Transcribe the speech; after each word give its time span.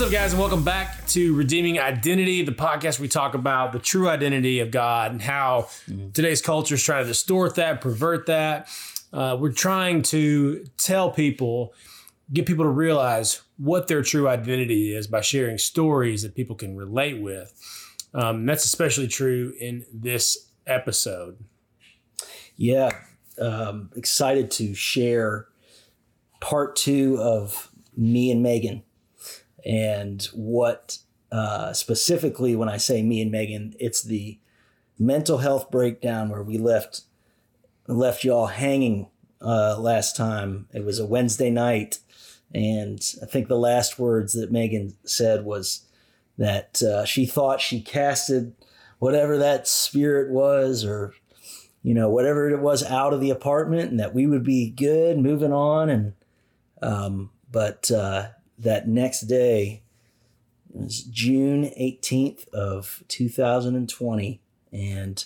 What's 0.00 0.14
up, 0.14 0.18
guys, 0.18 0.32
and 0.32 0.40
welcome 0.40 0.64
back 0.64 1.06
to 1.08 1.36
Redeeming 1.36 1.78
Identity, 1.78 2.42
the 2.42 2.52
podcast 2.52 2.98
we 2.98 3.06
talk 3.06 3.34
about 3.34 3.72
the 3.72 3.78
true 3.78 4.08
identity 4.08 4.60
of 4.60 4.70
God 4.70 5.12
and 5.12 5.20
how 5.20 5.68
today's 6.14 6.40
culture 6.40 6.76
is 6.76 6.82
trying 6.82 7.04
to 7.04 7.08
distort 7.08 7.56
that, 7.56 7.82
pervert 7.82 8.24
that. 8.24 8.66
Uh, 9.12 9.36
we're 9.38 9.52
trying 9.52 10.00
to 10.04 10.64
tell 10.78 11.10
people, 11.10 11.74
get 12.32 12.46
people 12.46 12.64
to 12.64 12.70
realize 12.70 13.42
what 13.58 13.88
their 13.88 14.00
true 14.00 14.26
identity 14.26 14.94
is 14.96 15.06
by 15.06 15.20
sharing 15.20 15.58
stories 15.58 16.22
that 16.22 16.34
people 16.34 16.56
can 16.56 16.78
relate 16.78 17.20
with. 17.20 17.52
Um, 18.14 18.46
that's 18.46 18.64
especially 18.64 19.06
true 19.06 19.52
in 19.60 19.84
this 19.92 20.50
episode. 20.66 21.44
Yeah, 22.56 22.88
um, 23.38 23.90
excited 23.94 24.50
to 24.52 24.72
share 24.72 25.48
part 26.40 26.74
two 26.74 27.18
of 27.20 27.70
me 27.94 28.30
and 28.30 28.42
Meagan, 28.42 28.82
and 29.64 30.22
what 30.32 30.98
uh, 31.32 31.72
specifically 31.72 32.56
when 32.56 32.68
I 32.68 32.76
say 32.76 33.02
me 33.02 33.20
and 33.20 33.30
Meagan, 33.30 33.74
it's 33.78 34.02
the 34.02 34.38
mental 34.98 35.38
health 35.38 35.70
breakdown 35.70 36.28
where 36.28 36.42
we 36.42 36.58
left 36.58 37.02
left 37.86 38.24
y'all 38.24 38.46
hanging 38.46 39.08
uh, 39.40 39.76
last 39.78 40.16
time. 40.16 40.66
It 40.72 40.84
was 40.84 40.98
a 40.98 41.06
Wednesday 41.06 41.50
night, 41.50 41.98
and 42.54 43.00
I 43.22 43.26
think 43.26 43.48
the 43.48 43.56
last 43.56 43.98
words 43.98 44.34
that 44.34 44.52
Meagan 44.52 44.96
said 45.04 45.44
was 45.44 45.86
that 46.38 46.82
uh, 46.82 47.04
she 47.04 47.26
thought 47.26 47.60
she 47.60 47.80
casted 47.80 48.54
whatever 48.98 49.38
that 49.38 49.66
spirit 49.66 50.30
was 50.30 50.84
or 50.84 51.14
you 51.82 51.94
know, 51.94 52.10
whatever 52.10 52.50
it 52.50 52.60
was 52.60 52.84
out 52.84 53.12
of 53.12 53.20
the 53.20 53.30
apartment 53.30 53.90
and 53.90 54.00
that 54.00 54.14
we 54.14 54.26
would 54.26 54.44
be 54.44 54.70
good 54.70 55.18
moving 55.18 55.52
on. 55.52 55.88
And, 55.88 56.12
um, 56.82 57.30
but, 57.50 57.90
uh, 57.90 58.28
that 58.60 58.88
next 58.88 59.22
day 59.22 59.82
was 60.72 61.02
June 61.02 61.64
18th 61.78 62.48
of 62.48 63.02
2020. 63.08 64.40
And 64.72 65.24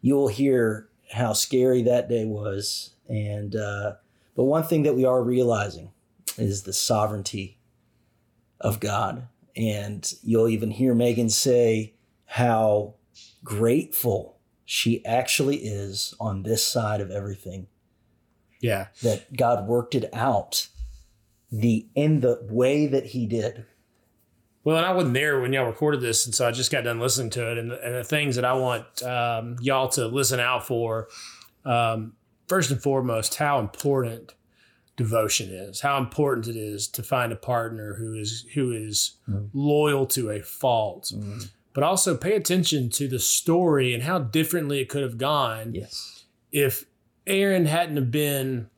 you'll 0.00 0.28
hear 0.28 0.88
how 1.12 1.32
scary 1.32 1.82
that 1.82 2.08
day 2.08 2.24
was. 2.24 2.90
And, 3.08 3.54
uh, 3.54 3.94
but 4.34 4.44
one 4.44 4.64
thing 4.64 4.82
that 4.84 4.94
we 4.96 5.04
are 5.04 5.22
realizing 5.22 5.90
is 6.38 6.62
the 6.62 6.72
sovereignty 6.72 7.58
of 8.60 8.80
God. 8.80 9.28
And 9.54 10.12
you'll 10.22 10.48
even 10.48 10.70
hear 10.70 10.94
Meagan 10.94 11.30
say 11.30 11.94
how 12.26 12.94
grateful 13.44 14.38
she 14.64 15.04
actually 15.06 15.58
is 15.58 16.14
on 16.18 16.42
this 16.42 16.66
side 16.66 17.00
of 17.00 17.10
everything 17.10 17.68
Yeah. 18.60 18.88
that 19.02 19.36
God 19.36 19.66
worked 19.68 19.94
it 19.94 20.08
out 20.12 20.68
the 21.50 21.86
in 21.94 22.20
the 22.20 22.40
way 22.50 22.86
that 22.86 23.06
he 23.06 23.26
did. 23.26 23.64
Well, 24.64 24.76
and 24.78 24.86
I 24.86 24.92
wasn't 24.92 25.14
there 25.14 25.40
when 25.40 25.52
y'all 25.52 25.66
recorded 25.66 26.00
this, 26.00 26.26
and 26.26 26.34
so 26.34 26.46
I 26.48 26.50
just 26.50 26.72
got 26.72 26.82
done 26.84 26.98
listening 26.98 27.30
to 27.30 27.52
it. 27.52 27.58
And, 27.58 27.70
and 27.72 27.94
the 27.94 28.02
things 28.04 28.34
that 28.34 28.44
I 28.44 28.52
want 28.54 29.00
um, 29.04 29.56
y'all 29.60 29.88
to 29.90 30.06
listen 30.08 30.40
out 30.40 30.66
for, 30.66 31.06
um, 31.64 32.14
first 32.48 32.72
and 32.72 32.82
foremost, 32.82 33.36
how 33.36 33.60
important 33.60 34.34
devotion 34.96 35.50
is, 35.50 35.82
how 35.82 35.98
important 35.98 36.48
it 36.48 36.56
is 36.58 36.88
to 36.88 37.02
find 37.04 37.30
a 37.32 37.36
partner 37.36 37.94
who 37.94 38.14
is 38.14 38.44
who 38.54 38.72
is 38.72 39.16
loyal 39.54 40.04
to 40.06 40.30
a 40.30 40.40
fault, 40.42 41.12
but 41.72 41.84
also 41.84 42.16
pay 42.16 42.32
attention 42.34 42.90
to 42.90 43.06
the 43.06 43.20
story 43.20 43.94
and 43.94 44.02
how 44.02 44.18
differently 44.18 44.80
it 44.80 44.88
could 44.88 45.02
have 45.04 45.18
gone 45.18 45.74
Yes. 45.74 46.24
if 46.50 46.86
Aaron 47.26 47.66
hadn't 47.66 47.96
have 47.96 48.10
been, 48.10 48.68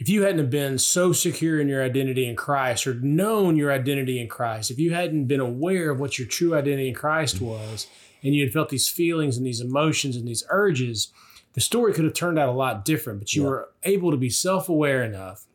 if 0.00 0.08
you 0.08 0.22
hadn't 0.22 0.48
been 0.48 0.78
so 0.78 1.12
secure 1.12 1.60
in 1.60 1.68
your 1.68 1.84
identity 1.84 2.26
in 2.26 2.34
Christ 2.34 2.86
or 2.86 2.94
known 2.94 3.56
your 3.56 3.70
identity 3.70 4.18
in 4.18 4.28
Christ, 4.28 4.70
if 4.70 4.78
you 4.78 4.94
hadn't 4.94 5.26
been 5.26 5.40
aware 5.40 5.90
of 5.90 6.00
what 6.00 6.18
your 6.18 6.26
true 6.26 6.54
identity 6.54 6.88
in 6.88 6.94
Christ 6.94 7.38
was, 7.42 7.86
and 8.22 8.34
you 8.34 8.42
had 8.42 8.52
felt 8.52 8.70
these 8.70 8.88
feelings 8.88 9.36
and 9.36 9.46
these 9.46 9.60
emotions 9.60 10.16
and 10.16 10.26
these 10.26 10.42
urges, 10.48 11.12
the 11.52 11.60
story 11.60 11.92
could 11.92 12.04
have 12.06 12.14
turned 12.14 12.38
out 12.38 12.48
a 12.48 12.52
lot 12.52 12.82
different. 12.84 13.18
But 13.18 13.34
you 13.34 13.42
Yeah. 13.42 13.48
were 13.48 13.68
able 13.82 14.10
to 14.10 14.16
be 14.16 14.30
self 14.30 14.70
aware 14.70 15.04
enough, 15.04 15.46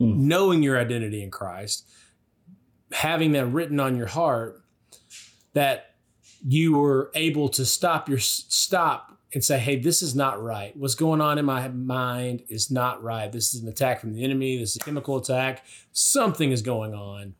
Mm. 0.00 0.16
knowing 0.16 0.62
your 0.64 0.76
identity 0.76 1.22
in 1.22 1.30
Christ, 1.30 1.86
having 2.90 3.30
that 3.32 3.46
written 3.46 3.78
on 3.78 3.96
your 3.96 4.08
heart, 4.08 4.62
that 5.52 5.94
you 6.44 6.76
were 6.76 7.12
able 7.14 7.48
to 7.50 7.64
stop 7.64 8.08
your 8.08 8.18
stop 8.18 9.19
and 9.32 9.44
say, 9.44 9.58
"Hey, 9.58 9.76
this 9.76 10.02
is 10.02 10.14
not 10.14 10.42
right. 10.42 10.76
What's 10.76 10.94
going 10.94 11.20
on 11.20 11.38
in 11.38 11.44
my 11.44 11.68
mind 11.68 12.42
is 12.48 12.70
not 12.70 13.02
right. 13.02 13.30
This 13.30 13.54
is 13.54 13.62
an 13.62 13.68
attack 13.68 14.00
from 14.00 14.12
the 14.14 14.24
enemy. 14.24 14.58
This 14.58 14.70
is 14.70 14.76
a 14.76 14.80
chemical 14.80 15.16
attack. 15.16 15.64
Something 15.92 16.50
is 16.52 16.62
going 16.62 16.94
on." 16.94 17.34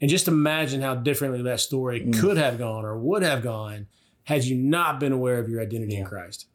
And 0.00 0.08
just 0.10 0.28
imagine 0.28 0.80
how 0.80 0.94
differently 0.94 1.42
that 1.42 1.60
story 1.60 2.02
Mm. 2.02 2.18
could 2.20 2.36
have 2.36 2.58
gone 2.58 2.84
or 2.84 2.96
would 2.98 3.22
have 3.22 3.42
gone 3.42 3.86
had 4.24 4.44
you 4.44 4.54
not 4.56 5.00
been 5.00 5.12
aware 5.12 5.38
of 5.38 5.48
your 5.48 5.60
identity 5.60 5.96
in 5.96 6.04
Christ. 6.04 6.46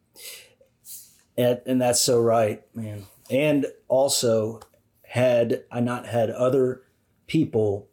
And, 1.38 1.59
and 1.66 1.81
that's 1.81 2.00
so 2.02 2.22
right, 2.22 2.64
man. 2.75 3.03
And 3.30 3.66
also, 3.88 4.59
had 5.02 5.64
I 5.72 5.80
not 5.80 6.06
had 6.06 6.30
other 6.30 6.84
people 7.28 7.88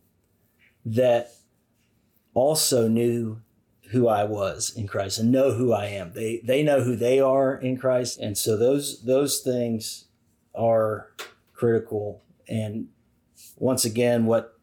that 0.85 1.33
also 2.35 2.89
knew 2.89 3.41
who 3.91 4.07
I 4.09 4.25
was 4.25 4.73
in 4.77 4.87
Christ 4.87 5.19
and 5.19 5.33
know 5.33 5.53
who 5.53 5.73
I 5.73 5.87
am. 5.87 6.13
They 6.13 6.41
they 6.45 6.63
know 6.63 6.83
who 6.83 6.97
they 6.97 7.21
are 7.21 7.57
in 7.57 7.77
Christ, 7.77 8.19
and 8.19 8.37
so 8.37 8.57
those 8.57 9.03
those 9.03 9.41
things 9.41 10.07
are 10.55 11.13
critical. 11.53 12.23
And 12.49 12.89
once 13.57 13.85
again, 13.85 14.27
what 14.27 14.59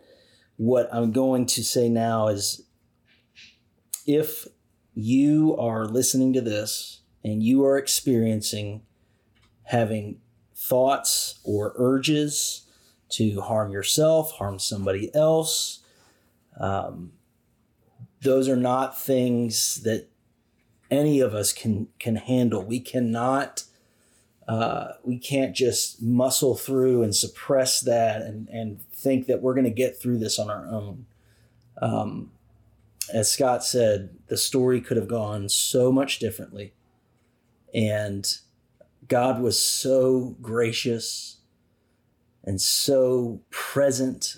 what 0.56 0.90
I'm 0.92 1.12
going 1.12 1.46
to 1.48 1.64
say 1.64 1.90
now 1.90 2.28
is, 2.28 2.64
if 4.06 4.48
you 4.94 5.56
are 5.58 5.86
listening 5.86 6.34
to 6.34 6.42
this 6.42 7.02
and 7.24 7.44
you 7.44 7.64
are 7.66 7.78
experiencing 7.78 8.82
having 9.64 10.20
thoughts 10.56 11.40
or 11.44 11.74
urges 11.76 12.66
to 13.10 13.42
harm 13.42 13.72
yourself, 13.72 14.32
harm 14.32 14.58
somebody 14.58 15.14
else, 15.14 15.84
um, 16.60 17.12
those 18.22 18.50
are 18.50 18.58
not 18.58 19.00
things 19.00 19.82
that 19.84 20.08
any 20.90 21.20
of 21.20 21.34
us 21.34 21.54
can 21.54 21.88
can 22.00 22.16
handle. 22.16 22.64
We 22.64 22.80
cannot. 22.80 23.64
Uh, 24.48 24.94
we 25.04 25.18
can't 25.20 25.54
just 25.54 26.02
muscle 26.02 26.56
through 26.56 27.04
and 27.04 27.14
suppress 27.14 27.82
that 27.82 28.22
and, 28.22 28.48
and 28.48 28.82
think 28.94 29.28
that 29.28 29.42
we're 29.42 29.54
going 29.54 29.66
to 29.66 29.70
get 29.70 30.00
through 30.02 30.18
this 30.18 30.40
on 30.40 30.50
our 30.50 30.66
own. 30.68 31.06
Um, 31.82 32.32
as 33.14 33.30
Scott 33.30 33.66
said, 33.66 34.10
the 34.28 34.38
story 34.38 34.80
could 34.80 34.96
have 34.96 35.10
gone 35.10 35.50
so 35.50 35.92
much 35.92 36.20
differently. 36.20 36.74
And 37.74 38.26
God 39.08 39.42
was 39.42 39.62
so 39.62 40.36
gracious 40.42 41.38
and 42.44 42.62
so 42.62 43.42
present 43.50 44.38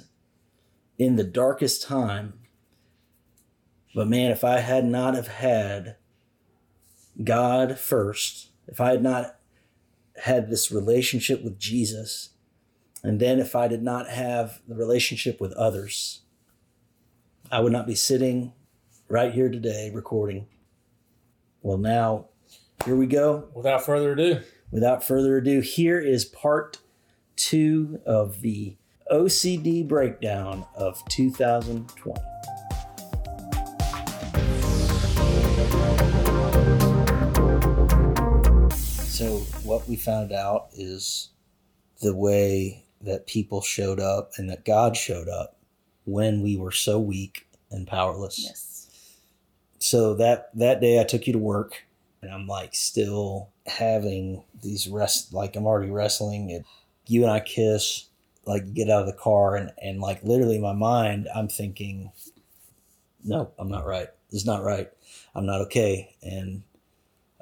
in 0.98 1.16
the 1.16 1.24
darkest 1.24 1.84
time. 1.84 2.39
But 3.94 4.08
man, 4.08 4.32
if 4.32 4.44
I 4.44 4.60
had 4.60 4.86
not 4.86 5.16
have 5.16 5.28
had 5.28 5.96
God 7.24 7.80
first, 7.80 8.50
if 8.68 8.80
I 8.80 8.92
had 8.92 9.04
not 9.04 9.38
had 10.24 10.50
this 10.50 10.72
relationship 10.72 11.44
with 11.44 11.58
Jesus, 11.58 12.30
and 13.04 13.20
then 13.20 13.40
if 13.40 13.56
I 13.56 13.68
did 13.68 13.82
not 13.82 14.10
have 14.10 14.62
the 14.68 14.76
relationship 14.76 15.42
with 15.42 15.54
others, 15.54 16.22
I 17.52 17.62
would 17.62 17.72
not 17.72 17.88
be 17.88 17.96
sitting 17.96 18.54
right 19.08 19.34
here 19.34 19.50
today 19.50 19.92
recording. 19.94 20.48
Well, 21.62 21.78
now, 21.78 22.28
here 22.86 22.96
we 22.96 23.08
go. 23.08 23.50
Without 23.54 23.86
further 23.86 24.14
ado, 24.14 24.42
Without 24.72 25.04
further 25.04 25.38
ado, 25.38 25.62
here 25.62 26.00
is 26.00 26.26
part 26.26 26.78
two 27.36 28.00
of 28.06 28.42
the 28.42 28.76
OCD 29.12 29.88
breakdown 29.88 30.66
of 30.76 31.04
2020. 31.10 32.22
What 39.70 39.88
we 39.88 39.96
found 39.96 40.32
out 40.32 40.70
is 40.74 41.30
the 42.02 42.16
way 42.16 42.84
that 43.02 43.28
people 43.28 43.62
showed 43.62 44.00
up 44.00 44.32
and 44.38 44.50
that 44.50 44.66
God 44.66 44.98
showed 44.98 45.30
up 45.30 45.58
when 46.06 46.42
we 46.42 46.58
were 46.58 46.72
so 46.72 47.00
weak 47.00 47.48
and 47.70 47.88
powerless. 47.88 48.40
Yes. 48.40 48.88
so 49.78 50.16
that 50.16 50.50
that 50.56 50.82
day 50.82 51.00
I 51.00 51.04
took 51.04 51.28
you 51.28 51.34
to 51.34 51.40
work 51.40 51.86
and 52.22 52.32
I'm 52.32 52.48
like 52.48 52.74
still 52.74 53.50
having 53.68 54.44
these 54.64 54.88
rest 54.88 55.34
like 55.34 55.56
I'm 55.56 55.68
already 55.68 55.92
wrestling 55.92 56.52
and 56.52 56.66
you 57.06 57.22
and 57.22 57.32
I 57.32 57.40
kiss 57.40 58.08
like 58.46 58.66
you 58.66 58.74
get 58.74 58.90
out 58.90 59.02
of 59.02 59.08
the 59.08 59.14
car 59.14 59.56
and 59.56 59.72
and 59.82 60.02
like 60.02 60.24
literally 60.24 60.56
in 60.56 60.64
my 60.64 60.74
mind 60.74 61.30
I'm 61.34 61.48
thinking 61.48 62.12
no 63.24 63.52
I'm 63.60 63.70
not 63.70 63.86
right. 63.86 64.10
This 64.32 64.42
is 64.42 64.48
not 64.48 64.64
right. 64.64 64.90
I'm 65.36 65.46
not 65.46 65.62
okay. 65.62 66.16
And 66.24 66.64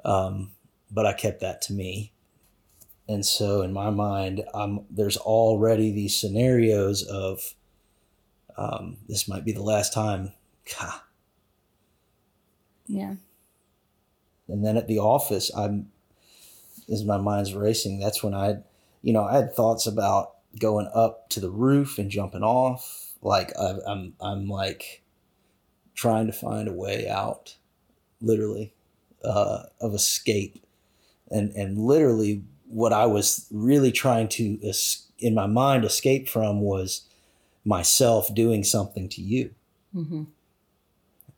um 0.04 0.50
but 0.90 1.06
I 1.06 1.14
kept 1.14 1.40
that 1.40 1.62
to 1.62 1.72
me 1.72 2.12
and 3.08 3.24
so 3.24 3.62
in 3.62 3.72
my 3.72 3.90
mind 3.90 4.44
I'm 4.54 4.84
there's 4.90 5.16
already 5.16 5.90
these 5.92 6.16
scenarios 6.16 7.02
of 7.02 7.54
um, 8.58 8.96
this 9.08 9.28
might 9.28 9.44
be 9.44 9.52
the 9.52 9.62
last 9.62 9.94
time. 9.94 10.32
God. 10.78 11.00
Yeah. 12.88 13.14
And 14.48 14.64
then 14.64 14.76
at 14.76 14.88
the 14.88 14.98
office, 14.98 15.50
I'm 15.54 15.92
as 16.90 17.04
my 17.04 17.18
mind's 17.18 17.54
racing. 17.54 18.00
That's 18.00 18.22
when 18.22 18.34
I, 18.34 18.56
you 19.02 19.12
know, 19.12 19.24
I 19.24 19.36
had 19.36 19.54
thoughts 19.54 19.86
about 19.86 20.32
going 20.58 20.90
up 20.92 21.28
to 21.30 21.40
the 21.40 21.50
roof 21.50 21.98
and 21.98 22.10
jumping 22.10 22.42
off. 22.42 23.12
Like 23.22 23.52
I, 23.58 23.74
I'm, 23.86 24.14
I'm 24.20 24.48
like 24.48 25.02
trying 25.94 26.26
to 26.26 26.32
find 26.32 26.66
a 26.66 26.72
way 26.72 27.08
out, 27.08 27.56
literally, 28.20 28.72
uh, 29.22 29.64
of 29.80 29.94
escape, 29.94 30.64
and 31.30 31.52
and 31.52 31.78
literally 31.78 32.42
what 32.68 32.92
I 32.92 33.06
was 33.06 33.46
really 33.50 33.92
trying 33.92 34.28
to 34.28 34.58
in 35.18 35.34
my 35.34 35.46
mind 35.46 35.84
escape 35.84 36.28
from 36.28 36.60
was 36.60 37.02
myself 37.64 38.34
doing 38.34 38.64
something 38.64 39.08
to 39.10 39.22
you, 39.22 39.54
Mm-hmm. 39.94 40.24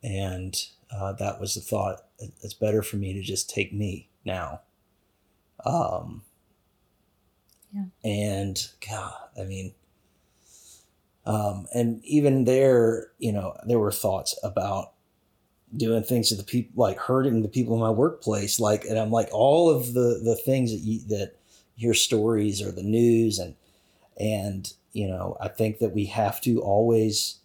and 0.03 0.67
uh, 0.95 1.13
that 1.15 1.41
was 1.41 1.55
the 1.55 1.61
thought. 1.61 2.05
It's 2.43 2.55
better 2.55 2.83
for 2.83 2.97
me 2.97 3.13
to 3.15 3.23
just 3.23 3.49
take 3.49 3.73
me 3.73 4.09
now. 4.25 4.61
Um, 5.65 6.23
Yeah. 7.73 7.85
And 8.05 8.69
God, 8.89 9.15
I 9.41 9.45
mean, 9.45 9.73
um, 11.25 11.67
and 11.73 12.05
even 12.05 12.45
there, 12.45 13.13
you 13.19 13.33
know, 13.33 13.57
there 13.67 13.79
were 13.79 13.93
thoughts 13.93 14.37
about 14.43 14.90
doing 15.77 16.03
things 16.03 16.29
to 16.31 16.35
the 16.35 16.43
people, 16.43 16.73
like 16.83 16.99
hurting 16.99 17.43
the 17.43 17.49
people 17.49 17.75
in 17.75 17.81
my 17.81 17.91
workplace, 17.91 18.59
like, 18.61 18.85
and 18.85 18.99
I'm 18.99 19.11
like, 19.11 19.29
all 19.33 19.71
of 19.71 19.93
the 19.95 20.21
the 20.23 20.37
things 20.37 20.73
that 20.73 20.79
you 20.81 21.01
that 21.09 21.35
your 21.77 21.95
stories 21.95 22.61
or 22.63 22.71
the 22.73 22.83
news 22.83 23.39
and 23.39 23.55
and 24.19 24.73
you 24.93 25.09
know, 25.09 25.37
I 25.41 25.49
think 25.49 25.79
that 25.79 25.95
we 25.95 26.07
have 26.07 26.41
to 26.43 26.61
always 26.61 27.37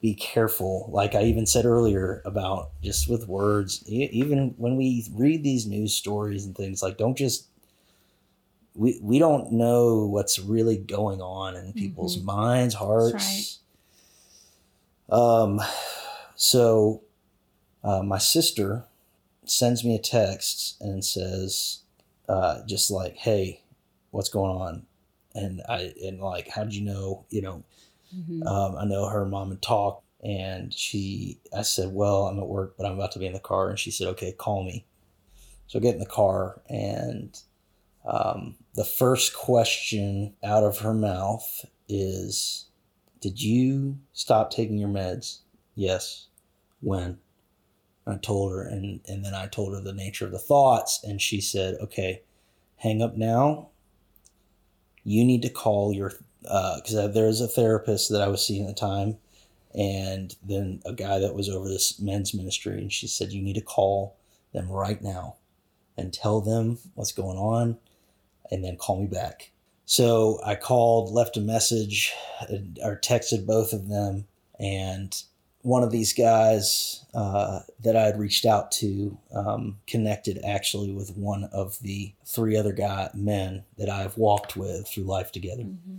be 0.00 0.14
careful. 0.14 0.88
Like 0.92 1.14
I 1.14 1.22
even 1.24 1.46
said 1.46 1.64
earlier 1.64 2.22
about 2.24 2.70
just 2.82 3.08
with 3.08 3.28
words, 3.28 3.84
even 3.88 4.54
when 4.58 4.76
we 4.76 5.06
read 5.14 5.42
these 5.42 5.66
news 5.66 5.94
stories 5.94 6.44
and 6.46 6.56
things, 6.56 6.82
like 6.82 6.98
don't 6.98 7.16
just 7.18 7.46
we 8.74 8.98
we 9.02 9.18
don't 9.18 9.52
know 9.52 10.06
what's 10.06 10.38
really 10.38 10.76
going 10.76 11.20
on 11.20 11.56
in 11.56 11.72
people's 11.72 12.16
Mhm. 12.18 12.24
minds, 12.24 12.74
hearts. 12.74 13.12
That's 13.12 13.58
Um, 15.10 15.60
so 16.36 17.02
uh, 17.84 18.02
my 18.02 18.18
sister 18.18 18.84
sends 19.44 19.84
me 19.84 19.94
a 19.94 19.98
text 19.98 20.76
and 20.80 21.04
says, 21.04 21.80
uh, 22.28 22.60
just 22.66 22.90
like, 22.90 23.16
"Hey, 23.16 23.62
what's 24.10 24.28
going 24.28 24.50
on?" 24.50 24.86
And 25.34 25.62
I 25.68 25.92
and 26.04 26.20
like, 26.20 26.48
how 26.48 26.64
did 26.64 26.74
you 26.74 26.84
know? 26.84 27.24
You 27.30 27.42
know, 27.42 27.64
Mm-hmm. 28.16 28.46
um, 28.46 28.76
I 28.76 28.84
know 28.86 29.06
her 29.06 29.26
mom 29.26 29.50
and 29.50 29.60
talk, 29.60 30.02
and 30.24 30.72
she. 30.72 31.38
I 31.54 31.60
said, 31.62 31.92
"Well, 31.92 32.26
I'm 32.26 32.38
at 32.38 32.46
work, 32.48 32.74
but 32.78 32.86
I'm 32.86 32.94
about 32.94 33.12
to 33.12 33.18
be 33.18 33.26
in 33.26 33.34
the 33.34 33.38
car." 33.38 33.68
And 33.68 33.78
she 33.78 33.90
said, 33.90 34.06
"Okay, 34.08 34.32
call 34.32 34.64
me." 34.64 34.86
So 35.66 35.78
I 35.78 35.82
get 35.82 35.92
in 35.94 36.00
the 36.00 36.06
car, 36.06 36.62
and 36.70 37.38
um, 38.06 38.56
the 38.74 38.84
first 38.84 39.36
question 39.36 40.34
out 40.42 40.64
of 40.64 40.78
her 40.78 40.94
mouth 40.94 41.66
is, 41.86 42.64
"Did 43.20 43.42
you 43.42 43.98
stop 44.14 44.50
taking 44.50 44.78
your 44.78 44.88
meds?" 44.88 45.40
Yes. 45.74 46.28
When? 46.80 47.18
I 48.08 48.16
told 48.16 48.52
her, 48.52 48.62
and 48.62 49.00
and 49.06 49.24
then 49.24 49.34
I 49.34 49.46
told 49.46 49.74
her 49.74 49.80
the 49.80 49.92
nature 49.92 50.24
of 50.24 50.32
the 50.32 50.38
thoughts, 50.38 51.00
and 51.04 51.20
she 51.20 51.40
said, 51.40 51.76
"Okay, 51.80 52.22
hang 52.76 53.02
up 53.02 53.16
now. 53.16 53.68
You 55.04 55.24
need 55.24 55.42
to 55.42 55.50
call 55.50 55.92
your 55.92 56.12
because 56.42 56.94
uh, 56.94 57.08
there's 57.08 57.40
a 57.40 57.48
therapist 57.48 58.10
that 58.10 58.22
I 58.22 58.28
was 58.28 58.44
seeing 58.46 58.62
at 58.62 58.68
the 58.68 58.80
time, 58.80 59.18
and 59.74 60.34
then 60.42 60.80
a 60.86 60.92
guy 60.92 61.18
that 61.18 61.34
was 61.34 61.48
over 61.48 61.68
this 61.68 62.00
men's 62.00 62.32
ministry, 62.32 62.78
and 62.78 62.92
she 62.92 63.06
said 63.06 63.32
you 63.32 63.42
need 63.42 63.56
to 63.56 63.60
call 63.60 64.16
them 64.52 64.70
right 64.70 65.02
now 65.02 65.36
and 65.96 66.12
tell 66.12 66.40
them 66.40 66.78
what's 66.94 67.12
going 67.12 67.36
on, 67.36 67.76
and 68.50 68.64
then 68.64 68.76
call 68.76 69.00
me 69.00 69.06
back. 69.06 69.50
So 69.84 70.38
I 70.44 70.54
called, 70.54 71.12
left 71.12 71.36
a 71.36 71.40
message, 71.40 72.12
or 72.82 72.98
texted 73.02 73.46
both 73.46 73.72
of 73.72 73.88
them, 73.88 74.26
and 74.60 75.22
one 75.68 75.82
of 75.82 75.90
these 75.90 76.12
guys 76.14 77.04
uh, 77.14 77.60
that 77.84 77.94
I 77.96 78.04
had 78.04 78.18
reached 78.18 78.46
out 78.46 78.72
to 78.80 79.18
um, 79.34 79.78
connected 79.86 80.40
actually 80.44 80.92
with 80.92 81.14
one 81.16 81.44
of 81.52 81.78
the 81.80 82.12
three 82.24 82.56
other 82.56 82.72
guy 82.72 83.10
men 83.12 83.64
that 83.76 83.90
I've 83.90 84.16
walked 84.16 84.56
with 84.56 84.88
through 84.88 85.04
life 85.04 85.30
together 85.30 85.64
Mm-hmm. 85.64 85.98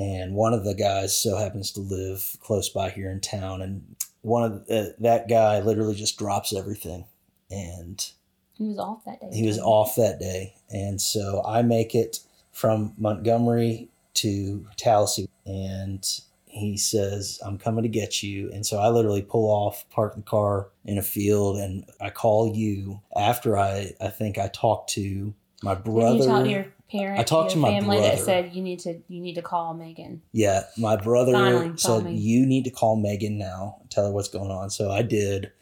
and 0.00 0.34
one 0.34 0.54
of 0.54 0.64
the 0.64 0.74
guys 0.74 1.14
so 1.16 1.36
happens 1.36 1.70
to 1.72 1.80
live 1.80 2.36
close 2.40 2.68
by 2.70 2.88
here 2.90 3.10
in 3.10 3.20
town 3.20 3.60
and 3.62 3.94
one 4.22 4.42
of 4.42 4.66
the, 4.66 4.94
that 5.00 5.28
guy 5.28 5.60
literally 5.60 5.94
just 5.94 6.18
drops 6.18 6.54
everything 6.54 7.04
and 7.50 8.10
He 8.58 8.64
was 8.68 8.78
off 8.78 9.04
that 9.04 9.20
day. 9.20 9.30
he 9.36 9.46
was 9.46 9.58
off 9.58 9.96
that 9.96 10.18
day 10.18 10.54
and 10.70 10.98
so 11.00 11.42
i 11.46 11.60
make 11.62 11.94
it 11.94 12.20
from 12.52 12.94
montgomery 12.96 13.88
to 14.14 14.66
tallahassee 14.76 15.28
and 15.44 16.20
he 16.54 16.76
says 16.76 17.40
i'm 17.44 17.58
coming 17.58 17.82
to 17.82 17.88
get 17.88 18.22
you 18.22 18.50
and 18.52 18.64
so 18.64 18.78
i 18.78 18.88
literally 18.88 19.22
pull 19.22 19.50
off 19.50 19.88
park 19.90 20.14
the 20.14 20.22
car 20.22 20.68
in 20.84 20.98
a 20.98 21.02
field 21.02 21.56
and 21.58 21.84
i 22.00 22.10
call 22.10 22.54
you 22.54 23.00
after 23.16 23.56
i 23.56 23.92
i 24.00 24.08
think 24.08 24.38
i 24.38 24.48
talked 24.48 24.90
to 24.90 25.34
my 25.62 25.74
brother 25.74 26.18
you 26.18 26.24
talk 26.26 26.44
to 26.44 26.50
your 26.50 26.66
parents? 26.90 27.20
I 27.20 27.24
talked 27.24 27.50
to 27.52 27.58
my 27.58 27.70
family 27.70 27.98
brother. 27.98 28.16
that 28.16 28.24
said 28.24 28.54
you 28.54 28.62
need 28.62 28.80
to 28.80 29.00
you 29.08 29.20
need 29.20 29.34
to 29.34 29.42
call 29.42 29.74
Meagan. 29.74 30.22
Yeah, 30.32 30.64
my 30.78 30.96
brother 30.96 31.32
Finally, 31.32 31.76
said 31.76 32.08
you 32.10 32.46
need 32.46 32.64
to 32.64 32.70
call 32.70 32.96
Meagan 32.96 33.38
now, 33.38 33.78
tell 33.90 34.06
her 34.06 34.12
what's 34.12 34.28
going 34.28 34.50
on. 34.50 34.70
So 34.70 34.90
I 34.90 35.02
did, 35.02 35.52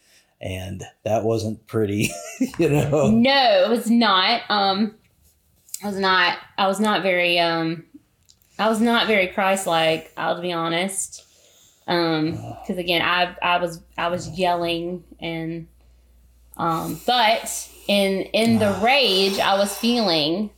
and 0.40 0.84
that 1.04 1.24
wasn't 1.24 1.66
pretty, 1.66 2.10
you 2.58 2.68
know. 2.68 3.10
No, 3.10 3.64
it 3.64 3.70
was 3.70 3.90
not. 3.90 4.42
Um, 4.48 4.94
I 5.82 5.86
was 5.86 5.98
not. 5.98 6.38
I 6.58 6.66
was 6.66 6.80
not 6.80 7.02
very. 7.02 7.38
Um, 7.38 7.84
I 8.62 8.68
was 8.68 8.80
not 8.80 9.08
very 9.08 9.26
Christ-like. 9.26 10.12
I'll 10.16 10.40
be 10.40 10.52
honest. 10.52 11.24
Um, 11.88 12.30
because 12.60 12.78
again, 12.78 13.02
I 13.02 13.34
I 13.42 13.58
was 13.58 13.82
I 13.98 14.06
was 14.06 14.28
yelling 14.38 15.02
and, 15.18 15.66
um, 16.56 17.00
but 17.04 17.68
in 17.88 18.22
in 18.32 18.60
the 18.60 18.78
rage 18.84 19.40
I 19.40 19.58
was 19.58 19.76
feeling, 19.76 20.50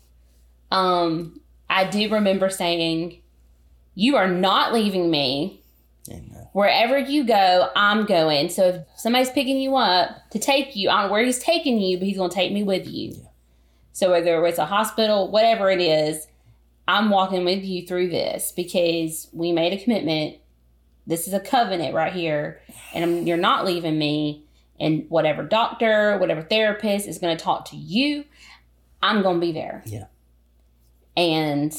um, 0.70 1.40
I 1.70 1.84
do 1.84 2.10
remember 2.10 2.50
saying, 2.50 3.22
"You 3.94 4.16
are 4.16 4.28
not 4.28 4.74
leaving 4.74 5.10
me." 5.10 5.62
Amen. 6.10 6.46
wherever 6.52 6.98
you 6.98 7.24
go, 7.24 7.70
I'm 7.74 8.04
going. 8.04 8.50
So 8.50 8.68
if 8.68 9.00
somebody's 9.00 9.30
picking 9.30 9.58
you 9.58 9.74
up 9.76 10.10
to 10.32 10.38
take 10.38 10.76
you, 10.76 10.90
I 10.90 11.00
don't 11.00 11.06
know 11.06 11.12
where 11.12 11.24
he's 11.24 11.38
taking 11.38 11.80
you, 11.80 11.96
but 11.96 12.06
he's 12.06 12.18
going 12.18 12.28
to 12.28 12.34
take 12.34 12.52
me 12.52 12.62
with 12.62 12.86
you. 12.86 13.16
So 13.94 14.10
whether 14.10 14.44
it's 14.44 14.58
a 14.58 14.66
hospital, 14.66 15.30
whatever 15.30 15.70
it 15.70 15.80
is, 15.80 16.26
I'm 16.86 17.10
walking 17.10 17.44
with 17.44 17.64
you 17.64 17.86
through 17.86 18.08
this 18.08 18.52
because 18.52 19.28
we 19.32 19.52
made 19.52 19.72
a 19.72 19.82
commitment. 19.82 20.36
This 21.06 21.26
is 21.26 21.34
a 21.34 21.40
covenant 21.40 21.94
right 21.94 22.12
here, 22.12 22.60
and 22.94 23.04
I'm, 23.04 23.26
you're 23.26 23.36
not 23.36 23.64
leaving 23.64 23.98
me. 23.98 24.46
And 24.80 25.06
whatever 25.08 25.44
doctor, 25.44 26.18
whatever 26.18 26.42
therapist 26.42 27.06
is 27.06 27.18
going 27.18 27.36
to 27.36 27.42
talk 27.42 27.66
to 27.66 27.76
you, 27.76 28.24
I'm 29.02 29.22
going 29.22 29.36
to 29.36 29.46
be 29.46 29.52
there. 29.52 29.82
Yeah. 29.86 30.06
And 31.16 31.72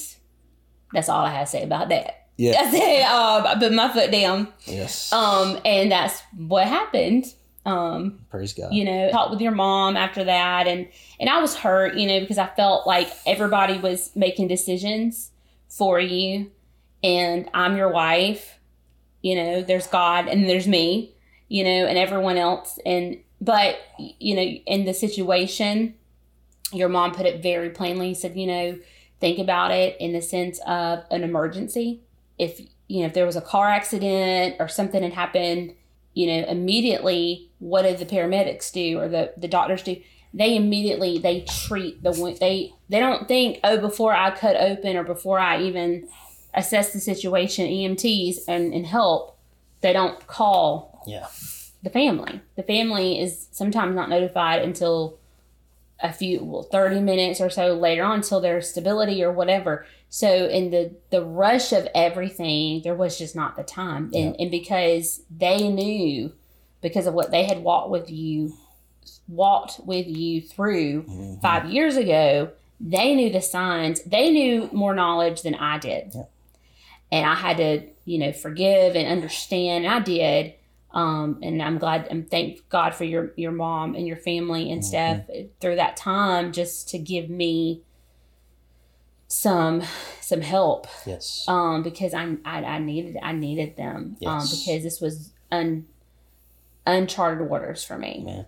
that's 0.93 1.09
all 1.09 1.25
I 1.25 1.31
have 1.31 1.47
to 1.47 1.51
say 1.51 1.63
about 1.63 1.89
that. 1.89 2.27
Yeah. 2.37 2.51
That's 2.51 2.73
it. 2.73 3.03
Um, 3.03 3.47
I 3.47 3.55
put 3.59 3.73
my 3.73 3.91
foot 3.91 4.11
down. 4.11 4.47
Yes. 4.65 5.11
Um, 5.11 5.59
and 5.65 5.91
that's 5.91 6.21
what 6.37 6.67
happened. 6.67 7.25
Um, 7.65 8.19
Praise 8.29 8.53
God. 8.53 8.73
you 8.73 8.85
know, 8.85 9.09
talked 9.09 9.31
with 9.31 9.41
your 9.41 9.51
mom 9.51 9.97
after 9.97 10.23
that, 10.23 10.67
and 10.67 10.87
and 11.19 11.29
I 11.29 11.39
was 11.41 11.55
hurt, 11.55 11.95
you 11.95 12.07
know, 12.07 12.19
because 12.19 12.37
I 12.37 12.47
felt 12.47 12.85
like 12.85 13.11
everybody 13.25 13.79
was 13.79 14.15
making 14.15 14.47
decisions 14.47 15.31
for 15.67 15.99
you, 15.99 16.51
and 17.03 17.49
I'm 17.53 17.75
your 17.75 17.89
wife. 17.89 18.59
You 19.21 19.35
know, 19.35 19.61
there's 19.63 19.87
God 19.87 20.27
and 20.27 20.47
there's 20.47 20.67
me, 20.67 21.15
you 21.47 21.63
know, 21.63 21.87
and 21.87 21.97
everyone 21.97 22.37
else, 22.37 22.77
and 22.85 23.17
but 23.41 23.79
you 23.97 24.35
know, 24.35 24.41
in 24.41 24.85
the 24.85 24.93
situation, 24.93 25.95
your 26.71 26.89
mom 26.89 27.13
put 27.13 27.25
it 27.25 27.41
very 27.41 27.71
plainly. 27.71 28.09
He 28.09 28.13
said, 28.13 28.37
you 28.37 28.47
know, 28.47 28.79
think 29.19 29.39
about 29.39 29.71
it 29.71 29.97
in 29.99 30.13
the 30.13 30.21
sense 30.21 30.59
of 30.67 31.03
an 31.09 31.23
emergency. 31.23 32.01
If 32.37 32.59
you 32.87 33.01
know, 33.01 33.07
if 33.07 33.13
there 33.13 33.25
was 33.25 33.35
a 33.35 33.41
car 33.41 33.67
accident 33.67 34.57
or 34.59 34.67
something 34.67 35.01
had 35.01 35.13
happened, 35.13 35.73
you 36.15 36.25
know, 36.27 36.47
immediately 36.47 37.49
what 37.59 37.83
do 37.83 37.95
the 37.95 38.05
paramedics 38.05 38.71
do 38.71 38.97
or 38.99 39.07
the, 39.07 39.33
the 39.37 39.47
doctors 39.47 39.83
do? 39.83 39.97
They 40.33 40.55
immediately 40.55 41.19
they 41.19 41.41
treat 41.41 42.01
the 42.03 42.11
wound. 42.11 42.37
They 42.39 42.73
they 42.89 42.99
don't 42.99 43.27
think 43.27 43.59
oh 43.63 43.77
before 43.77 44.13
I 44.13 44.31
cut 44.35 44.55
open 44.57 44.97
or 44.97 45.03
before 45.03 45.39
I 45.39 45.61
even 45.61 46.09
assess 46.53 46.91
the 46.93 46.99
situation 46.99 47.67
EMTs 47.67 48.39
and, 48.47 48.73
and 48.73 48.85
help. 48.85 49.37
They 49.81 49.93
don't 49.93 50.25
call 50.27 51.03
Yeah. 51.05 51.27
the 51.83 51.89
family. 51.89 52.41
The 52.55 52.63
family 52.63 53.19
is 53.21 53.47
sometimes 53.51 53.95
not 53.95 54.09
notified 54.09 54.61
until 54.63 55.19
a 56.01 56.11
few 56.11 56.43
well, 56.43 56.63
30 56.63 56.99
minutes 56.99 57.39
or 57.39 57.49
so 57.49 57.73
later 57.73 58.03
on 58.03 58.15
until 58.15 58.41
there's 58.41 58.69
stability 58.69 59.23
or 59.23 59.31
whatever. 59.31 59.85
So 60.15 60.47
in 60.47 60.71
the 60.71 60.95
the 61.09 61.21
rush 61.25 61.73
of 61.73 61.89
everything, 61.93 62.79
there 62.85 62.95
was 62.95 63.17
just 63.17 63.35
not 63.35 63.57
the 63.57 63.63
time, 63.63 64.11
and 64.13 64.33
and 64.39 64.49
because 64.49 65.19
they 65.29 65.67
knew, 65.67 66.31
because 66.81 67.05
of 67.05 67.13
what 67.13 67.31
they 67.31 67.43
had 67.43 67.61
walked 67.61 67.89
with 67.89 68.09
you, 68.09 68.53
walked 69.27 69.81
with 69.83 70.07
you 70.07 70.39
through 70.39 71.03
Mhm. 71.03 71.41
five 71.41 71.69
years 71.69 71.97
ago, 71.97 72.51
they 72.79 73.13
knew 73.13 73.29
the 73.29 73.41
signs. 73.41 74.03
They 74.03 74.31
knew 74.31 74.69
more 74.71 74.95
knowledge 74.95 75.41
than 75.41 75.55
I 75.55 75.79
did, 75.79 76.13
Yeah. 76.15 76.23
and 77.11 77.25
I 77.25 77.35
had 77.35 77.57
to 77.57 77.81
you 78.05 78.17
know 78.17 78.31
forgive 78.31 78.95
and 78.95 79.09
understand. 79.09 79.83
And 79.83 79.93
I 79.93 79.99
did. 79.99 80.53
Um, 80.91 81.39
and 81.43 81.61
I'm 81.61 81.77
glad 81.77 82.07
and 82.09 82.31
thank 82.31 82.69
God 82.69 82.95
for 82.95 83.03
your 83.03 83.33
your 83.35 83.51
mom 83.51 83.95
and 83.95 84.07
your 84.07 84.15
family 84.15 84.71
and 84.71 84.85
stuff 84.85 85.17
through 85.59 85.75
that 85.75 85.97
time 85.97 86.53
just 86.53 86.87
to 86.91 86.97
give 86.97 87.29
me 87.29 87.81
some 89.27 89.81
some 90.21 90.41
help 90.41 90.87
Yes. 91.05 91.45
um 91.47 91.83
because 91.83 92.13
I, 92.13 92.35
I 92.45 92.63
I 92.63 92.79
needed 92.79 93.17
I 93.21 93.31
needed 93.33 93.75
them 93.75 94.17
um 94.25 94.39
Yes. 94.39 94.51
because 94.65 94.83
this 94.83 95.01
was 95.01 95.31
un 95.51 95.85
uncharted 96.85 97.49
waters 97.49 97.83
for 97.83 97.97
me 97.97 98.21
Man. 98.25 98.45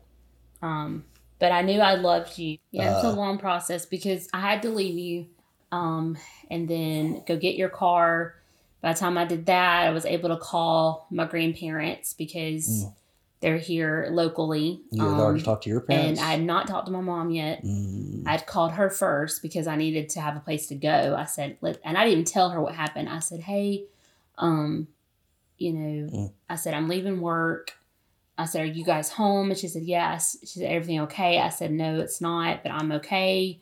um 0.62 1.06
but 1.40 1.52
I 1.52 1.62
knew 1.64 1.80
I 1.80 1.96
loved 1.96 2.38
you 2.38 2.58
yeah 2.72 2.94
it's 2.96 3.04
a 3.04 3.08
Uh. 3.08 3.14
long 3.16 3.38
process 3.40 3.86
because 3.86 4.28
I 4.34 4.40
had 4.42 4.62
to 4.64 4.70
leave 4.70 4.98
you 4.98 5.28
um 5.72 6.18
and 6.52 6.68
then 6.68 7.24
go 7.28 7.36
get 7.38 7.56
your 7.56 7.70
car 7.70 8.36
by 8.82 8.94
the 8.94 9.00
time 9.00 9.18
I 9.18 9.26
did 9.26 9.48
that 9.48 9.88
I 9.88 9.90
was 9.90 10.06
able 10.06 10.30
to 10.30 10.38
call 10.38 11.08
my 11.10 11.26
grandparents 11.26 12.14
because 12.14 12.68
Mm. 12.86 12.94
They're 13.39 13.58
here 13.58 14.08
locally 14.12 14.82
You 14.91 15.03
had 15.03 15.20
already 15.20 15.39
um, 15.41 15.46
talked 15.46 15.63
to 15.63 15.70
your 15.70 15.82
parents? 15.82 16.20
and. 16.20 16.27
I 16.27 16.32
had 16.32 16.41
not 16.44 16.67
talked 16.67 16.88
to 16.88 16.91
my 16.91 17.01
mom 17.01 17.29
yet 17.29 17.63
Mm. 17.63 18.24
I'd 18.25 18.46
called 18.48 18.72
her 18.74 18.89
first 18.89 19.41
because 19.41 19.67
I 19.67 19.75
needed 19.75 20.10
to 20.10 20.22
have 20.22 20.36
a 20.36 20.39
place 20.39 20.67
to 20.67 20.75
go. 20.75 21.15
I 21.17 21.25
said, 21.25 21.58
Let, 21.62 21.79
and 21.86 21.98
I 21.98 22.03
didn't 22.03 22.13
even 22.13 22.25
tell 22.25 22.50
her 22.50 22.60
what 22.62 22.74
happened. 22.75 23.08
I 23.10 23.20
said, 23.20 23.41
hey, 23.41 23.86
um, 24.38 24.88
you 25.58 25.74
know, 25.74 26.10
Mm. 26.10 26.34
I 26.50 26.56
said, 26.56 26.74
I'm 26.74 26.88
leaving 26.88 27.22
work. 27.22 27.74
I 28.39 28.46
said, 28.46 28.62
are 28.62 28.65
you 28.65 28.84
guys 28.84 29.10
home? 29.12 29.50
And 29.50 29.58
she 29.58 29.67
said, 29.67 29.84
yes. 29.84 30.38
She 30.41 30.60
said, 30.60 30.72
everything 30.72 31.00
okay? 31.01 31.39
I 31.39 31.50
said, 31.50 31.72
no, 31.72 32.00
it's 32.00 32.22
not, 32.22 32.62
but 32.63 32.72
I'm 32.72 32.91
okay. 32.94 33.60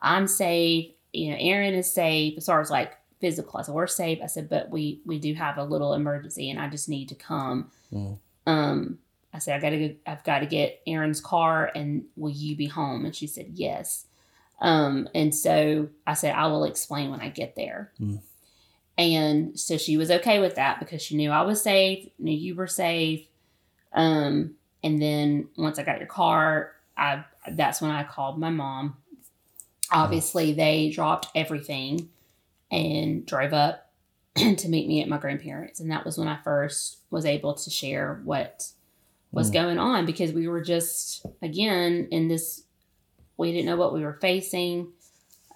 I'm 0.00 0.26
safe. 0.28 0.90
You 1.12 1.30
know, 1.32 1.36
Aaron 1.40 1.74
is 1.74 1.92
safe 1.92 2.34
as 2.38 2.46
far 2.46 2.60
as 2.60 2.70
like 2.70 2.92
physical. 3.20 3.58
I 3.58 3.62
said, 3.62 3.74
we're 3.74 3.86
safe. 3.88 4.18
I 4.22 4.26
said, 4.26 4.48
but 4.48 4.70
we, 4.70 5.00
we 5.04 5.18
do 5.18 5.34
have 5.34 5.58
a 5.58 5.64
little 5.64 5.94
emergency 5.94 6.50
and 6.50 6.60
I 6.60 6.68
just 6.68 6.88
need 6.88 7.08
to 7.08 7.14
come. 7.16 7.70
Mm. 7.92 8.18
Um, 8.46 8.98
I 9.34 9.38
said, 9.38 9.56
I 9.56 9.60
gotta 9.60 9.88
go, 9.88 9.94
I've 10.06 10.24
got 10.24 10.40
to 10.40 10.46
get 10.46 10.80
Aaron's 10.86 11.20
car 11.20 11.70
and 11.74 12.04
will 12.16 12.30
you 12.30 12.54
be 12.54 12.66
home? 12.66 13.04
And 13.04 13.14
she 13.14 13.26
said, 13.26 13.46
yes. 13.54 14.06
Um, 14.60 15.08
and 15.14 15.34
so 15.34 15.88
I 16.06 16.14
said, 16.14 16.34
I 16.34 16.46
will 16.46 16.64
explain 16.64 17.10
when 17.10 17.20
I 17.20 17.30
get 17.30 17.56
there. 17.56 17.92
Mm. 18.00 18.20
And 18.98 19.58
so 19.58 19.78
she 19.78 19.96
was 19.96 20.10
okay 20.10 20.38
with 20.38 20.56
that 20.56 20.78
because 20.78 21.02
she 21.02 21.16
knew 21.16 21.30
I 21.30 21.42
was 21.42 21.62
safe, 21.62 22.08
knew 22.18 22.36
you 22.36 22.54
were 22.54 22.66
safe. 22.66 23.26
Um, 23.94 24.54
and 24.82 25.00
then 25.00 25.48
once 25.56 25.78
I 25.78 25.82
got 25.82 25.98
your 25.98 26.08
car, 26.08 26.72
I 26.96 27.24
that's 27.50 27.80
when 27.80 27.90
I 27.90 28.04
called 28.04 28.38
my 28.38 28.50
mom. 28.50 28.96
Obviously, 29.90 30.52
they 30.52 30.90
dropped 30.90 31.28
everything 31.34 32.08
and 32.70 33.26
drove 33.26 33.52
up 33.52 33.90
to 34.36 34.68
meet 34.68 34.88
me 34.88 35.02
at 35.02 35.08
my 35.08 35.18
grandparents, 35.18 35.80
and 35.80 35.90
that 35.90 36.04
was 36.04 36.18
when 36.18 36.28
I 36.28 36.38
first 36.42 36.98
was 37.10 37.24
able 37.26 37.54
to 37.54 37.70
share 37.70 38.20
what 38.24 38.70
was 39.32 39.50
Mm. 39.50 39.54
going 39.54 39.78
on 39.78 40.06
because 40.06 40.32
we 40.32 40.46
were 40.46 40.60
just 40.62 41.26
again 41.42 42.08
in 42.10 42.28
this 42.28 42.62
we 43.36 43.50
didn't 43.50 43.66
know 43.66 43.76
what 43.76 43.92
we 43.94 44.02
were 44.02 44.18
facing 44.20 44.92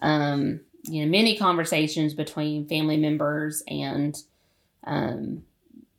um 0.03 0.61
you 0.85 1.05
know 1.05 1.11
many 1.11 1.37
conversations 1.37 2.15
between 2.15 2.67
family 2.69 2.97
members 2.97 3.63
and 3.69 4.17
um 4.85 5.43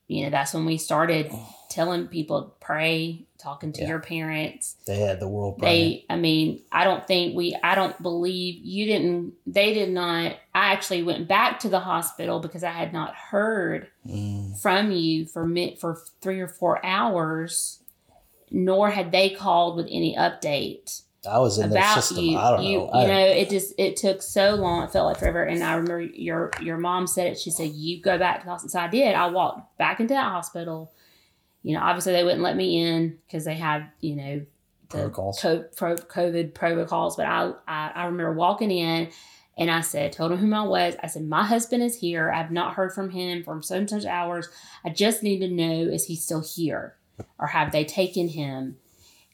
you 0.07 0.24
know 0.24 0.29
that's 0.29 0.53
when 0.53 0.65
we 0.65 0.77
started 0.77 1.31
telling 1.69 2.07
people 2.07 2.55
pray 2.60 3.26
talking 3.38 3.72
to 3.74 3.82
Yeah. 3.82 3.88
your 3.89 4.00
parents 4.00 4.75
They 4.86 4.98
had 5.00 5.20
the 5.20 5.27
world 5.27 5.60
they 5.62 6.06
i 6.10 6.15
mean 6.15 6.62
i 6.72 6.84
don't 6.84 7.06
think 7.08 7.36
we 7.36 7.56
i 7.63 7.75
don't 7.75 8.01
believe 8.01 8.63
you 8.63 8.86
didn't 8.86 9.34
they 9.46 9.74
did 9.74 9.89
not 9.89 10.34
i 10.56 10.72
actually 10.74 11.03
went 11.03 11.27
back 11.27 11.60
to 11.60 11.70
the 11.70 11.79
hospital 11.79 12.39
because 12.39 12.63
i 12.63 12.72
had 12.72 12.94
not 12.94 13.13
heard 13.15 13.88
Mm. 14.08 14.60
from 14.62 14.91
you 14.91 15.25
for 15.25 15.48
for 15.79 16.01
three 16.22 16.39
or 16.39 16.48
four 16.48 16.84
hours 16.86 17.84
nor 18.50 18.89
had 18.89 19.12
they 19.12 19.29
called 19.32 19.75
with 19.75 19.88
any 19.89 20.15
update 20.15 21.01
I 21.27 21.39
was 21.39 21.58
in 21.58 21.70
their 21.72 21.79
about 21.79 21.96
system. 22.03 22.24
you. 22.24 22.38
I 22.38 22.51
don't 22.51 22.63
you, 22.63 22.77
know. 22.77 22.88
I, 22.89 23.01
you 23.01 23.08
know, 23.10 23.20
it 23.20 23.50
just 23.50 23.74
it 23.77 23.98
took 23.98 24.22
so 24.22 24.56
long. 24.56 24.84
It 24.84 24.91
felt 24.91 25.08
like 25.08 25.17
forever. 25.17 25.44
And 25.44 25.62
I 25.62 25.74
remember 25.74 26.00
your 26.00 26.51
your 26.62 26.77
mom 26.77 27.06
said 27.06 27.27
it. 27.27 27.38
She 27.38 27.50
said, 27.50 27.72
"You 27.72 28.00
go 28.01 28.17
back 28.17 28.39
to 28.39 28.46
the 28.46 28.51
hospital." 28.51 28.70
So 28.72 28.79
I 28.79 28.88
did. 28.88 29.13
I 29.13 29.27
walked 29.27 29.77
back 29.77 30.00
into 30.00 30.13
that 30.13 30.24
hospital. 30.32 30.94
You 31.67 31.75
know, 31.75 31.81
obviously 31.81 32.13
they 32.13 32.24
wouldn't 32.24 32.41
let 32.41 32.55
me 32.55 32.79
in 32.79 33.17
because 33.25 33.43
they 33.43 33.55
had 33.55 33.89
you 34.00 34.15
know 34.15 34.45
the 34.89 34.97
Protocols. 34.97 35.41
co- 35.41 35.65
pro- 35.75 35.95
COVID 35.95 36.53
protocols. 36.53 37.17
But 37.17 37.25
I, 37.25 37.51
I 37.67 37.91
I 37.93 38.05
remember 38.05 38.33
walking 38.33 38.71
in. 38.71 39.09
And 39.59 39.71
I 39.71 39.81
said, 39.81 40.12
told 40.13 40.31
him 40.31 40.38
who 40.38 40.53
I 40.53 40.62
was. 40.62 40.95
I 41.01 41.07
said, 41.07 41.24
my 41.27 41.43
husband 41.43 41.81
is 41.81 42.00
here. 42.00 42.31
I've 42.31 42.51
not 42.51 42.75
heard 42.75 42.93
from 42.93 43.09
him 43.09 43.43
for 43.43 43.59
so 43.63 43.77
and 43.77 43.89
such 43.89 44.05
hours. 44.05 44.47
I 44.86 44.89
just 44.91 45.24
need 45.24 45.39
to 45.39 45.47
know, 45.50 45.81
is 45.91 46.05
he 46.05 46.15
still 46.15 46.41
here? 46.41 46.95
Or 47.39 47.47
have 47.47 47.71
they 47.71 47.83
taken 47.83 48.27
him? 48.27 48.77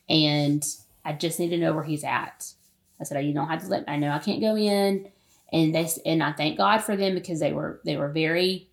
And 0.08 0.66
I 1.04 1.12
just 1.12 1.42
need 1.42 1.50
to 1.50 1.58
know 1.58 1.74
where 1.74 1.84
he's 1.84 2.06
at. 2.06 2.54
I 3.02 3.04
said, 3.04 3.18
oh, 3.18 3.20
you 3.20 3.34
don't 3.34 3.50
have 3.50 3.64
to 3.64 3.68
let. 3.68 3.84
I 3.90 3.98
know 3.98 4.12
I 4.12 4.20
can't 4.20 4.40
go 4.40 4.56
in, 4.56 5.10
and 5.52 5.76
they 5.76 5.90
and 6.06 6.24
I 6.24 6.32
thank 6.32 6.58
God 6.58 6.78
for 6.78 6.96
them 6.96 7.16
because 7.16 7.42
they 7.42 7.52
were 7.52 7.82
they 7.84 7.98
were 7.98 8.08
very. 8.08 8.70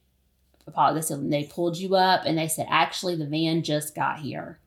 They 0.67 1.01
said 1.03 1.31
they 1.31 1.45
pulled 1.45 1.77
you 1.79 1.97
up, 1.97 2.23
and 2.27 2.39
they 2.39 2.49
said 2.49 2.67
actually 2.71 3.17
the 3.17 3.27
van 3.27 3.63
just 3.63 3.95
got 3.95 4.21
here, 4.21 4.59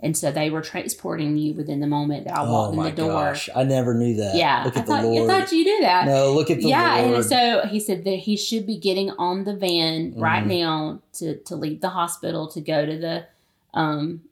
and 0.00 0.16
so 0.16 0.30
they 0.32 0.50
were 0.50 0.60
transporting 0.62 1.36
you 1.36 1.54
within 1.54 1.80
the 1.80 1.86
moment 1.86 2.24
that 2.26 2.36
I 2.38 2.42
oh 2.44 2.52
walked 2.52 2.76
in 2.76 2.82
the 2.84 2.90
door. 2.92 3.10
gosh! 3.12 3.48
I 3.54 3.64
never 3.64 3.94
knew 3.94 4.14
that. 4.16 4.34
Yeah, 4.36 4.62
Look 4.64 4.76
I 4.76 4.80
at 4.80 4.86
thought, 4.86 5.02
the 5.02 5.08
Lord. 5.08 5.30
I 5.30 5.40
thought 5.40 5.52
you 5.52 5.64
knew 5.64 5.80
that. 5.82 6.06
no, 6.06 6.32
look 6.32 6.50
at 6.50 6.58
the 6.58 6.68
yeah, 6.68 6.94
Lord. 7.02 7.14
and 7.16 7.24
so 7.24 7.62
he 7.68 7.80
said 7.80 8.04
that 8.04 8.16
he 8.20 8.36
should 8.36 8.66
be 8.66 8.78
getting 8.78 9.10
on 9.12 9.44
the 9.44 9.54
van 9.56 10.14
right 10.16 10.44
Mhm. 10.44 10.60
now 10.60 11.00
to 11.14 11.36
to 11.38 11.56
leave 11.56 11.80
the 11.80 11.90
hospital 11.90 12.46
to 12.48 12.60
go 12.60 12.84
to 12.86 12.98
the 12.98 13.26
um, 13.74 14.22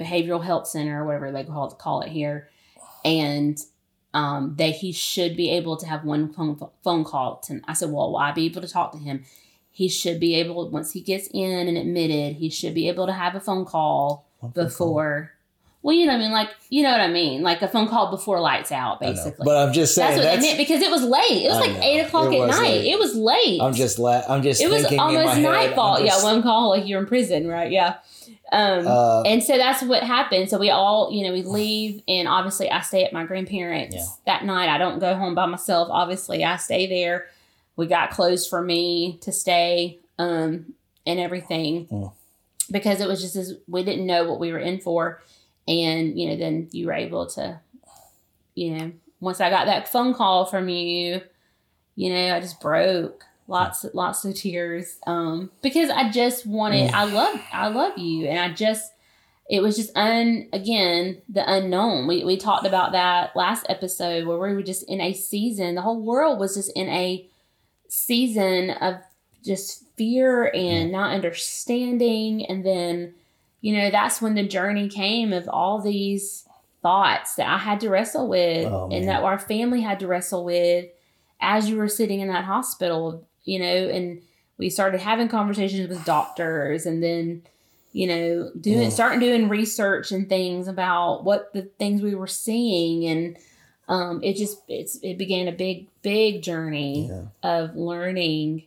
behavioral 0.00 0.42
health 0.42 0.66
center 0.66 1.02
or 1.02 1.06
whatever 1.06 1.30
they 1.30 1.44
call 1.44 1.70
it, 1.70 1.78
call 1.78 2.00
it 2.02 2.08
here, 2.08 2.48
and 3.04 3.58
um, 4.14 4.54
that 4.58 4.74
he 4.76 4.90
should 4.90 5.36
be 5.36 5.50
able 5.50 5.76
to 5.76 5.86
have 5.86 6.04
one 6.04 6.32
phone 6.32 6.58
phone 6.82 7.04
call. 7.04 7.36
To, 7.46 7.60
I 7.68 7.74
said, 7.74 7.90
well, 7.90 8.08
will 8.10 8.16
I 8.18 8.32
be 8.32 8.46
able 8.46 8.60
to 8.62 8.68
talk 8.68 8.90
to 8.92 8.98
him? 8.98 9.24
He 9.80 9.88
should 9.88 10.20
be 10.20 10.34
able 10.34 10.68
once 10.68 10.92
he 10.92 11.00
gets 11.00 11.26
in 11.32 11.66
and 11.68 11.78
admitted, 11.78 12.36
he 12.36 12.50
should 12.50 12.74
be 12.74 12.86
able 12.88 13.06
to 13.06 13.12
have 13.14 13.34
a 13.34 13.40
phone 13.40 13.64
call 13.64 14.26
One 14.40 14.52
phone 14.52 14.64
call. 14.64 14.64
before. 14.68 15.32
Well, 15.82 15.96
you 15.96 16.04
know 16.04 16.12
what 16.12 16.18
I 16.18 16.24
mean, 16.24 16.32
like 16.32 16.50
you 16.68 16.82
know 16.82 16.90
what 16.92 17.00
I 17.00 17.08
mean, 17.08 17.40
like 17.42 17.62
a 17.62 17.68
phone 17.68 17.88
call 17.88 18.10
before 18.10 18.38
lights 18.40 18.70
out, 18.70 19.00
basically. 19.00 19.46
But 19.46 19.56
I'm 19.68 19.72
just 19.72 19.94
saying 19.94 20.16
That's 20.18 20.18
what 20.18 20.30
that's. 20.34 20.42
meant 20.46 20.58
because 20.58 20.82
it 20.82 20.90
was 20.90 21.02
late. 21.02 21.44
It 21.46 21.48
was 21.48 21.56
I 21.56 21.60
like 21.60 21.72
know. 21.72 21.80
eight 21.82 22.00
o'clock 22.00 22.26
at 22.34 22.46
night. 22.48 22.60
late. 22.60 22.92
It 22.92 22.98
was 22.98 23.14
late. 23.16 23.60
I'm 23.62 23.72
just 23.72 23.98
la- 23.98 24.22
I'm 24.28 24.42
just. 24.42 24.60
it 24.60 24.68
was 24.68 24.82
thinking 24.82 24.98
in 24.98 25.04
my 25.14 25.16
almost 25.20 25.34
head, 25.36 25.42
nightfall. 25.42 25.96
just, 26.04 26.22
yeah, 26.22 26.30
one 26.30 26.42
call 26.42 26.68
like 26.68 26.86
you're 26.86 27.00
in 27.00 27.06
prison, 27.06 27.48
right? 27.48 27.70
Yeah. 27.72 27.94
Um, 28.52 28.86
Uh, 28.86 29.22
and 29.22 29.42
so 29.42 29.56
that's 29.56 29.82
what 29.82 30.02
happened. 30.02 30.50
So 30.50 30.58
we 30.58 30.68
all, 30.68 31.10
you 31.12 31.26
know, 31.26 31.32
we 31.32 31.42
leave, 31.42 32.02
and 32.06 32.28
obviously 32.28 32.68
I 32.70 32.80
stay 32.82 33.04
at 33.04 33.14
my 33.14 33.24
grandparents 33.24 33.94
Yeah. 33.96 34.04
that 34.26 34.44
night. 34.44 34.68
I 34.68 34.76
don't 34.76 34.98
go 34.98 35.14
home 35.14 35.34
by 35.34 35.46
myself. 35.46 35.88
Obviously, 35.90 36.44
I 36.44 36.56
stay 36.58 36.86
there. 36.88 37.26
We 37.80 37.86
got 37.88 38.10
clothes 38.12 38.46
for 38.46 38.62
me 38.62 39.18
to 39.22 39.32
stay, 39.32 39.98
um, 40.18 40.74
and 41.06 41.18
everything 41.18 41.86
Mm. 41.86 42.12
because 42.70 43.00
it 43.00 43.08
was 43.08 43.20
just 43.20 43.34
as 43.36 43.54
we 43.66 43.82
didn't 43.82 44.06
know 44.06 44.28
what 44.30 44.38
we 44.38 44.52
were 44.52 44.58
in 44.58 44.78
for, 44.80 45.20
and 45.66 46.16
you 46.18 46.28
know, 46.28 46.36
then 46.36 46.68
you 46.72 46.86
were 46.86 46.92
able 46.92 47.26
to, 47.36 47.58
you 48.54 48.70
know, 48.76 48.92
once 49.20 49.40
I 49.40 49.50
got 49.50 49.66
that 49.66 49.88
phone 49.88 50.14
call 50.14 50.44
from 50.46 50.68
you, 50.68 51.20
you 51.96 52.10
know, 52.12 52.34
I 52.36 52.40
just 52.40 52.60
broke 52.60 53.24
lots 53.48 53.84
lots 53.94 54.24
of 54.24 54.32
tears 54.36 54.98
um 55.08 55.50
because 55.60 55.90
I 55.90 56.08
just 56.10 56.46
wanted 56.46 56.90
Mm. 56.90 56.94
I 56.94 57.04
love 57.04 57.40
I 57.52 57.68
love 57.68 57.98
you 57.98 58.28
and 58.28 58.38
I 58.38 58.54
just 58.54 58.92
it 59.48 59.60
was 59.60 59.76
just 59.76 59.90
un 59.96 60.46
again 60.52 61.20
the 61.28 61.42
unknown 61.52 62.06
we 62.06 62.22
we 62.22 62.36
talked 62.36 62.64
about 62.64 62.92
that 62.92 63.34
last 63.34 63.66
episode 63.68 64.24
where 64.28 64.38
we 64.38 64.54
were 64.54 64.62
just 64.62 64.84
in 64.84 65.00
a 65.00 65.12
season 65.12 65.74
the 65.74 65.82
whole 65.82 66.00
world 66.00 66.38
was 66.38 66.54
just 66.54 66.70
in 66.76 66.88
a 66.90 67.26
season 67.90 68.70
of 68.70 68.94
just 69.44 69.84
fear 69.96 70.50
and 70.54 70.92
not 70.92 71.12
understanding. 71.12 72.46
And 72.46 72.64
then 72.64 73.14
you 73.60 73.76
know 73.76 73.90
that's 73.90 74.22
when 74.22 74.34
the 74.34 74.46
journey 74.48 74.88
came 74.88 75.32
of 75.32 75.48
all 75.48 75.80
these 75.82 76.46
thoughts 76.82 77.34
that 77.34 77.46
I 77.46 77.58
had 77.58 77.80
to 77.80 77.90
wrestle 77.90 78.26
with 78.28 78.66
Oh, 78.66 78.88
and 78.90 79.06
that 79.08 79.22
our 79.22 79.38
family 79.38 79.82
had 79.82 80.00
to 80.00 80.06
wrestle 80.06 80.44
with 80.44 80.86
as 81.42 81.68
you 81.68 81.76
were 81.76 81.88
sitting 81.88 82.20
in 82.20 82.28
that 82.28 82.44
hospital, 82.44 83.26
you 83.44 83.58
know, 83.58 83.66
and 83.66 84.22
we 84.56 84.70
started 84.70 85.00
having 85.00 85.28
conversations 85.28 85.88
with 85.88 86.04
doctors 86.04 86.86
and 86.86 87.02
then, 87.02 87.42
you 87.92 88.06
know, 88.06 88.50
doing 88.60 88.88
Mm. 88.88 88.92
starting 88.92 89.20
doing 89.20 89.48
research 89.48 90.10
and 90.12 90.28
things 90.28 90.68
about 90.68 91.24
what 91.24 91.52
the 91.52 91.62
things 91.78 92.02
we 92.02 92.14
were 92.14 92.26
seeing 92.26 93.06
and 93.06 93.36
um, 93.90 94.22
it 94.22 94.36
just 94.36 94.62
it's 94.68 94.98
it 95.02 95.18
began 95.18 95.48
a 95.48 95.52
big 95.52 95.88
big 96.02 96.42
journey 96.42 97.08
Yeah. 97.08 97.24
of 97.42 97.76
learning 97.76 98.64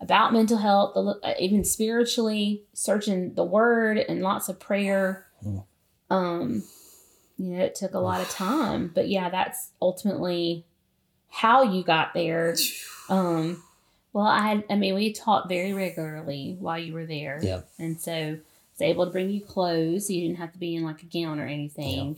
about 0.00 0.32
mental 0.32 0.58
health, 0.58 0.94
the- 0.94 1.36
even 1.42 1.64
spiritually, 1.64 2.62
searching 2.72 3.34
the 3.34 3.44
word 3.44 3.98
and 3.98 4.20
lots 4.22 4.48
of 4.48 4.58
prayer. 4.60 5.26
Mm. 5.44 5.64
Um, 6.10 6.62
you 7.38 7.56
know, 7.56 7.64
it 7.64 7.74
took 7.74 7.94
a 7.94 7.98
lot 7.98 8.20
of 8.20 8.28
time, 8.44 8.90
but 8.94 9.08
yeah, 9.08 9.30
that's 9.30 9.70
ultimately 9.80 10.64
how 11.28 11.62
you 11.62 11.82
got 11.82 12.14
there. 12.14 12.54
Um, 13.08 13.62
well, 14.14 14.24
I 14.26 14.64
I 14.70 14.76
mean, 14.76 14.94
we 14.94 15.12
taught 15.12 15.48
very 15.48 15.72
regularly 15.74 16.56
while 16.60 16.78
you 16.78 16.92
were 16.94 17.04
there. 17.04 17.40
Yeah. 17.42 17.62
And 17.78 18.00
so 18.00 18.12
I 18.12 18.30
was 18.72 18.80
able 18.80 19.04
to 19.06 19.10
bring 19.10 19.28
you 19.30 19.40
clothes. 19.40 20.06
So 20.06 20.12
you 20.14 20.22
didn't 20.22 20.38
have 20.38 20.52
to 20.52 20.58
be 20.58 20.76
in 20.76 20.84
like 20.84 21.02
a 21.02 21.06
gown 21.06 21.38
or 21.40 21.46
anything. 21.46 22.16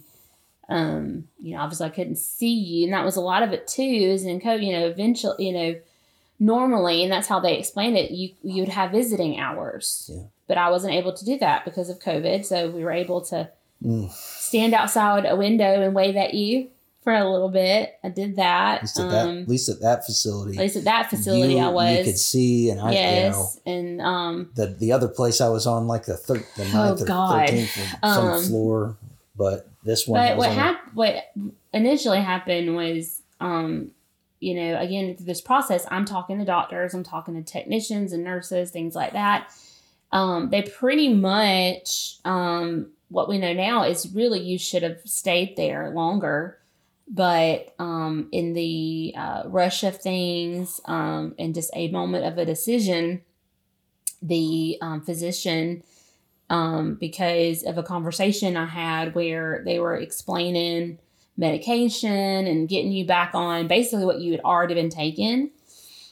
Um, 0.68 1.28
you 1.40 1.54
know, 1.54 1.60
obviously 1.62 1.86
I 1.86 1.90
couldn't 1.90 2.16
see 2.18 2.52
you. 2.54 2.84
And 2.84 2.92
that 2.94 3.04
was 3.04 3.16
a 3.16 3.20
lot 3.20 3.42
of 3.42 3.52
it 3.52 3.66
too, 3.66 3.82
is 3.82 4.24
in 4.24 4.40
COVID, 4.40 4.64
you 4.64 4.72
know, 4.72 4.86
eventually, 4.86 5.46
you 5.46 5.52
know, 5.52 5.74
normally, 6.40 7.02
and 7.02 7.12
that's 7.12 7.28
how 7.28 7.40
they 7.40 7.58
explained 7.58 7.96
it, 7.96 8.10
you, 8.10 8.30
you 8.42 8.62
would 8.62 8.68
have 8.72 8.90
visiting 8.90 9.38
hours. 9.38 10.10
Yeah. 10.12 10.22
But 10.48 10.58
I 10.58 10.70
wasn't 10.70 10.94
able 10.94 11.12
to 11.12 11.24
do 11.24 11.38
that 11.38 11.64
because 11.64 11.88
of 11.90 11.98
COVID. 12.00 12.44
So 12.44 12.70
we 12.70 12.82
were 12.84 12.92
able 12.92 13.20
to 13.22 13.50
Mm. 13.84 14.10
stand 14.10 14.72
outside 14.72 15.26
a 15.26 15.36
window 15.36 15.82
and 15.82 15.94
wave 15.94 16.16
at 16.16 16.32
you 16.32 16.68
for 17.02 17.12
a 17.12 17.28
little 17.30 17.50
bit. 17.50 17.98
I 18.02 18.08
did 18.08 18.36
that. 18.36 18.76
At 18.76 18.82
least 18.82 18.98
at 18.98 19.10
that, 19.10 19.26
Um, 19.28 19.38
at 19.42 19.48
least 19.48 19.68
at 19.68 19.80
that 19.80 20.06
facility, 20.06 20.56
at 20.56 20.62
least 20.62 20.76
at 20.76 20.84
that 20.84 21.10
facility, 21.10 21.54
you, 21.54 21.58
I 21.58 21.68
was. 21.68 21.98
You 21.98 22.04
could 22.04 22.18
see, 22.18 22.70
and 22.70 22.80
I, 22.80 22.92
you 22.92 23.30
know, 23.30 23.48
and 23.66 24.00
um, 24.00 24.50
the 24.54 24.68
the 24.68 24.92
other 24.92 25.08
place 25.08 25.42
I 25.42 25.50
was 25.50 25.66
on 25.66 25.86
like 25.86 26.06
the 26.06 26.16
third, 26.16 26.44
the 26.56 26.62
Oh, 26.72 26.72
ninth 26.72 27.02
or 27.02 27.06
thirteenth 27.06 27.70
from 28.00 28.08
Um, 28.10 28.42
floor, 28.44 28.96
but 29.36 29.68
this 29.84 30.06
one. 30.06 30.20
but 30.20 30.36
what 30.36 30.50
on- 30.50 30.54
hap- 30.56 30.94
what 30.94 31.14
initially 31.72 32.20
happened 32.20 32.74
was, 32.74 33.22
um, 33.40 33.90
you 34.40 34.54
know, 34.54 34.78
again 34.80 35.14
through 35.16 35.26
this 35.26 35.40
process, 35.40 35.86
I'm 35.90 36.04
talking 36.04 36.38
to 36.38 36.44
doctors, 36.44 36.94
I'm 36.94 37.04
talking 37.04 37.34
to 37.34 37.42
technicians 37.42 38.12
and 38.12 38.24
nurses, 38.24 38.70
things 38.70 38.94
like 38.94 39.12
that. 39.12 39.50
Um, 40.12 40.50
they 40.50 40.62
pretty 40.62 41.12
much, 41.12 42.18
um, 42.24 42.90
what 43.08 43.28
we 43.28 43.38
know 43.38 43.52
now 43.52 43.84
is 43.84 44.12
really 44.12 44.40
you 44.40 44.58
should 44.58 44.82
have 44.82 45.00
stayed 45.04 45.56
there 45.56 45.90
longer. 45.90 46.58
But 47.06 47.74
um, 47.78 48.28
in 48.32 48.54
the 48.54 49.14
uh, 49.16 49.42
rush 49.46 49.84
of 49.84 49.98
things 49.98 50.80
um, 50.86 51.34
and 51.38 51.54
just 51.54 51.70
a 51.74 51.90
moment 51.90 52.24
of 52.24 52.38
a 52.38 52.46
decision, 52.46 53.20
the 54.22 54.78
um, 54.80 55.02
physician 55.02 55.82
um, 56.50 56.94
because 56.94 57.62
of 57.62 57.78
a 57.78 57.82
conversation 57.82 58.56
I 58.56 58.66
had 58.66 59.14
where 59.14 59.62
they 59.64 59.78
were 59.78 59.96
explaining 59.96 60.98
medication 61.36 62.46
and 62.46 62.68
getting 62.68 62.92
you 62.92 63.06
back 63.06 63.34
on 63.34 63.66
basically 63.66 64.04
what 64.04 64.20
you 64.20 64.32
had 64.32 64.40
already 64.42 64.74
been 64.74 64.90
taking. 64.90 65.50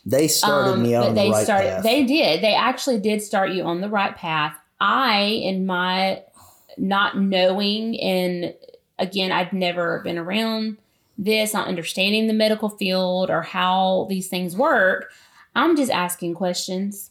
They 0.04 0.26
started 0.26 0.80
me 0.80 0.94
Um, 0.94 1.02
but 1.02 1.08
on 1.10 1.14
they 1.14 1.26
the 1.26 1.32
right 1.32 1.44
started. 1.44 1.68
path. 1.70 1.82
They 1.84 2.04
did. 2.04 2.42
They 2.42 2.54
actually 2.54 2.98
did 2.98 3.22
start 3.22 3.50
you 3.52 3.62
on 3.62 3.80
the 3.80 3.88
right 3.88 4.16
path. 4.16 4.56
I, 4.80 5.20
in 5.44 5.64
my 5.64 6.22
not 6.76 7.18
knowing, 7.18 8.00
and 8.00 8.54
again, 8.98 9.30
I'd 9.30 9.52
never 9.52 10.00
been 10.00 10.18
around 10.18 10.78
this, 11.18 11.54
not 11.54 11.68
understanding 11.68 12.26
the 12.26 12.32
medical 12.32 12.68
field 12.68 13.30
or 13.30 13.42
how 13.42 14.06
these 14.08 14.26
things 14.28 14.56
work. 14.56 15.12
I'm 15.54 15.76
just 15.76 15.92
asking 15.92 16.34
questions. 16.34 17.10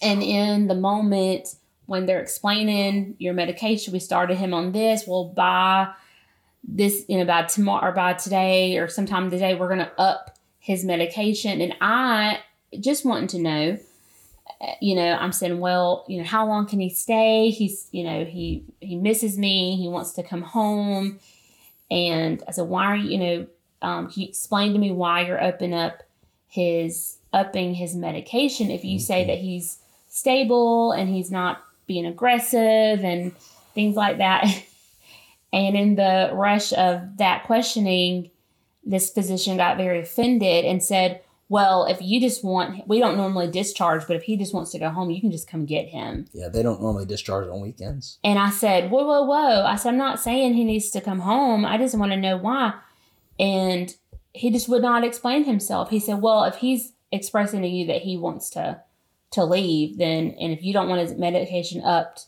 And 0.00 0.22
in 0.22 0.68
the 0.68 0.74
moment 0.74 1.56
when 1.86 2.06
they're 2.06 2.20
explaining 2.20 3.16
your 3.18 3.34
medication, 3.34 3.92
we 3.92 3.98
started 3.98 4.36
him 4.36 4.54
on 4.54 4.72
this. 4.72 5.04
Well, 5.06 5.24
by 5.24 5.92
this, 6.64 7.04
you 7.08 7.18
know, 7.18 7.24
by 7.24 7.42
tomorrow 7.42 7.90
or 7.90 7.92
by 7.92 8.14
today 8.14 8.78
or 8.78 8.88
sometime 8.88 9.30
today, 9.30 9.54
we're 9.54 9.68
going 9.68 9.80
to 9.80 10.00
up 10.00 10.38
his 10.58 10.84
medication. 10.84 11.60
And 11.60 11.74
I 11.80 12.40
just 12.78 13.04
wanting 13.04 13.28
to 13.28 13.38
know, 13.38 13.78
uh, 14.60 14.72
you 14.80 14.94
know, 14.94 15.12
I'm 15.14 15.32
saying, 15.32 15.58
well, 15.58 16.04
you 16.08 16.18
know, 16.18 16.24
how 16.24 16.46
long 16.46 16.66
can 16.66 16.80
he 16.80 16.88
stay? 16.88 17.50
He's, 17.50 17.88
you 17.90 18.04
know, 18.04 18.24
he 18.24 18.64
he 18.80 18.96
misses 18.96 19.36
me. 19.36 19.76
He 19.76 19.88
wants 19.88 20.12
to 20.12 20.22
come 20.22 20.42
home. 20.42 21.18
And 21.90 22.42
I 22.48 22.52
said, 22.52 22.68
why 22.68 22.86
are 22.86 22.96
you, 22.96 23.10
you 23.10 23.18
know, 23.18 23.46
um, 23.82 24.08
he 24.08 24.24
explained 24.24 24.74
to 24.74 24.80
me 24.80 24.92
why 24.92 25.26
you're 25.26 25.42
upping 25.42 25.74
up 25.74 26.02
his 26.48 27.18
upping 27.32 27.74
his 27.74 27.94
medication 27.94 28.70
if 28.70 28.84
you 28.84 28.98
say 28.98 29.26
that 29.26 29.38
he's 29.38 29.78
stable 30.08 30.92
and 30.92 31.08
he's 31.08 31.30
not 31.30 31.62
being 31.92 32.06
aggressive 32.06 33.04
and 33.04 33.36
things 33.74 33.96
like 33.96 34.18
that. 34.18 34.46
and 35.52 35.76
in 35.76 35.94
the 35.94 36.30
rush 36.32 36.72
of 36.72 37.18
that 37.18 37.44
questioning, 37.44 38.30
this 38.84 39.10
physician 39.10 39.58
got 39.58 39.76
very 39.76 40.00
offended 40.00 40.64
and 40.64 40.82
said, 40.82 41.20
Well, 41.50 41.84
if 41.84 42.00
you 42.00 42.18
just 42.18 42.42
want, 42.42 42.88
we 42.88 42.98
don't 42.98 43.18
normally 43.18 43.50
discharge, 43.50 44.06
but 44.06 44.16
if 44.16 44.22
he 44.22 44.38
just 44.38 44.54
wants 44.54 44.70
to 44.70 44.78
go 44.78 44.88
home, 44.88 45.10
you 45.10 45.20
can 45.20 45.30
just 45.30 45.48
come 45.48 45.66
get 45.66 45.88
him. 45.88 46.26
yeah, 46.32 46.48
they 46.48 46.62
don't 46.62 46.80
normally 46.80 47.04
discharge 47.04 47.48
on 47.48 47.60
weekends. 47.60 48.18
And 48.24 48.38
I 48.38 48.48
said, 48.50 48.90
Whoa, 48.90 49.06
whoa, 49.06 49.24
whoa. 49.24 49.64
I 49.66 49.76
said, 49.76 49.90
I'm 49.90 49.98
not 49.98 50.18
saying 50.18 50.54
he 50.54 50.64
needs 50.64 50.90
to 50.90 51.00
come 51.02 51.20
home. 51.20 51.66
I 51.66 51.76
just 51.76 51.98
want 51.98 52.12
to 52.12 52.16
know 52.16 52.38
why. 52.38 52.74
And 53.38 53.94
he 54.32 54.50
just 54.50 54.68
would 54.70 54.82
not 54.82 55.04
explain 55.04 55.44
himself. 55.44 55.90
He 55.90 56.00
said, 56.00 56.22
Well, 56.22 56.44
if 56.44 56.56
he's 56.56 56.92
expressing 57.12 57.60
to 57.60 57.68
you 57.68 57.86
that 57.88 58.02
he 58.02 58.16
wants 58.16 58.48
to 58.50 58.80
to 59.32 59.44
leave, 59.44 59.98
then 59.98 60.34
and 60.40 60.52
if 60.52 60.62
you 60.62 60.72
don't 60.72 60.88
want 60.88 61.00
his 61.00 61.16
medication 61.18 61.82
upped 61.84 62.26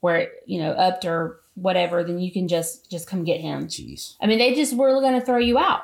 where 0.00 0.28
you 0.46 0.58
know, 0.60 0.72
upped 0.72 1.04
or 1.04 1.40
whatever, 1.54 2.04
then 2.04 2.18
you 2.18 2.30
can 2.30 2.46
just 2.48 2.90
just 2.90 3.06
come 3.06 3.24
get 3.24 3.40
him. 3.40 3.66
Jeez. 3.68 4.16
I 4.20 4.26
mean, 4.26 4.38
they 4.38 4.54
just 4.54 4.76
were 4.76 5.00
going 5.00 5.18
to 5.18 5.24
throw 5.24 5.38
you 5.38 5.58
out. 5.58 5.80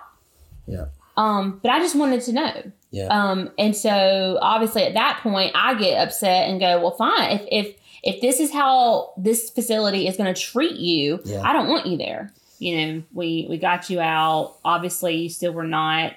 Yeah. 0.66 0.86
Um, 1.16 1.58
but 1.62 1.70
I 1.70 1.78
just 1.80 1.96
wanted 1.96 2.22
to 2.22 2.32
know. 2.32 2.72
Yeah. 2.90 3.06
Um, 3.06 3.50
and 3.58 3.74
so 3.76 4.38
obviously 4.42 4.82
at 4.84 4.94
that 4.94 5.20
point, 5.22 5.52
I 5.54 5.74
get 5.74 5.96
upset 6.06 6.48
and 6.48 6.60
go, 6.60 6.80
well, 6.80 6.90
fine. 6.92 7.30
If 7.30 7.46
if 7.50 7.76
if 8.02 8.20
this 8.20 8.40
is 8.40 8.52
how 8.52 9.12
this 9.16 9.50
facility 9.50 10.06
is 10.06 10.16
going 10.16 10.32
to 10.32 10.40
treat 10.40 10.76
you, 10.76 11.20
Yeah. 11.24 11.42
I 11.42 11.52
don't 11.52 11.68
want 11.68 11.86
you 11.86 11.96
there. 11.96 12.32
You 12.58 12.76
know, 12.76 13.02
we 13.12 13.46
we 13.48 13.58
got 13.58 13.88
you 13.90 14.00
out. 14.00 14.56
Obviously, 14.64 15.16
you 15.16 15.28
still 15.30 15.52
were 15.52 15.64
not. 15.66 16.12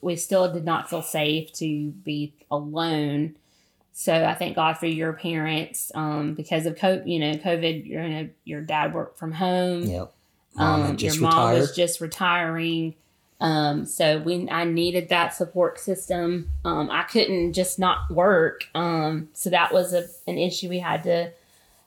We 0.00 0.16
still 0.16 0.52
did 0.52 0.64
not 0.64 0.90
feel 0.90 1.02
safe 1.02 1.52
to 1.54 1.90
be 1.90 2.34
alone. 2.50 3.36
So 4.00 4.14
I 4.14 4.32
thank 4.34 4.54
God 4.54 4.78
for 4.78 4.86
your 4.86 5.12
parents 5.12 5.90
um, 5.92 6.34
because 6.34 6.66
of 6.66 6.76
COVID. 6.76 7.08
You 7.08 7.18
know, 7.18 7.32
COVID. 7.32 7.84
You 7.84 8.08
know, 8.08 8.28
your 8.44 8.60
dad 8.60 8.94
worked 8.94 9.18
from 9.18 9.32
home. 9.32 9.82
Yep. 9.82 10.12
Mom 10.54 10.82
Um, 10.82 10.96
just 10.96 11.16
your 11.16 11.22
mom 11.28 11.32
retired. 11.48 11.58
was 11.58 11.74
just 11.74 12.00
retiring. 12.00 12.94
Um, 13.40 13.84
so 13.86 14.18
we 14.18 14.48
I 14.48 14.62
needed 14.62 15.08
that 15.08 15.34
support 15.34 15.80
system. 15.80 16.48
Um, 16.64 16.88
I 16.92 17.02
couldn't 17.02 17.54
just 17.54 17.80
not 17.80 18.08
work. 18.08 18.68
Um, 18.72 19.30
so 19.32 19.50
that 19.50 19.72
was 19.72 19.92
a, 19.92 20.06
an 20.28 20.38
issue 20.38 20.68
we 20.68 20.78
had 20.78 21.02
to 21.02 21.32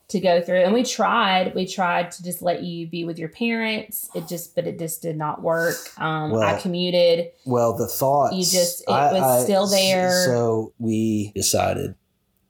to 0.09 0.19
go 0.19 0.41
through. 0.41 0.63
And 0.63 0.73
we 0.73 0.83
tried, 0.83 1.55
we 1.55 1.65
tried 1.65 2.11
to 2.11 2.23
just 2.23 2.41
let 2.41 2.61
you 2.61 2.87
be 2.87 3.05
with 3.05 3.17
your 3.17 3.29
parents. 3.29 4.09
It 4.13 4.27
just 4.27 4.53
but 4.53 4.67
it 4.67 4.77
just 4.77 5.01
did 5.01 5.15
not 5.15 5.41
work. 5.41 5.77
Um, 5.97 6.35
I 6.35 6.59
commuted. 6.59 7.31
Well, 7.45 7.77
the 7.77 7.87
thoughts. 7.87 8.35
You 8.35 8.43
just- 8.43 8.81
it 8.81 8.89
was 8.89 9.43
still 9.45 9.67
there. 9.67 10.25
So 10.25 10.73
we 10.77 11.31
decided 11.33 11.95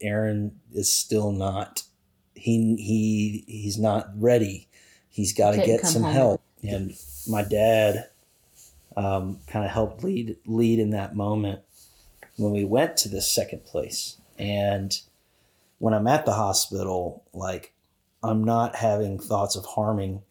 Aaron 0.01 0.59
is 0.73 0.91
still 0.91 1.31
not. 1.31 1.83
He 2.35 2.75
he 2.77 3.43
he's 3.47 3.77
not 3.77 4.09
ready. 4.15 4.67
He's 5.09 5.33
got 5.33 5.51
to 5.51 5.57
get 5.65 5.85
some 5.85 6.03
home. 6.03 6.13
help. 6.13 6.41
And 6.63 6.93
my 7.27 7.43
dad 7.43 8.09
um, 8.97 9.39
kind 9.47 9.65
of 9.65 9.71
helped 9.71 10.03
lead 10.03 10.37
lead 10.45 10.79
in 10.79 10.91
that 10.91 11.15
moment 11.15 11.61
when 12.37 12.51
we 12.51 12.65
went 12.65 12.97
to 12.97 13.09
this 13.09 13.29
second 13.29 13.65
place. 13.65 14.17
And 14.37 14.97
when 15.79 15.93
I'm 15.93 16.07
at 16.07 16.25
the 16.25 16.33
hospital, 16.33 17.23
like 17.33 17.73
I'm 18.23 18.43
not 18.43 18.75
having 18.75 19.19
thoughts 19.19 19.55
of 19.55 19.65
harming 19.65 20.21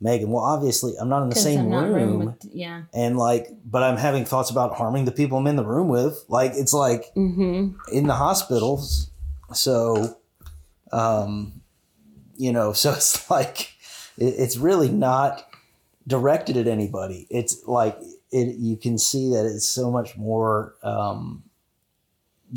Meagan. 0.00 0.30
Well, 0.30 0.42
obviously, 0.42 0.94
I'm 1.00 1.08
not 1.08 1.22
in 1.22 1.28
the 1.28 1.36
same 1.36 1.68
room 1.70 1.92
room 1.92 2.18
with- 2.26 2.44
yeah. 2.52 2.82
and 2.92 3.16
like 3.16 3.48
but 3.64 3.84
i'm 3.84 3.96
having 3.96 4.24
thoughts 4.24 4.50
about 4.50 4.74
harming 4.74 5.04
the 5.04 5.12
people 5.12 5.38
i'm 5.38 5.46
in 5.46 5.54
the 5.54 5.64
room 5.64 5.86
with 5.88 6.24
like 6.28 6.52
it's 6.56 6.72
like 6.74 7.04
Mm-hmm. 7.16 7.76
in 7.92 8.06
the 8.08 8.14
hospitals 8.14 9.10
so 9.52 10.16
um 10.92 11.62
you 12.36 12.52
know 12.52 12.72
so 12.82 12.92
it's 12.92 13.30
like 13.30 13.74
it, 14.18 14.34
it's 14.38 14.56
really 14.56 14.88
not 14.88 15.46
directed 16.06 16.56
at 16.56 16.66
anybody. 16.66 17.26
It's 17.30 17.64
like 17.66 17.98
it 18.30 18.56
you 18.56 18.76
can 18.76 18.98
see 18.98 19.30
that 19.30 19.46
it's 19.46 19.66
so 19.66 19.90
much 19.90 20.16
more 20.16 20.74
um 20.82 21.44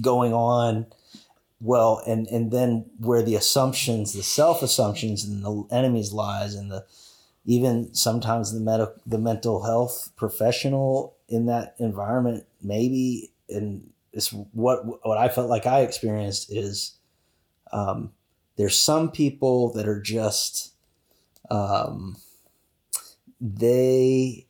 going 0.01 0.33
on. 0.33 0.87
Well 1.61 2.01
and 2.05 2.27
and 2.27 2.51
then 2.51 2.85
where 2.99 3.23
the 3.23 3.35
assumptions 3.35 4.13
the 4.13 4.23
self 4.23 4.61
assumptions 4.61 5.23
and 5.23 5.43
the 5.43 5.63
enemy's 5.71 6.11
lies 6.11 6.53
and 6.55 6.71
the 6.71 6.85
even 7.45 7.93
sometimes 7.93 8.51
the 8.51 8.59
med- 8.59 8.99
the 9.05 9.19
mental 9.19 9.63
health 9.63 10.11
professional 10.15 11.15
in 11.29 11.45
that 11.45 11.75
environment 11.79 12.45
maybe 12.61 13.31
and 13.49 13.89
it's 14.15 14.31
what 14.31 15.05
what 15.05 15.17
I 15.17 15.29
felt 15.29 15.49
like 15.49 15.67
I 15.67 15.81
experienced 15.81 16.51
is 16.51 16.97
um, 17.71 18.11
there's 18.55 18.79
some 18.79 19.11
people 19.11 19.73
that 19.73 19.87
are 19.87 20.01
just 20.01 20.73
um, 21.51 22.15
they 23.39 24.47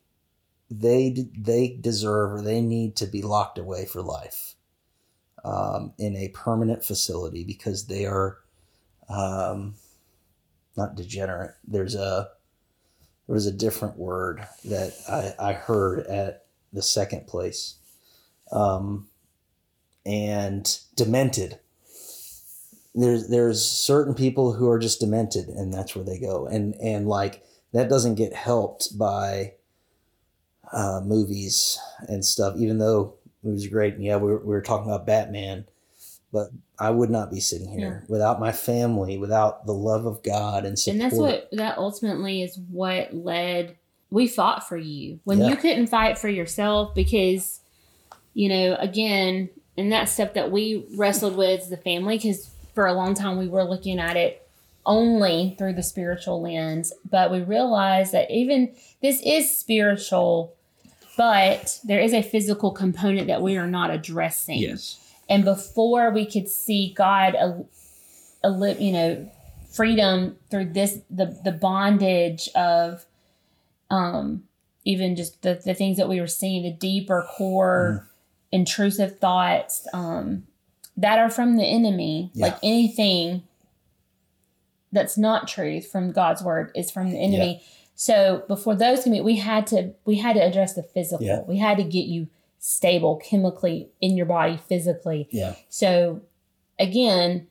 they 0.70 1.26
they 1.36 1.76
deserve 1.80 2.32
or 2.32 2.42
they 2.42 2.60
need 2.60 2.96
to 2.96 3.06
be 3.06 3.22
locked 3.22 3.58
away 3.58 3.84
for 3.84 4.02
life 4.02 4.54
um, 5.44 5.92
in 5.98 6.16
a 6.16 6.28
permanent 6.28 6.84
facility 6.84 7.44
because 7.44 7.86
they 7.86 8.06
are 8.06 8.38
um, 9.08 9.74
not 10.76 10.94
degenerate. 10.94 11.54
There's 11.66 11.96
a 11.96 12.30
there 13.26 13.34
was 13.34 13.46
a 13.46 13.52
different 13.52 13.98
word 13.98 14.46
that 14.64 14.92
I, 15.08 15.50
I 15.50 15.52
heard 15.54 16.06
at 16.06 16.46
the 16.72 16.82
second 16.82 17.26
place, 17.26 17.74
um, 18.52 19.08
and 20.06 20.78
demented. 20.94 21.58
There's 22.94 23.28
there's 23.28 23.62
certain 23.62 24.14
people 24.14 24.54
who 24.54 24.70
are 24.70 24.78
just 24.78 25.00
demented, 25.00 25.48
and 25.48 25.72
that's 25.72 25.94
where 25.94 26.04
they 26.04 26.18
go, 26.18 26.46
and 26.46 26.74
and 26.76 27.06
like 27.06 27.42
that 27.72 27.90
doesn't 27.90 28.14
get 28.14 28.32
helped 28.32 28.96
by 28.96 29.52
uh, 30.72 31.00
movies 31.04 31.78
and 32.08 32.24
stuff. 32.24 32.56
Even 32.56 32.78
though 32.78 33.14
movies 33.42 33.66
are 33.66 33.70
great, 33.70 33.94
and 33.94 34.04
yeah, 34.04 34.16
we 34.16 34.30
were, 34.30 34.38
we 34.38 34.46
were 34.46 34.62
talking 34.62 34.90
about 34.90 35.06
Batman, 35.06 35.66
but 36.32 36.48
I 36.78 36.90
would 36.90 37.10
not 37.10 37.30
be 37.30 37.40
sitting 37.40 37.68
here 37.68 38.04
without 38.08 38.40
my 38.40 38.52
family, 38.52 39.18
without 39.18 39.66
the 39.66 39.74
love 39.74 40.06
of 40.06 40.22
God 40.22 40.64
and 40.64 40.78
support. 40.78 40.94
And 40.94 41.00
that's 41.00 41.18
what 41.18 41.48
that 41.52 41.78
ultimately 41.78 42.42
is 42.42 42.58
what 42.70 43.14
led. 43.14 43.76
We 44.10 44.28
fought 44.28 44.66
for 44.66 44.76
you 44.76 45.18
when 45.24 45.38
Yeah. 45.40 45.48
you 45.48 45.56
couldn't 45.56 45.88
fight 45.88 46.16
for 46.16 46.28
yourself 46.28 46.94
because, 46.94 47.60
you 48.34 48.48
know, 48.48 48.76
again, 48.78 49.50
and 49.76 49.92
that's 49.92 50.12
stuff 50.12 50.34
that 50.34 50.50
we 50.50 50.86
wrestled 50.96 51.36
with 51.36 51.62
as 51.62 51.68
the 51.68 51.76
family 51.76 52.16
because 52.16 52.50
for 52.74 52.86
a 52.86 52.92
long 52.92 53.14
time 53.14 53.36
we 53.38 53.48
were 53.48 53.64
looking 53.64 53.98
at 53.98 54.16
it 54.16 54.46
only 54.86 55.54
through 55.58 55.74
the 55.74 55.82
spiritual 55.82 56.40
lens, 56.40 56.92
but 57.10 57.30
we 57.30 57.40
realized 57.42 58.12
that 58.12 58.30
even 58.30 58.72
this 59.02 59.20
is 59.24 59.56
spiritual, 59.56 60.54
but 61.16 61.80
there 61.84 62.00
is 62.00 62.14
a 62.14 62.22
physical 62.22 62.70
component 62.70 63.26
that 63.26 63.42
we 63.42 63.56
are 63.56 63.66
not 63.66 63.90
addressing. 63.90 64.58
yes, 64.58 64.98
And 65.28 65.44
before 65.44 66.10
we 66.10 66.24
could 66.24 66.48
see 66.48 66.94
God, 66.96 67.34
a, 67.34 67.64
a 68.44 68.50
li- 68.50 68.76
you 68.78 68.92
know, 68.92 69.30
freedom 69.72 70.36
through 70.50 70.66
this, 70.66 71.00
the 71.10 71.38
the 71.44 71.52
bondage 71.52 72.48
of, 72.54 73.04
um, 73.90 74.44
even 74.84 75.16
just 75.16 75.42
the 75.42 75.60
the 75.62 75.74
things 75.74 75.96
that 75.96 76.08
we 76.08 76.20
were 76.20 76.26
seeing, 76.28 76.62
the 76.62 76.72
deeper 76.72 77.26
core, 77.36 77.98
mm-hmm. 77.98 78.15
Intrusive 78.56 79.18
thoughts, 79.18 79.86
um, 79.92 80.46
that 80.96 81.18
are 81.18 81.30
from 81.30 81.56
the 81.56 81.64
enemy. 81.64 82.30
Yeah. 82.34 82.46
Like 82.46 82.58
anything 82.62 83.42
that's 84.92 85.18
not 85.18 85.46
truth 85.46 85.90
from 85.90 86.12
God's 86.12 86.42
word 86.42 86.72
is 86.74 86.90
from 86.90 87.10
the 87.10 87.18
enemy. 87.18 87.62
So 87.94 88.44
before 88.48 88.74
those 88.74 89.02
can 89.02 89.12
be, 89.12 89.20
we 89.20 89.36
had 89.36 89.66
to 89.68 89.92
we 90.04 90.16
had 90.16 90.34
to 90.34 90.40
address 90.40 90.74
the 90.74 90.82
physical. 90.82 91.24
Yeah. 91.24 91.42
We 91.46 91.58
had 91.58 91.76
to 91.78 91.84
get 91.84 92.06
you 92.06 92.28
stable 92.58 93.16
chemically 93.16 93.88
in 94.00 94.16
your 94.16 94.26
body 94.26 94.58
physically. 94.68 95.28
yeah, 95.30 95.54
So 95.68 96.22
again, 96.78 97.46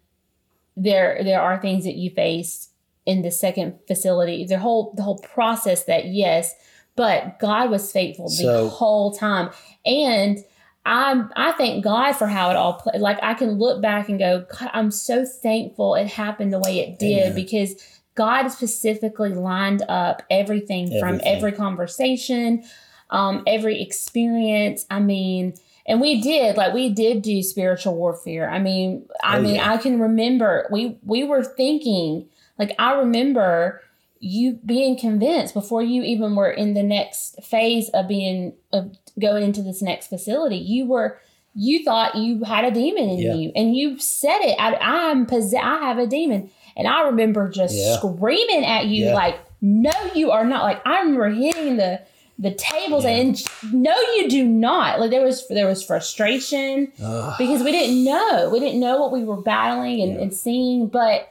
there 0.75 1.23
there 1.23 1.41
are 1.41 1.59
things 1.61 1.83
that 1.85 1.95
you 1.95 2.09
faced 2.09 2.71
in 3.05 3.21
the 3.21 3.31
second 3.31 3.79
facility. 3.87 4.45
The 4.45 4.59
whole 4.59 4.93
the 4.95 5.03
whole 5.03 5.19
process 5.19 5.85
that 5.85 6.05
yes, 6.05 6.53
but 6.95 7.39
God 7.39 7.69
was 7.69 7.91
faithful 7.91 8.29
the 8.29 8.69
whole 8.69 9.13
time. 9.13 9.51
And 9.85 10.43
I 10.85 11.23
I 11.35 11.51
thank 11.53 11.83
God 11.83 12.13
for 12.13 12.27
how 12.27 12.49
it 12.51 12.55
all 12.55 12.73
played. 12.73 13.01
Like 13.01 13.17
I 13.23 13.33
can 13.33 13.53
look 13.53 13.81
back 13.81 14.07
and 14.09 14.19
go, 14.19 14.45
God, 14.59 14.69
I'm 14.73 14.91
so 14.91 15.25
thankful 15.25 15.95
it 15.95 16.07
happened 16.07 16.53
the 16.53 16.59
way 16.59 16.79
it 16.79 16.99
did 16.99 17.23
Amen. 17.31 17.35
because 17.35 17.75
God 18.15 18.47
specifically 18.49 19.33
lined 19.33 19.83
up 19.89 20.23
everything, 20.29 20.99
from 20.99 21.19
every 21.23 21.51
conversation, 21.51 22.63
um, 23.09 23.43
every 23.45 23.81
experience. 23.81 24.85
I 24.89 24.99
mean, 24.99 25.55
and 25.85 25.99
we 25.99 26.21
did 26.21 26.55
like 26.55 26.73
we 26.73 26.89
did 26.89 27.21
do 27.21 27.41
spiritual 27.43 27.95
warfare. 27.95 28.49
I 28.49 28.59
mean, 28.59 29.07
I 29.23 29.37
Oh, 29.37 29.41
mean, 29.41 29.55
yeah. 29.55 29.71
I 29.71 29.77
can 29.77 29.99
remember 29.99 30.67
we 30.71 30.97
we 31.03 31.23
were 31.23 31.43
thinking 31.43 32.27
like 32.57 32.73
I 32.79 32.93
remember 32.93 33.81
you 34.19 34.53
being 34.65 34.97
convinced 34.97 35.53
before 35.53 35.83
you 35.83 36.01
even 36.01 36.35
were 36.35 36.49
in 36.49 36.73
the 36.73 36.81
next 36.83 37.43
phase 37.43 37.89
of 37.89 38.07
being 38.07 38.53
of 38.71 38.95
going 39.19 39.43
into 39.43 39.61
this 39.61 39.81
next 39.81 40.07
facility. 40.07 40.57
You 40.57 40.85
were 40.85 41.19
you 41.57 41.85
thought 41.85 42.15
you 42.15 42.43
had 42.43 42.65
a 42.65 42.71
demon 42.71 43.07
in 43.09 43.17
Yeah. 43.19 43.33
you, 43.35 43.51
and 43.55 43.73
you 43.75 43.97
said 43.97 44.39
it. 44.41 44.57
I, 44.59 44.75
I'm 44.75 45.25
possessed. 45.25 45.63
I 45.63 45.79
have 45.79 45.97
a 45.97 46.05
demon, 46.05 46.49
and 46.75 46.85
I 46.87 47.03
remember 47.03 47.47
just 47.49 47.73
Yeah. 47.75 47.95
screaming 47.95 48.65
at 48.65 48.87
you 48.87 49.05
Yeah. 49.05 49.13
like, 49.13 49.37
"No, 49.61 49.91
you 50.13 50.31
are 50.31 50.43
not!" 50.45 50.63
Like 50.63 50.85
I 50.85 50.99
remember 50.99 51.29
hitting 51.29 51.77
the 51.77 52.01
the 52.37 52.51
tables 52.51 53.05
and 53.05 53.41
no, 53.71 53.95
you 54.17 54.27
do 54.29 54.43
not. 54.43 54.99
Like 54.99 55.11
there 55.11 55.23
was 55.23 55.47
there 55.47 55.67
was 55.67 55.81
frustration 55.81 56.91
Ugh. 57.01 57.33
because 57.37 57.63
we 57.63 57.71
didn't 57.71 58.03
know. 58.03 58.49
We 58.51 58.59
didn't 58.59 58.81
know 58.81 58.99
what 58.99 59.13
we 59.13 59.23
were 59.23 59.41
battling 59.41 60.01
and, 60.01 60.17
and 60.17 60.33
seeing. 60.33 60.87
But 60.87 61.29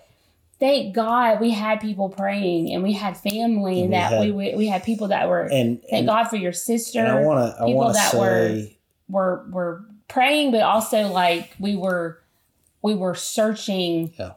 thank 0.61 0.95
God 0.95 1.41
we 1.41 1.51
had 1.51 1.81
people 1.81 2.09
praying 2.09 2.73
and 2.73 2.83
we 2.83 2.93
had 2.93 3.17
family 3.17 3.81
And 3.83 3.91
we 3.91 3.97
that 3.97 4.13
had- 4.13 4.21
we, 4.21 4.31
we 4.33 4.55
we 4.55 4.67
had 4.67 4.83
people 4.85 5.09
that 5.09 5.29
were 5.29 5.43
and 5.43 5.81
thank 5.83 5.93
and, 5.93 6.07
God 6.07 6.25
for 6.25 6.37
your 6.37 6.53
sister 6.53 7.01
and 7.01 7.09
I 7.09 7.21
want 7.21 7.39
to 7.57 7.63
I 7.63 7.67
people 7.67 7.75
want 7.81 7.95
to 7.97 8.01
that 8.01 8.15
were- 8.21 8.63
were 9.09 9.47
were 9.51 9.85
praying, 10.09 10.53
but 10.53 10.63
also 10.63 11.09
like 11.09 11.55
we 11.59 11.77
were 11.77 12.21
we 12.83 12.95
were 12.95 13.15
searching 13.15 14.13
Yeah. 14.19 14.33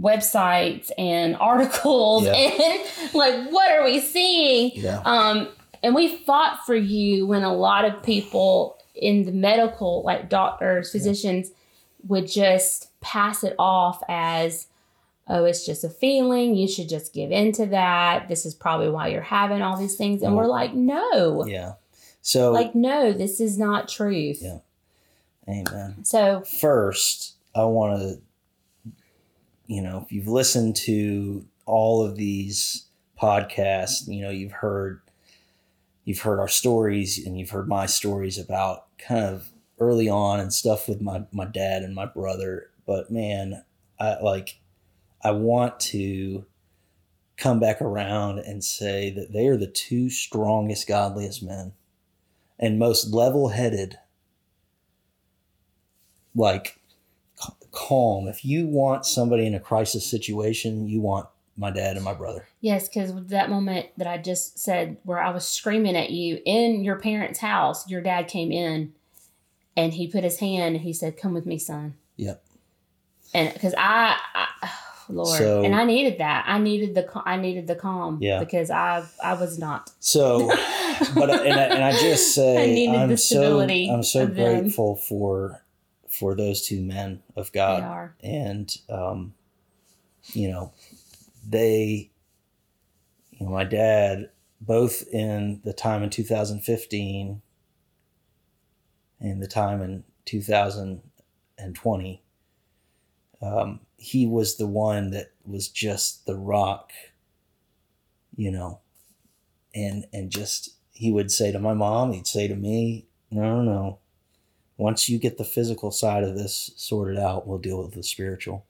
websites 0.00 0.90
and 0.98 1.36
articles 1.36 2.24
Yeah. 2.24 2.32
and 2.34 3.14
like 3.14 3.50
what 3.50 3.70
are 3.72 3.84
we 3.84 4.00
seeing? 4.00 4.72
yeah 4.74 5.00
Um, 5.04 5.48
and 5.82 5.94
we 5.94 6.16
fought 6.18 6.64
for 6.66 6.74
you 6.74 7.26
when 7.26 7.42
a 7.42 7.54
lot 7.54 7.84
of 7.84 8.02
people 8.02 8.76
in 8.94 9.24
the 9.24 9.32
medical, 9.32 10.02
like 10.02 10.28
doctors, 10.28 10.90
physicians, 10.90 11.50
would 12.08 12.26
just 12.26 12.90
pass 13.00 13.44
it 13.44 13.54
off 13.60 14.02
as, 14.08 14.66
oh, 15.28 15.44
it's 15.44 15.66
just 15.66 15.84
a 15.84 15.90
feeling. 15.90 16.54
You 16.54 16.66
should 16.66 16.88
just 16.88 17.12
give 17.12 17.30
in 17.30 17.52
to 17.52 17.66
that. 17.66 18.28
This 18.28 18.46
is 18.46 18.54
probably 18.54 18.88
why 18.88 19.08
you're 19.08 19.20
having 19.20 19.62
all 19.62 19.76
these 19.76 19.96
things. 19.96 20.22
And 20.22 20.36
we're 20.36 20.44
mm. 20.44 20.50
like, 20.50 20.74
no, 20.74 21.44
yeah. 21.46 21.74
So 22.22 22.52
like, 22.52 22.74
no, 22.74 23.12
this 23.12 23.40
is 23.40 23.58
not 23.58 23.88
truth. 23.88 24.38
Yeah. 24.40 24.58
amen. 25.48 26.04
So, 26.04 26.42
first, 26.60 27.36
I 27.54 27.64
want 27.64 28.00
to, 28.00 28.92
you 29.66 29.82
know, 29.82 30.02
if 30.04 30.12
you've 30.12 30.28
listened 30.28 30.76
to 30.76 31.46
all 31.66 32.04
of 32.04 32.16
these 32.16 32.86
podcasts, 33.20 34.06
you 34.08 34.22
know, 34.22 34.30
you've 34.30 34.52
heard, 34.52 35.00
you've 36.04 36.20
heard 36.20 36.40
our 36.40 36.48
stories 36.48 37.24
and 37.24 37.38
you've 37.38 37.50
heard 37.50 37.68
my 37.68 37.86
stories 37.86 38.38
about 38.38 38.86
kind 38.98 39.24
of 39.24 39.48
early 39.78 40.08
on 40.08 40.40
and 40.40 40.52
stuff 40.52 40.88
with 40.88 41.00
my, 41.00 41.24
my 41.32 41.44
dad 41.44 41.82
and 41.82 41.94
my 41.94 42.06
brother. 42.06 42.70
But 42.86 43.10
man, 43.10 43.64
I 44.00 44.18
like, 44.20 44.58
I 45.22 45.32
want 45.32 45.80
to 45.80 46.44
come 47.36 47.60
back 47.60 47.80
around 47.80 48.40
and 48.40 48.62
say 48.62 49.10
that 49.10 49.32
they 49.32 49.46
are 49.46 49.56
the 49.56 49.66
two 49.66 50.10
strongest, 50.10 50.88
godliest 50.88 51.42
men 51.42 51.72
and 52.58 52.78
most 52.78 53.12
level 53.12 53.48
headed 53.48 53.98
like 56.34 56.80
calm. 57.70 58.26
If 58.26 58.44
you 58.44 58.66
want 58.66 59.06
somebody 59.06 59.46
in 59.46 59.54
a 59.54 59.60
crisis 59.60 60.08
situation, 60.08 60.88
you 60.88 61.00
want 61.00 61.28
my 61.56 61.70
dad 61.70 61.96
and 61.96 62.04
my 62.04 62.14
brother. 62.14 62.46
yes, 62.60 62.88
because 62.88 63.12
that 63.26 63.50
moment 63.50 63.88
that 63.96 64.06
I 64.06 64.18
just 64.18 64.60
said 64.60 64.96
where 65.02 65.18
I 65.18 65.30
was 65.30 65.46
screaming 65.46 65.96
at 65.96 66.10
you 66.10 66.40
in 66.44 66.84
your 66.84 67.00
parents' 67.00 67.40
house, 67.40 67.88
your 67.90 68.00
dad 68.00 68.28
came 68.28 68.52
in 68.52 68.92
and 69.76 69.92
he 69.94 70.06
put 70.06 70.22
his 70.22 70.38
hand 70.38 70.76
and 70.76 70.84
he 70.84 70.92
said, 70.92 71.16
Come 71.16 71.34
with 71.34 71.46
me, 71.46 71.58
son. 71.58 71.94
Yep. 72.16 72.44
and 73.34 73.52
because 73.52 73.74
I, 73.76 74.16
I 74.34 74.70
Lord, 75.08 75.38
So- 75.38 75.64
and 75.64 75.74
I 75.74 75.84
needed 75.84 76.18
that. 76.18 76.44
I 76.46 76.58
needed 76.58 76.94
the 76.94 77.08
I 77.24 77.36
needed 77.36 77.66
the 77.66 77.74
calm. 77.74 78.18
Yeah. 78.20 78.40
because 78.40 78.70
I 78.70 79.04
I 79.22 79.34
was 79.34 79.58
not. 79.58 79.90
So, 80.00 80.48
but 81.14 81.30
and 81.30 81.58
I, 81.58 81.64
and 81.64 81.84
I 81.84 81.92
just 81.92 82.34
say 82.34 82.86
I 82.88 83.06
the 83.06 83.16
so 83.16 83.36
stability 83.36 83.90
I'm 83.90 84.02
so 84.02 84.24
of 84.24 84.34
them. 84.34 84.60
grateful 84.62 84.96
for 84.96 85.64
for 86.08 86.34
those 86.34 86.62
two 86.66 86.80
men 86.82 87.22
of 87.36 87.50
they 87.52 87.58
God, 87.58 87.82
are. 87.82 88.16
and 88.22 88.76
um, 88.88 89.34
you 90.32 90.48
know, 90.50 90.72
they, 91.48 92.10
you 93.30 93.46
know, 93.46 93.52
my 93.52 93.64
dad, 93.64 94.30
both 94.60 95.04
in 95.12 95.60
the 95.64 95.72
time 95.72 96.02
in 96.02 96.10
2015 96.10 97.40
and 99.20 99.42
the 99.42 99.46
time 99.46 99.80
in 99.82 100.04
2020, 100.26 102.22
um, 103.40 103.80
he 103.98 104.26
was 104.26 104.56
the 104.56 104.66
one 104.66 105.10
that 105.10 105.32
was 105.44 105.68
just 105.68 106.24
the 106.24 106.36
rock, 106.36 106.92
you 108.36 108.50
know, 108.50 108.80
and 109.74 110.06
and 110.12 110.30
just 110.30 110.70
he 110.92 111.12
would 111.12 111.30
say 111.30 111.52
to 111.52 111.58
my 111.58 111.74
mom, 111.74 112.12
he'd 112.12 112.26
say 112.26 112.48
to 112.48 112.56
me, 112.56 113.06
no, 113.30 113.60
no, 113.60 113.62
no. 113.62 113.98
Once 114.76 115.08
you 115.08 115.18
get 115.18 115.36
the 115.38 115.44
physical 115.44 115.90
side 115.90 116.22
of 116.22 116.36
this 116.36 116.70
sorted 116.76 117.18
out, 117.18 117.46
we'll 117.46 117.58
deal 117.58 117.82
with 117.82 117.92
the 117.94 118.02
spiritual. 118.02 118.64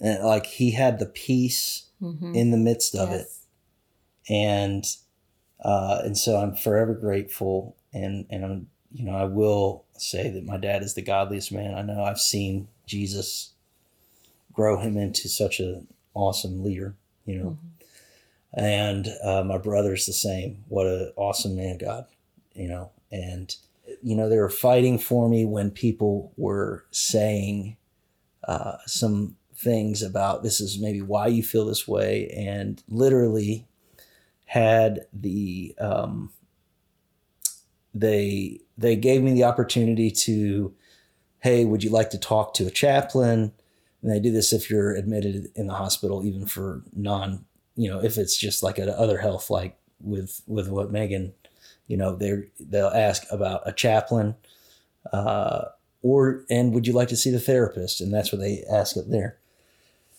And 0.00 0.22
like 0.22 0.46
he 0.46 0.72
had 0.72 0.98
the 0.98 1.06
peace 1.06 1.86
Mhm. 2.02 2.34
in 2.36 2.50
the 2.50 2.56
midst 2.58 2.94
of 2.94 3.10
it. 3.10 3.26
And 4.28 4.84
uh, 5.60 6.02
and 6.04 6.18
so 6.18 6.36
I'm 6.36 6.54
forever 6.54 6.94
grateful, 6.94 7.76
and 7.92 8.26
and 8.28 8.44
I'm 8.44 8.70
you 8.92 9.04
know 9.04 9.14
I 9.16 9.24
will 9.24 9.84
say 9.96 10.28
that 10.30 10.44
my 10.44 10.58
dad 10.58 10.82
is 10.82 10.92
the 10.94 11.02
godliest 11.02 11.52
man 11.52 11.74
I 11.74 11.82
know. 11.82 12.04
I've 12.04 12.20
seen 12.20 12.68
Jesus 12.86 13.53
grow 14.54 14.78
him 14.78 14.96
into 14.96 15.28
such 15.28 15.60
an 15.60 15.86
awesome 16.14 16.62
leader, 16.62 16.94
you 17.26 17.36
know, 17.36 17.58
and 18.54 19.08
uh, 19.22 19.42
my 19.44 19.58
brother's 19.58 20.06
the 20.06 20.12
same. 20.12 20.64
What 20.68 20.86
an 20.86 21.12
awesome 21.16 21.56
man 21.56 21.76
God, 21.78 22.06
you 22.54 22.68
know, 22.68 22.90
and 23.12 23.54
you 24.02 24.16
know 24.16 24.28
they 24.28 24.38
were 24.38 24.48
fighting 24.48 24.98
for 24.98 25.28
me 25.28 25.44
when 25.44 25.70
people 25.70 26.32
were 26.36 26.86
saying 26.90 27.76
uh, 28.46 28.76
some 28.86 29.36
things 29.56 30.02
about 30.02 30.42
this 30.42 30.60
is 30.60 30.78
maybe 30.78 31.02
why 31.02 31.26
you 31.26 31.42
feel 31.42 31.66
this 31.66 31.86
way, 31.86 32.28
and 32.28 32.82
literally 32.88 33.66
had 34.46 35.06
the 35.12 35.74
um, 35.80 36.32
they 37.92 38.60
they 38.78 38.96
gave 38.96 39.22
me 39.22 39.32
the 39.32 39.44
opportunity 39.44 40.10
to 40.10 40.74
hey 41.40 41.64
would 41.64 41.82
you 41.82 41.90
like 41.90 42.10
to 42.10 42.18
talk 42.18 42.54
to 42.54 42.66
a 42.66 42.70
chaplain 42.70 43.52
and 44.04 44.12
they 44.12 44.20
do 44.20 44.30
this 44.30 44.52
if 44.52 44.70
you're 44.70 44.94
admitted 44.94 45.48
in 45.56 45.66
the 45.66 45.74
hospital 45.74 46.24
even 46.24 46.46
for 46.46 46.82
non 46.94 47.44
you 47.74 47.90
know 47.90 47.98
if 47.98 48.16
it's 48.16 48.36
just 48.36 48.62
like 48.62 48.78
a 48.78 48.96
other 48.98 49.18
health 49.18 49.50
like 49.50 49.76
with 50.00 50.42
with 50.46 50.68
what 50.68 50.92
megan 50.92 51.32
you 51.88 51.96
know 51.96 52.14
they 52.14 52.44
they'll 52.60 52.88
ask 52.88 53.24
about 53.32 53.62
a 53.66 53.72
chaplain 53.72 54.36
uh, 55.12 55.66
or 56.04 56.44
and 56.50 56.72
would 56.74 56.86
you 56.86 56.92
like 56.92 57.08
to 57.08 57.16
see 57.16 57.30
the 57.30 57.40
therapist? 57.40 58.00
And 58.00 58.12
that's 58.12 58.30
what 58.30 58.40
they 58.40 58.62
ask 58.70 58.96
it 58.96 59.10
there. 59.10 59.38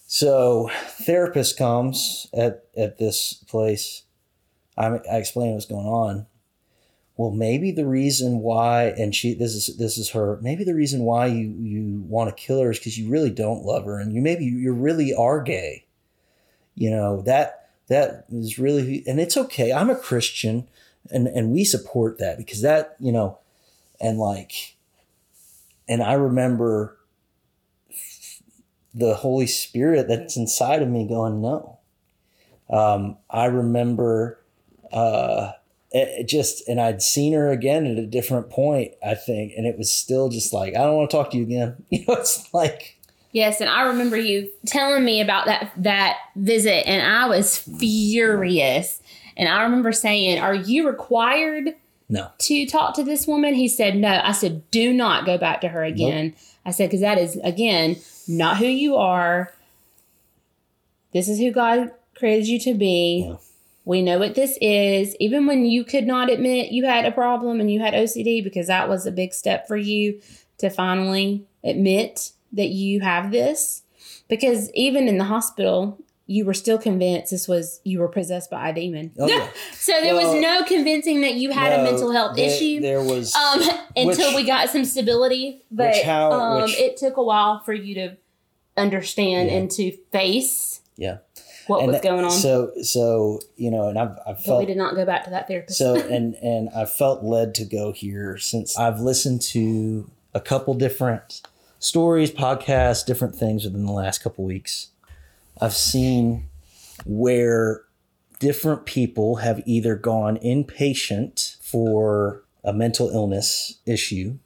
So 0.07 0.69
therapist 1.05 1.57
comes 1.57 2.27
at 2.33 2.65
at 2.75 2.97
this 2.97 3.33
place. 3.47 4.03
I, 4.77 4.87
I 4.87 5.17
explain 5.17 5.53
what's 5.53 5.65
going 5.65 5.85
on. 5.85 6.25
Well, 7.17 7.31
maybe 7.31 7.71
the 7.71 7.85
reason 7.85 8.39
why, 8.39 8.87
and 8.97 9.15
she, 9.15 9.33
this 9.33 9.55
is 9.55 9.77
this 9.77 9.97
is 9.97 10.09
her. 10.09 10.37
Maybe 10.41 10.65
the 10.65 10.75
reason 10.75 11.03
why 11.03 11.27
you 11.27 11.47
you 11.47 12.03
want 12.07 12.29
to 12.29 12.43
kill 12.43 12.61
her 12.61 12.71
is 12.71 12.79
because 12.79 12.97
you 12.97 13.09
really 13.09 13.29
don't 13.29 13.63
love 13.63 13.85
her, 13.85 13.99
and 13.99 14.13
you 14.13 14.21
maybe 14.21 14.43
you 14.43 14.73
really 14.73 15.13
are 15.13 15.41
gay. 15.41 15.85
You 16.75 16.91
know 16.91 17.21
that 17.21 17.69
that 17.87 18.25
is 18.29 18.59
really, 18.59 19.03
and 19.07 19.19
it's 19.19 19.37
okay. 19.37 19.71
I'm 19.71 19.89
a 19.89 19.95
Christian, 19.95 20.67
and 21.09 21.27
and 21.27 21.51
we 21.51 21.63
support 21.63 22.17
that 22.19 22.37
because 22.37 22.61
that 22.63 22.97
you 22.99 23.13
know, 23.13 23.39
and 24.01 24.17
like, 24.19 24.75
and 25.87 26.03
I 26.03 26.13
remember 26.13 26.97
the 28.93 29.15
Holy 29.15 29.47
Spirit 29.47 30.07
that's 30.09 30.35
inside 30.35 30.81
of 30.81 30.89
me 30.89 31.07
going 31.07 31.41
no. 31.41 31.79
Um, 32.69 33.17
I 33.29 33.45
remember 33.45 34.41
uh, 34.91 35.51
it 35.95 36.27
just 36.27 36.67
and 36.67 36.79
I'd 36.81 37.01
seen 37.01 37.33
her 37.33 37.49
again 37.49 37.85
at 37.85 37.97
a 37.97 38.05
different 38.05 38.49
point, 38.49 38.93
I 39.05 39.15
think, 39.15 39.53
and 39.55 39.65
it 39.65 39.77
was 39.77 39.91
still 39.91 40.29
just 40.29 40.51
like 40.51 40.75
I 40.75 40.79
don't 40.79 40.95
want 40.95 41.09
to 41.09 41.17
talk 41.17 41.31
to 41.31 41.37
you 41.37 41.43
again. 41.43 41.83
You 41.89 42.05
know, 42.05 42.15
it's 42.15 42.53
like 42.53 42.97
Yes, 43.31 43.59
and 43.59 43.69
I 43.69 43.81
remember 43.81 44.15
you 44.15 44.49
telling 44.65 45.03
me 45.03 45.19
about 45.19 45.45
that 45.45 45.71
that 45.77 46.17
visit, 46.37 46.87
and 46.87 47.05
I 47.05 47.27
was 47.27 47.57
furious. 47.57 49.01
And 49.35 49.49
I 49.49 49.63
remember 49.63 49.91
saying, 49.91 50.39
"Are 50.39 50.55
you 50.55 50.87
required 50.87 51.75
no 52.07 52.29
to 52.37 52.65
talk 52.65 52.95
to 52.95 53.03
this 53.03 53.27
woman?" 53.27 53.53
He 53.53 53.67
said, 53.67 53.97
"No." 53.97 54.21
I 54.23 54.31
said, 54.31 54.69
"Do 54.71 54.93
not 54.93 55.25
go 55.25 55.37
back 55.37 55.59
to 55.61 55.67
her 55.67 55.83
again." 55.83 56.27
Nope. 56.27 56.35
I 56.65 56.71
said, 56.71 56.89
"Because 56.89 57.01
that 57.01 57.17
is 57.17 57.35
again 57.43 57.97
not 58.25 58.57
who 58.57 58.67
you 58.67 58.95
are. 58.95 59.53
This 61.13 61.27
is 61.27 61.37
who 61.37 61.51
God 61.51 61.91
created 62.15 62.47
you 62.47 62.59
to 62.59 62.73
be." 62.73 63.27
Yeah. 63.27 63.35
We 63.85 64.01
know 64.01 64.17
what 64.17 64.33
this 64.33 64.57
is. 64.59 65.15
Even 65.19 65.45
when 65.45 65.65
you 65.65 65.85
could 65.85 66.05
not 66.05 66.31
admit 66.31 66.71
you 66.71 66.85
had 66.85 67.05
a 67.05 67.11
problem 67.11 67.59
and 67.59 67.71
you 67.71 67.79
had 67.79 67.93
OCD, 67.93 68.43
because 68.43 68.67
that 68.67 68.89
was 68.89 69.05
a 69.05 69.11
big 69.11 69.33
step 69.33 69.67
for 69.67 69.77
you 69.77 70.19
to 70.57 70.71
finally 70.71 71.45
admit 71.63 72.31
that 72.51 72.69
you 72.69 73.01
have 73.01 73.31
this. 73.31 73.83
Because 74.27 74.71
even 74.73 75.07
in 75.07 75.19
the 75.19 75.25
hospital, 75.25 75.99
you 76.25 76.45
were 76.45 76.55
still 76.55 76.79
convinced 76.79 77.29
this 77.29 77.47
was 77.47 77.79
you 77.83 77.99
were 77.99 78.07
possessed 78.07 78.49
by 78.49 78.69
a 78.69 78.73
demon. 78.73 79.11
Oh, 79.19 79.27
yeah. 79.27 79.47
so 79.73 79.91
there 80.01 80.15
well, 80.15 80.33
was 80.33 80.41
no 80.41 80.63
convincing 80.63 81.21
that 81.21 81.35
you 81.35 81.51
had 81.51 81.69
no, 81.69 81.81
a 81.81 81.83
mental 81.83 82.11
health 82.11 82.35
there, 82.35 82.49
issue. 82.49 82.79
There 82.79 83.03
was 83.03 83.35
um, 83.35 83.61
until 83.95 84.29
which, 84.29 84.35
we 84.35 84.47
got 84.47 84.69
some 84.71 84.83
stability, 84.83 85.63
but 85.69 85.95
how, 86.03 86.31
um, 86.31 86.61
which, 86.63 86.75
it 86.79 86.97
took 86.97 87.17
a 87.17 87.23
while 87.23 87.59
for 87.59 87.73
you 87.73 87.93
to 87.95 88.17
understand 88.75 89.51
yeah. 89.51 89.57
and 89.57 89.71
to 89.71 89.91
face. 90.11 90.81
Yeah 90.97 91.17
what 91.67 91.81
and 91.81 91.91
was 91.91 92.01
going 92.01 92.25
on. 92.25 92.31
So, 92.31 92.71
so 92.81 93.39
you 93.55 93.71
know, 93.71 93.87
and 93.87 93.97
I've, 93.97 94.17
I've 94.25 94.41
felt. 94.41 94.57
But 94.57 94.59
we 94.59 94.65
did 94.65 94.77
not 94.77 94.95
go 94.95 95.05
back 95.05 95.23
to 95.25 95.29
that 95.31 95.47
therapist. 95.47 95.77
so, 95.77 95.95
and 96.09 96.35
and 96.35 96.69
I 96.75 96.85
felt 96.85 97.23
led 97.23 97.55
to 97.55 97.65
go 97.65 97.91
here 97.91 98.37
since 98.37 98.77
I've 98.77 98.99
listened 98.99 99.41
to 99.43 100.09
a 100.33 100.41
couple 100.41 100.73
different 100.73 101.41
stories, 101.79 102.31
podcasts, 102.31 103.05
different 103.05 103.35
things 103.35 103.63
within 103.63 103.85
the 103.85 103.91
last 103.91 104.19
couple 104.19 104.43
weeks. 104.43 104.89
I've 105.61 105.73
seen 105.73 106.47
where 107.05 107.83
different 108.39 108.85
people 108.85 109.37
have 109.37 109.61
either 109.65 109.95
gone 109.95 110.37
inpatient 110.37 111.57
for 111.61 112.43
a 112.63 112.73
mental 112.73 113.09
illness 113.09 113.79
issue 113.85 114.37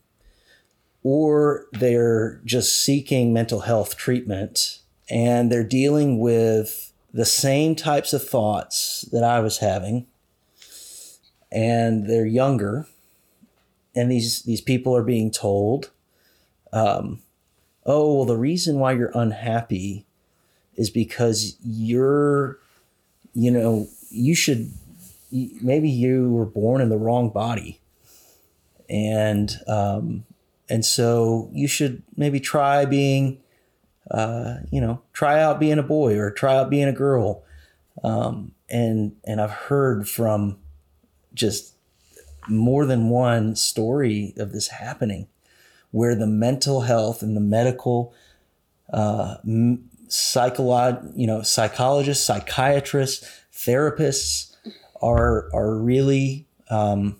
or 1.04 1.66
they're 1.72 2.42
just 2.46 2.84
seeking 2.84 3.34
mental 3.34 3.62
health 3.62 3.98
treatment 3.98 4.80
and 5.10 5.52
they're 5.52 5.64
dealing 5.64 6.20
with 6.20 6.89
the 7.14 7.26
same 7.26 7.76
types 7.76 8.14
of 8.14 8.28
thoughts 8.28 9.02
that 9.12 9.24
I 9.24 9.40
was 9.40 9.58
having, 9.60 10.06
and 11.52 12.08
they're 12.08 12.26
younger, 12.26 12.88
and 13.96 14.12
these 14.12 14.44
these 14.44 14.62
people 14.62 14.96
are 14.96 15.04
being 15.04 15.32
told, 15.32 15.90
um, 16.72 17.22
"Oh, 17.86 18.16
well, 18.16 18.26
the 18.26 18.38
reason 18.38 18.80
why 18.80 18.94
you're 18.94 19.12
unhappy 19.16 20.06
is 20.76 20.90
because 20.90 21.58
you're, 21.64 22.60
you 23.34 23.52
know, 23.52 23.88
you 24.10 24.36
should 24.36 24.72
maybe 25.32 25.90
you 25.90 26.32
were 26.32 26.46
born 26.46 26.82
in 26.82 26.90
the 26.90 26.98
wrong 26.98 27.30
body, 27.30 27.80
and 28.88 29.60
um, 29.68 30.26
and 30.70 30.86
so 30.86 31.50
you 31.54 31.68
should 31.68 32.04
maybe 32.16 32.40
try 32.40 32.86
being." 32.86 33.40
Uh, 34.12 34.56
you 34.72 34.82
know, 34.82 35.02
try 35.14 35.42
out 35.42 35.60
being 35.60 35.80
a 35.80 35.84
boy 35.84 36.18
or 36.18 36.32
try 36.32 36.56
out 36.56 36.70
being 36.70 36.88
a 36.88 36.94
girl. 36.94 37.44
Um, 38.04 38.54
and 38.70 39.16
and 39.26 39.42
I've 39.42 39.52
heard 39.52 40.08
from 40.08 40.58
just 41.34 41.74
more 42.48 42.86
than 42.86 43.10
one 43.10 43.56
story 43.56 44.34
of 44.38 44.52
this 44.52 44.70
happening, 44.70 45.28
where 45.92 46.16
the 46.16 46.28
mental 46.28 46.82
health 46.82 47.22
and 47.22 47.36
the 47.36 47.42
medical, 47.42 48.14
uh, 48.92 49.38
psycholo- 50.08 51.12
you 51.16 51.28
know, 51.28 51.42
psychologists, 51.42 52.26
psychiatrists, 52.26 53.28
therapists 53.54 54.56
are 55.02 55.50
are 55.54 55.76
really. 55.78 56.48
Um, 56.70 57.18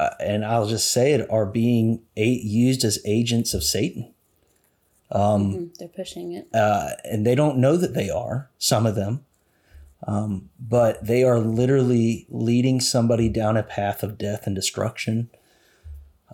uh, 0.00 0.14
and 0.18 0.46
I'll 0.46 0.66
just 0.66 0.90
say 0.90 1.12
it, 1.12 1.30
are 1.30 1.44
being 1.44 2.00
a- 2.16 2.24
used 2.26 2.84
as 2.84 2.98
agents 3.04 3.52
of 3.52 3.62
Satan. 3.62 4.14
Um, 5.12 5.52
mm-hmm. 5.52 5.64
They're 5.78 5.88
pushing 5.88 6.32
it. 6.32 6.48
Uh, 6.54 6.90
and 7.04 7.26
they 7.26 7.34
don't 7.34 7.58
know 7.58 7.76
that 7.76 7.94
they 7.94 8.10
are, 8.10 8.50
some 8.58 8.86
of 8.86 8.94
them. 8.94 9.24
Um, 10.06 10.48
but 10.58 11.04
they 11.04 11.24
are 11.24 11.38
literally 11.38 12.26
leading 12.30 12.80
somebody 12.80 13.28
down 13.28 13.56
a 13.56 13.62
path 13.62 14.02
of 14.02 14.16
death 14.16 14.46
and 14.46 14.54
destruction 14.54 15.28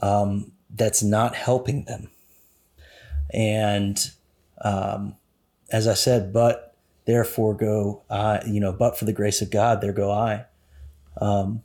um, 0.00 0.52
that's 0.70 1.02
not 1.02 1.34
helping 1.34 1.84
them. 1.84 2.10
And 3.32 3.98
um, 4.62 5.16
as 5.70 5.88
I 5.88 5.94
said, 5.94 6.32
but 6.32 6.76
therefore 7.06 7.54
go 7.54 8.02
I, 8.08 8.42
you 8.46 8.60
know, 8.60 8.72
but 8.72 8.98
for 8.98 9.04
the 9.04 9.12
grace 9.12 9.42
of 9.42 9.50
God, 9.50 9.80
there 9.80 9.92
go 9.92 10.12
I. 10.12 10.44
Um, 11.20 11.62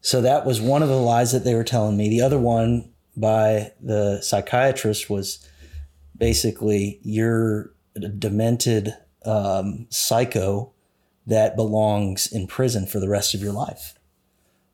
so 0.00 0.20
that 0.20 0.44
was 0.44 0.60
one 0.60 0.82
of 0.82 0.88
the 0.88 0.96
lies 0.96 1.32
that 1.32 1.44
they 1.44 1.54
were 1.54 1.64
telling 1.64 1.96
me. 1.96 2.08
The 2.08 2.22
other 2.22 2.38
one 2.38 2.92
by 3.16 3.72
the 3.80 4.20
psychiatrist 4.20 5.08
was 5.08 5.48
basically 6.16 7.00
you're 7.02 7.72
a 7.96 8.08
demented 8.08 8.96
um, 9.24 9.86
psycho 9.90 10.72
that 11.26 11.56
belongs 11.56 12.30
in 12.30 12.46
prison 12.46 12.86
for 12.86 13.00
the 13.00 13.08
rest 13.08 13.34
of 13.34 13.40
your 13.40 13.52
life. 13.52 13.94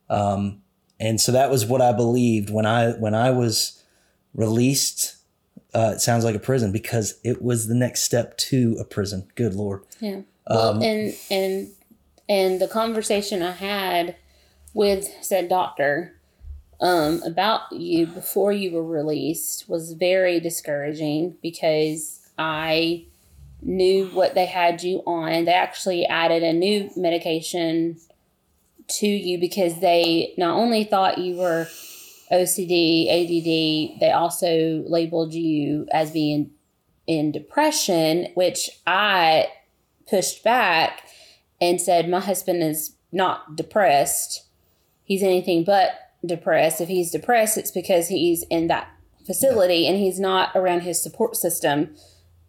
Um, 0.08 0.62
and 0.98 1.20
so 1.20 1.32
that 1.32 1.50
was 1.50 1.64
what 1.64 1.80
I 1.80 1.92
believed 1.92 2.50
when 2.50 2.66
I 2.66 2.90
when 2.92 3.14
I 3.14 3.30
was 3.30 3.82
released. 4.34 5.16
Uh, 5.72 5.92
it 5.94 6.00
sounds 6.00 6.24
like 6.24 6.34
a 6.34 6.40
prison 6.40 6.72
because 6.72 7.20
it 7.22 7.40
was 7.40 7.68
the 7.68 7.74
next 7.74 8.02
step 8.02 8.36
to 8.36 8.76
a 8.80 8.84
prison. 8.84 9.28
Good 9.36 9.54
lord. 9.54 9.82
Yeah. 10.00 10.22
Well, 10.48 10.70
um, 10.70 10.82
and 10.82 11.14
and 11.30 11.68
and 12.28 12.60
the 12.60 12.68
conversation 12.68 13.42
I 13.42 13.52
had 13.52 14.16
with 14.74 15.08
said 15.20 15.48
doctor 15.48 16.19
um, 16.80 17.22
about 17.24 17.72
you 17.72 18.06
before 18.06 18.52
you 18.52 18.72
were 18.72 18.84
released 18.84 19.68
was 19.68 19.92
very 19.92 20.40
discouraging 20.40 21.36
because 21.42 22.30
I 22.38 23.04
knew 23.62 24.06
what 24.06 24.34
they 24.34 24.46
had 24.46 24.82
you 24.82 25.02
on. 25.06 25.44
They 25.44 25.52
actually 25.52 26.06
added 26.06 26.42
a 26.42 26.52
new 26.52 26.90
medication 26.96 27.98
to 28.88 29.06
you 29.06 29.38
because 29.38 29.80
they 29.80 30.32
not 30.38 30.56
only 30.56 30.84
thought 30.84 31.18
you 31.18 31.36
were 31.36 31.68
OCD, 32.32 33.08
ADD, 33.08 34.00
they 34.00 34.12
also 34.12 34.82
labeled 34.86 35.34
you 35.34 35.86
as 35.92 36.12
being 36.12 36.50
in 37.06 37.32
depression, 37.32 38.28
which 38.34 38.70
I 38.86 39.48
pushed 40.08 40.42
back 40.42 41.02
and 41.60 41.80
said, 41.80 42.08
My 42.08 42.20
husband 42.20 42.62
is 42.62 42.94
not 43.12 43.56
depressed. 43.56 44.44
He's 45.04 45.22
anything 45.22 45.64
but 45.64 46.09
depressed. 46.24 46.80
If 46.80 46.88
he's 46.88 47.10
depressed, 47.10 47.56
it's 47.58 47.70
because 47.70 48.08
he's 48.08 48.42
in 48.44 48.66
that 48.68 48.88
facility 49.26 49.86
and 49.86 49.96
he's 49.96 50.18
not 50.18 50.50
around 50.54 50.80
his 50.80 51.02
support 51.02 51.36
system, 51.36 51.94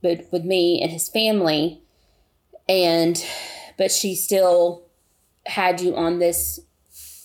but 0.01 0.27
with 0.31 0.43
me 0.43 0.81
and 0.81 0.91
his 0.91 1.09
family. 1.09 1.81
And, 2.67 3.23
but 3.77 3.91
she 3.91 4.15
still 4.15 4.83
had 5.45 5.81
you 5.81 5.95
on 5.95 6.19
this 6.19 6.59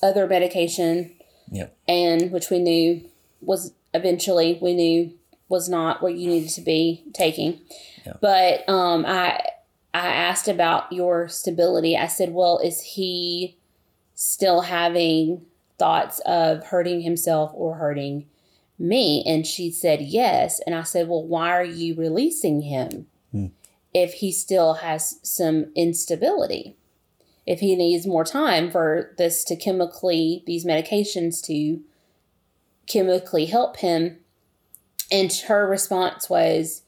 other 0.02 0.26
medication. 0.26 1.12
Yep. 1.50 1.76
And 1.86 2.32
which 2.32 2.50
we 2.50 2.58
knew 2.58 3.08
was 3.40 3.72
eventually, 3.94 4.58
we 4.60 4.74
knew 4.74 5.12
was 5.48 5.68
not 5.68 6.02
what 6.02 6.14
you 6.14 6.28
needed 6.28 6.50
to 6.50 6.60
be 6.60 7.04
taking. 7.12 7.60
Yep. 8.04 8.18
But 8.20 8.68
um, 8.68 9.06
I, 9.06 9.40
I 9.94 10.08
asked 10.08 10.48
about 10.48 10.92
your 10.92 11.28
stability. 11.28 11.96
I 11.96 12.08
said, 12.08 12.32
well, 12.32 12.58
is 12.58 12.80
he 12.82 13.56
still 14.14 14.62
having 14.62 15.46
thoughts 15.78 16.20
of 16.26 16.64
hurting 16.64 17.00
himself 17.02 17.50
or 17.54 17.76
hurting 17.76 18.26
me? 18.78 19.22
And 19.26 19.46
she 19.46 19.70
said, 19.70 20.00
yes. 20.02 20.60
And 20.66 20.74
I 20.74 20.82
said, 20.82 21.08
well, 21.08 21.24
why 21.24 21.50
are 21.50 21.64
you 21.64 21.94
releasing 21.94 22.62
him 22.62 23.06
Hmm. 23.32 23.46
if 23.94 24.14
he 24.14 24.32
still 24.32 24.74
has 24.74 25.18
some 25.22 25.72
instability? 25.74 26.76
If 27.46 27.60
he 27.60 27.76
needs 27.76 28.06
more 28.06 28.24
time 28.24 28.70
for 28.70 29.14
this 29.18 29.44
to 29.44 29.56
chemically, 29.56 30.42
these 30.46 30.64
medications 30.64 31.40
to 31.46 31.80
chemically 32.86 33.46
help 33.46 33.76
him. 33.78 34.18
And 35.12 35.32
her 35.46 35.66
response 35.68 36.28
was, 36.28 36.82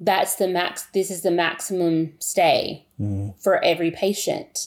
that's 0.00 0.34
the 0.34 0.48
max, 0.48 0.86
this 0.92 1.10
is 1.10 1.22
the 1.22 1.30
maximum 1.30 2.14
stay 2.18 2.84
Mhm. 3.00 3.34
for 3.38 3.62
every 3.62 3.92
patient. 3.92 4.66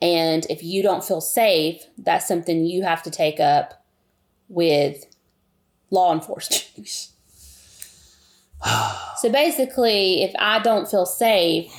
And 0.00 0.46
if 0.48 0.62
you 0.62 0.82
don't 0.82 1.02
feel 1.04 1.20
safe, 1.20 1.82
that's 1.98 2.28
something 2.28 2.64
you 2.64 2.82
have 2.84 3.02
to 3.02 3.10
take 3.10 3.40
up 3.40 3.84
with 4.48 5.04
law 5.90 6.12
enforcement. 6.12 6.64
so 9.16 9.30
basically, 9.30 10.22
if 10.22 10.32
I 10.38 10.58
don't 10.60 10.88
feel 10.90 11.06
safe, 11.06 11.72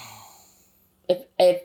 if 1.08 1.20
if 1.38 1.62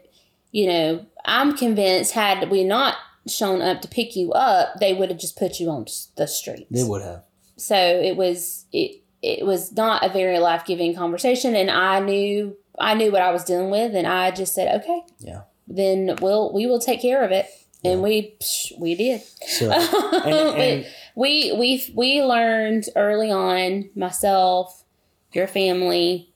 you 0.52 0.66
know, 0.68 1.06
I'm 1.24 1.56
convinced 1.56 2.12
had 2.12 2.50
we 2.50 2.64
not 2.64 2.96
shown 3.26 3.60
up 3.62 3.80
to 3.82 3.88
pick 3.88 4.14
you 4.14 4.32
up, 4.32 4.78
they 4.80 4.94
would 4.94 5.08
have 5.10 5.18
just 5.18 5.36
put 5.38 5.58
you 5.58 5.70
on 5.70 5.86
the 6.16 6.26
streets 6.26 6.66
They 6.70 6.84
would 6.84 7.02
have. 7.02 7.22
so 7.56 7.74
it 7.76 8.16
was 8.16 8.66
it 8.72 9.02
it 9.22 9.44
was 9.46 9.72
not 9.72 10.04
a 10.04 10.10
very 10.12 10.38
life-giving 10.38 10.94
conversation 10.94 11.56
and 11.56 11.70
i 11.70 11.98
knew 11.98 12.54
i 12.78 12.92
knew 12.92 13.10
what 13.10 13.22
i 13.22 13.30
was 13.30 13.42
dealing 13.42 13.70
with 13.70 13.94
and 13.94 14.06
i 14.06 14.30
just 14.30 14.54
said 14.54 14.78
okay 14.82 15.00
Yeah. 15.18 15.42
Then 15.66 16.16
we'll 16.20 16.52
we 16.52 16.66
will 16.66 16.80
take 16.80 17.00
care 17.00 17.24
of 17.24 17.30
it. 17.30 17.46
And 17.84 18.02
we 18.02 18.34
psh, 18.40 18.78
we 18.78 18.94
did. 18.94 19.22
So 19.46 19.70
and, 20.24 20.60
and 20.60 20.86
we 21.14 21.52
we 21.52 21.92
we 21.94 22.22
learned 22.22 22.86
early 22.96 23.30
on 23.30 23.90
myself 23.94 24.84
your 25.32 25.46
family 25.46 26.30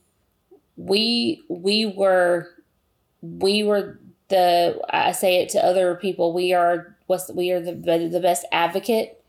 we 0.77 1.43
we 1.49 1.87
were 1.87 2.49
we 3.23 3.63
were 3.63 3.99
the 4.29 4.81
i 4.91 5.13
say 5.13 5.41
it 5.43 5.49
to 5.49 5.65
other 5.65 5.95
people 5.97 6.33
we 6.33 6.53
are 6.53 6.97
what's 7.07 7.31
we 7.31 7.51
are 7.51 7.61
the 7.61 7.73
the 7.73 8.21
best 8.21 8.45
advocate 8.53 9.23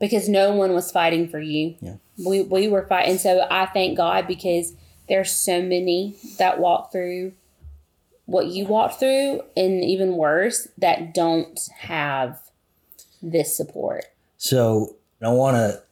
because 0.00 0.28
no 0.28 0.52
one 0.52 0.72
was 0.72 0.90
fighting 0.90 1.28
for 1.28 1.38
you. 1.38 1.76
Yeah. 1.80 1.94
we 2.24 2.42
we 2.42 2.68
were 2.68 2.86
fighting 2.86 3.18
so 3.18 3.46
i 3.50 3.66
thank 3.66 3.96
god 3.96 4.26
because 4.26 4.74
there's 5.08 5.30
so 5.30 5.62
many 5.62 6.16
that 6.38 6.58
walk 6.58 6.92
through 6.92 7.32
what 8.32 8.46
you 8.46 8.64
walked 8.64 8.98
through 8.98 9.42
and 9.56 9.84
even 9.84 10.16
worse 10.16 10.66
that 10.78 11.12
don't 11.12 11.68
have 11.80 12.40
this 13.20 13.54
support 13.56 14.06
So 14.38 14.96
I 15.22 15.28
want 15.28 15.56
to 15.56 15.82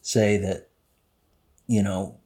say 0.00 0.36
that, 0.38 0.68
you 1.66 1.82
know, 1.82 2.16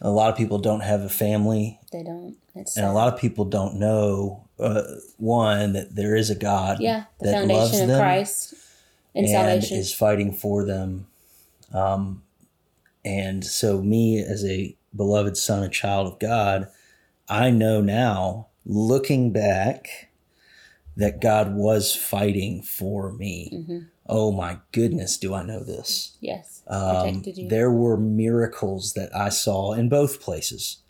a 0.00 0.10
lot 0.10 0.30
of 0.30 0.36
people 0.36 0.58
don't 0.58 0.82
have 0.82 1.00
a 1.00 1.08
family, 1.08 1.80
They 1.90 2.02
don't. 2.02 2.36
It's 2.54 2.76
and 2.76 2.86
a 2.86 2.92
lot 2.92 3.12
of 3.12 3.18
people 3.18 3.44
don't 3.46 3.76
know, 3.76 4.44
uh, 4.60 4.82
one, 5.16 5.72
that 5.72 5.96
there 5.96 6.14
is 6.14 6.30
a 6.30 6.34
God 6.36 6.78
yeah, 6.80 7.04
the 7.20 7.30
that 7.30 7.46
loves 7.48 7.70
foundation 7.70 7.82
of 7.82 7.88
them 7.88 8.00
Christ 8.00 8.54
and, 9.14 9.26
and 9.26 9.28
salvation. 9.28 9.78
is 9.78 9.94
fighting 9.94 10.32
for 10.32 10.64
them. 10.64 11.06
Um, 11.72 12.22
and 13.04 13.44
so, 13.44 13.82
me 13.82 14.18
as 14.18 14.44
a 14.44 14.76
beloved 14.94 15.36
son 15.36 15.64
and 15.64 15.72
child 15.72 16.12
of 16.12 16.18
God, 16.20 16.68
I 17.28 17.50
know 17.50 17.80
now, 17.80 18.48
looking 18.64 19.32
back, 19.32 20.10
that 20.96 21.20
God 21.20 21.54
was 21.54 21.94
fighting 21.94 22.62
for 22.62 23.12
me. 23.12 23.64
hmm 23.66 23.78
Oh 24.06 24.32
my 24.32 24.58
goodness, 24.72 25.16
do 25.16 25.32
I 25.32 25.42
know 25.42 25.64
this? 25.64 26.18
Yes, 26.20 26.62
Um, 26.66 27.22
there 27.48 27.70
were 27.70 27.96
miracles 27.96 28.92
that 28.92 29.14
I 29.16 29.30
saw 29.30 29.72
in 29.72 29.88
both 29.88 30.20
places. 30.20 30.82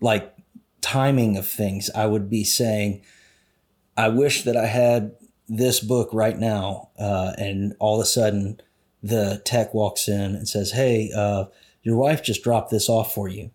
Like 0.00 0.34
timing 0.80 1.36
of 1.36 1.46
things, 1.46 1.88
I 1.94 2.06
would 2.06 2.28
be 2.28 2.42
saying, 2.42 3.02
I 3.96 4.08
wish 4.08 4.42
that 4.42 4.56
I 4.56 4.66
had 4.66 5.14
this 5.48 5.78
book 5.78 6.10
right 6.12 6.36
now. 6.36 6.88
Uh, 6.98 7.32
and 7.38 7.74
all 7.78 8.00
of 8.00 8.02
a 8.02 8.06
sudden, 8.06 8.60
the 9.04 9.40
tech 9.44 9.72
walks 9.72 10.08
in 10.08 10.34
and 10.34 10.48
says, 10.48 10.72
Hey, 10.72 11.12
uh, 11.14 11.44
your 11.84 11.96
wife 11.96 12.24
just 12.24 12.42
dropped 12.42 12.70
this 12.72 12.88
off 12.88 13.14
for 13.14 13.28
you. 13.28 13.52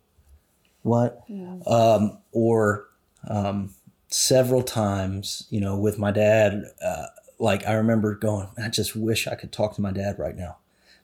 What? 0.83 1.27
Mm. 1.29 1.69
Um, 1.69 2.17
or 2.31 2.87
um, 3.27 3.73
several 4.07 4.63
times, 4.63 5.47
you 5.49 5.59
know, 5.59 5.77
with 5.77 5.97
my 5.97 6.11
dad, 6.11 6.63
uh, 6.83 7.07
like 7.39 7.67
I 7.67 7.73
remember 7.73 8.15
going, 8.15 8.47
I 8.57 8.69
just 8.69 8.95
wish 8.95 9.27
I 9.27 9.35
could 9.35 9.51
talk 9.51 9.75
to 9.75 9.81
my 9.81 9.91
dad 9.91 10.17
right 10.17 10.35
now 10.35 10.57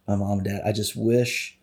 my 0.10 0.16
mom 0.16 0.40
and 0.40 0.48
dad. 0.48 0.62
I 0.66 0.72
just 0.72 0.96
wish, 0.96 1.58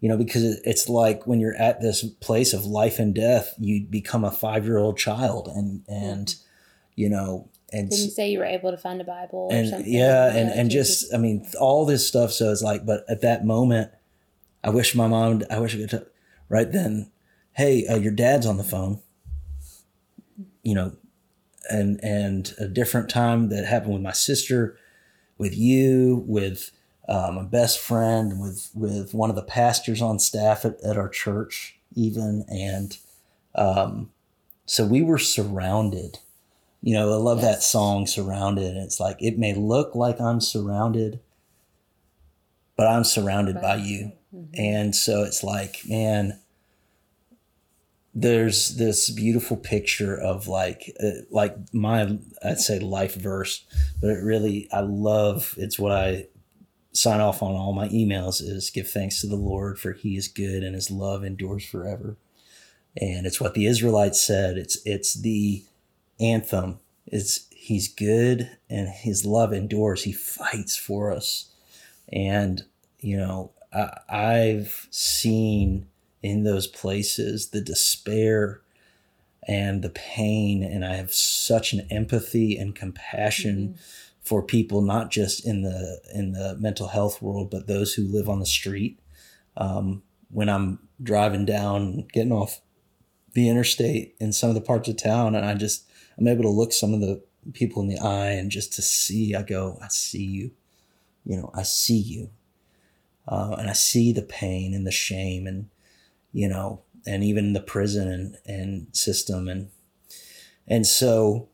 you 0.00 0.08
know, 0.08 0.16
because 0.16 0.42
it's 0.64 0.88
like 0.88 1.26
when 1.26 1.40
you're 1.40 1.56
at 1.56 1.80
this 1.80 2.04
place 2.04 2.52
of 2.52 2.64
life 2.64 2.98
and 2.98 3.14
death, 3.14 3.54
you 3.58 3.84
become 3.84 4.24
a 4.24 4.30
five 4.30 4.64
year 4.64 4.78
old 4.78 4.98
child, 4.98 5.48
and 5.48 5.82
and 5.88 6.34
you 6.94 7.08
know, 7.08 7.48
and 7.72 7.90
Didn't 7.90 8.04
you 8.04 8.10
say 8.10 8.30
you 8.30 8.38
were 8.38 8.44
able 8.44 8.70
to 8.70 8.76
find 8.76 9.00
a 9.00 9.04
Bible 9.04 9.48
or 9.50 9.52
and 9.52 9.68
something? 9.68 9.92
yeah, 9.92 10.34
and 10.34 10.50
and 10.50 10.70
just 10.70 11.12
I 11.12 11.16
mean 11.16 11.46
all 11.58 11.86
this 11.86 12.06
stuff. 12.06 12.32
So 12.32 12.52
it's 12.52 12.62
like, 12.62 12.84
but 12.84 13.04
at 13.08 13.22
that 13.22 13.44
moment, 13.44 13.90
I 14.62 14.70
wish 14.70 14.94
my 14.94 15.08
mom. 15.08 15.42
I 15.50 15.58
wish 15.58 15.74
I 15.74 15.78
could. 15.78 15.90
T- 15.90 16.10
right 16.48 16.70
then, 16.70 17.10
hey, 17.56 17.86
uh, 17.86 17.96
your 17.96 18.12
dad's 18.12 18.46
on 18.46 18.56
the 18.58 18.64
phone. 18.64 19.00
You 20.62 20.74
know, 20.74 20.92
and 21.70 22.00
and 22.02 22.52
a 22.58 22.66
different 22.68 23.08
time 23.08 23.48
that 23.50 23.64
happened 23.64 23.94
with 23.94 24.02
my 24.02 24.12
sister, 24.12 24.76
with 25.38 25.56
you, 25.56 26.24
with 26.26 26.72
uh, 27.08 27.30
my 27.32 27.44
best 27.44 27.78
friend, 27.78 28.40
with 28.40 28.70
with 28.74 29.14
one 29.14 29.30
of 29.30 29.36
the 29.36 29.42
pastors 29.42 30.02
on 30.02 30.18
staff 30.18 30.64
at, 30.64 30.80
at 30.82 30.96
our 30.98 31.08
church, 31.08 31.78
even, 31.94 32.44
and 32.48 32.98
um, 33.54 34.10
so 34.66 34.84
we 34.86 35.02
were 35.02 35.18
surrounded. 35.18 36.18
You 36.82 36.94
know, 36.94 37.12
I 37.12 37.16
love 37.16 37.40
that 37.42 37.62
song, 37.62 38.06
"Surrounded." 38.06 38.74
And 38.76 38.84
it's 38.84 39.00
like 39.00 39.16
it 39.20 39.38
may 39.38 39.54
look 39.54 39.94
like 39.94 40.20
I'm 40.20 40.40
surrounded, 40.40 41.20
but 42.76 42.88
I'm 42.88 43.04
surrounded 43.04 43.60
by 43.60 43.76
you. 43.76 44.12
Mhm. 44.34 44.48
And 44.58 44.96
so 44.96 45.22
it's 45.22 45.44
like, 45.44 45.82
man, 45.88 46.40
there's 48.18 48.76
this 48.76 49.10
beautiful 49.10 49.58
picture 49.58 50.16
of 50.16 50.48
like, 50.48 50.90
uh, 51.04 51.20
like 51.30 51.54
my, 51.74 52.18
I'd 52.42 52.58
say 52.58 52.78
life 52.78 53.14
verse, 53.14 53.66
but 54.00 54.08
it 54.08 54.22
really, 54.22 54.68
I 54.72 54.80
love, 54.80 55.54
it's 55.58 55.78
what 55.78 55.92
I 55.92 56.28
sign 56.94 57.20
off 57.20 57.42
on 57.42 57.54
all 57.54 57.74
my 57.74 57.88
emails 57.88 58.40
is 58.40 58.70
give 58.70 58.88
thanks 58.88 59.20
to 59.20 59.26
the 59.26 59.36
Lord 59.36 59.78
for 59.78 59.92
he 59.92 60.16
is 60.16 60.28
good 60.28 60.62
and 60.62 60.74
his 60.74 60.90
love 60.90 61.24
endures 61.24 61.66
forever. 61.66 62.16
And 62.98 63.26
it's 63.26 63.38
what 63.38 63.52
the 63.52 63.66
Israelites 63.66 64.22
said. 64.22 64.56
It's, 64.56 64.78
it's 64.86 65.12
the 65.12 65.62
anthem. 66.18 66.78
It's, 67.04 67.46
he's 67.50 67.86
good 67.86 68.56
and 68.70 68.88
his 68.88 69.26
love 69.26 69.52
endures. 69.52 70.04
He 70.04 70.14
fights 70.14 70.74
for 70.74 71.12
us. 71.12 71.52
And, 72.10 72.64
you 72.98 73.18
know, 73.18 73.52
I, 73.74 73.98
I've 74.08 74.88
seen 74.90 75.88
in 76.22 76.44
those 76.44 76.66
places 76.66 77.50
the 77.50 77.60
despair 77.60 78.60
and 79.46 79.82
the 79.82 79.90
pain, 79.90 80.62
and 80.62 80.84
I 80.84 80.96
have 80.96 81.12
such 81.12 81.72
an 81.72 81.86
empathy 81.90 82.56
and 82.56 82.74
compassion 82.74 83.76
for 84.20 84.42
people, 84.42 84.82
not 84.82 85.10
just 85.10 85.46
in 85.46 85.62
the 85.62 86.00
in 86.12 86.32
the 86.32 86.56
mental 86.58 86.88
health 86.88 87.22
world, 87.22 87.50
but 87.50 87.66
those 87.68 87.94
who 87.94 88.02
live 88.02 88.28
on 88.28 88.40
the 88.40 88.46
street. 88.46 88.98
Um, 89.56 90.02
when 90.30 90.48
I'm 90.48 90.80
driving 91.00 91.44
down, 91.44 92.08
getting 92.12 92.32
off 92.32 92.60
the 93.34 93.48
interstate 93.48 94.16
in 94.18 94.32
some 94.32 94.48
of 94.48 94.56
the 94.56 94.60
parts 94.60 94.88
of 94.88 94.96
town, 94.96 95.36
and 95.36 95.46
I 95.46 95.54
just 95.54 95.88
I'm 96.18 96.26
able 96.26 96.42
to 96.42 96.50
look 96.50 96.72
some 96.72 96.92
of 96.92 97.00
the 97.00 97.22
people 97.52 97.82
in 97.82 97.88
the 97.88 97.98
eye 97.98 98.30
and 98.30 98.50
just 98.50 98.72
to 98.74 98.82
see. 98.82 99.34
I 99.34 99.42
go, 99.42 99.78
I 99.80 99.88
see 99.88 100.24
you. 100.24 100.50
You 101.24 101.36
know, 101.36 101.50
I 101.54 101.62
see 101.62 101.98
you, 101.98 102.30
uh, 103.28 103.56
and 103.58 103.70
I 103.70 103.74
see 103.74 104.12
the 104.12 104.22
pain 104.22 104.74
and 104.74 104.86
the 104.86 104.92
shame, 104.92 105.46
and 105.46 105.68
you 106.36 106.46
know, 106.48 106.82
and 107.06 107.24
even 107.24 107.54
the 107.54 107.60
prison 107.60 108.10
and 108.10 108.36
and 108.44 108.94
system, 108.94 109.48
and 109.48 109.70
and 110.68 110.86
so 110.86 111.48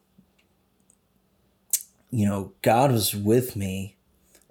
you 2.10 2.26
know, 2.26 2.52
God 2.62 2.90
was 2.90 3.14
with 3.14 3.54
me, 3.54 3.96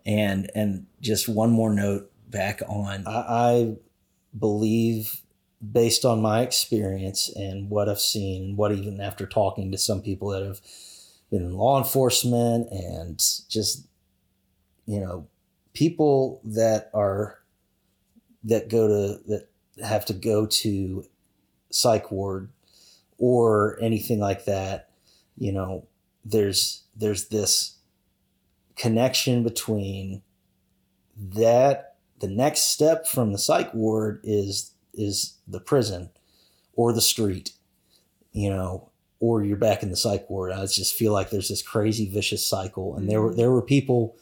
and 0.05 0.49
and 0.55 0.87
just 1.01 1.27
one 1.27 1.51
more 1.51 1.73
note 1.73 2.09
back 2.29 2.61
on. 2.69 3.05
I, 3.05 3.11
I 3.11 3.75
believe, 4.39 5.19
based 5.69 6.05
on 6.05 6.21
my 6.21 6.43
experience 6.43 7.29
and 7.35 7.69
what 7.69 7.89
I've 7.89 7.99
seen, 7.99 8.43
and 8.43 8.57
what 8.57 8.71
even 8.71 9.01
after 9.01 9.25
talking 9.25 9.69
to 9.73 9.77
some 9.77 10.01
people 10.01 10.29
that 10.29 10.43
have 10.43 10.61
been 11.29 11.43
in 11.43 11.57
law 11.57 11.77
enforcement 11.77 12.69
and 12.71 13.19
just 13.49 13.85
you 14.85 15.01
know 15.01 15.27
people 15.73 16.39
that 16.45 16.89
are 16.93 17.39
that 18.45 18.69
go 18.69 18.87
to 18.87 19.21
that 19.27 19.50
have 19.83 20.05
to 20.05 20.13
go 20.13 20.45
to 20.45 21.05
psych 21.69 22.11
ward 22.11 22.49
or 23.17 23.77
anything 23.81 24.19
like 24.19 24.45
that 24.45 24.89
you 25.37 25.51
know 25.51 25.85
there's 26.25 26.83
there's 26.95 27.29
this 27.29 27.77
connection 28.75 29.43
between 29.43 30.21
that 31.17 31.95
the 32.19 32.27
next 32.27 32.71
step 32.71 33.07
from 33.07 33.31
the 33.31 33.37
psych 33.37 33.73
ward 33.73 34.19
is 34.23 34.73
is 34.93 35.37
the 35.47 35.59
prison 35.59 36.09
or 36.73 36.93
the 36.93 37.01
street 37.01 37.53
you 38.31 38.49
know 38.49 38.91
or 39.21 39.43
you're 39.43 39.55
back 39.55 39.83
in 39.83 39.91
the 39.91 39.95
psych 39.95 40.29
ward. 40.29 40.51
I 40.51 40.65
just 40.65 40.95
feel 40.95 41.13
like 41.13 41.29
there's 41.29 41.47
this 41.47 41.61
crazy 41.61 42.09
vicious 42.09 42.45
cycle. 42.45 42.97
And 42.97 43.09
there 43.09 43.21
were 43.21 43.29
mm-hmm. 43.29 43.37
there 43.37 43.51
were 43.51 43.61
people 43.61 44.17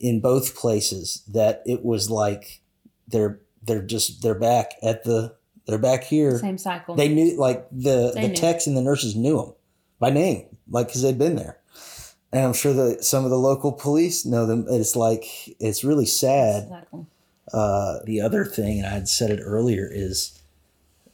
in 0.00 0.20
both 0.20 0.56
places 0.56 1.22
that 1.28 1.62
it 1.66 1.84
was 1.84 2.08
like 2.08 2.60
they're 3.08 3.40
they're 3.68 3.82
just 3.82 4.20
they're 4.22 4.34
back 4.34 4.72
at 4.82 5.04
the 5.04 5.36
they're 5.66 5.78
back 5.78 6.02
here 6.04 6.38
Same 6.38 6.58
cycle. 6.58 6.96
they 6.96 7.08
knew 7.08 7.36
like 7.38 7.68
the 7.70 8.10
They 8.14 8.22
the 8.22 8.28
knew. 8.28 8.34
techs 8.34 8.66
and 8.66 8.76
the 8.76 8.82
nurses 8.82 9.14
knew 9.14 9.36
them 9.36 9.52
by 10.00 10.10
name 10.10 10.56
like 10.68 10.88
because 10.88 11.02
they'd 11.02 11.18
been 11.18 11.36
there 11.36 11.58
and 12.32 12.44
i'm 12.44 12.52
sure 12.54 12.72
that 12.72 13.04
some 13.04 13.24
of 13.24 13.30
the 13.30 13.38
local 13.38 13.72
police 13.72 14.26
know 14.26 14.46
them 14.46 14.66
it's 14.68 14.96
like 14.96 15.24
it's 15.60 15.84
really 15.84 16.06
sad 16.06 16.68
Cycle. 16.68 17.06
uh, 17.52 17.98
the 18.04 18.20
other 18.20 18.44
thing, 18.44 18.78
and 18.78 18.86
I 18.86 18.90
had 18.90 19.08
said 19.08 19.30
it 19.30 19.40
earlier, 19.42 19.88
is 19.90 20.42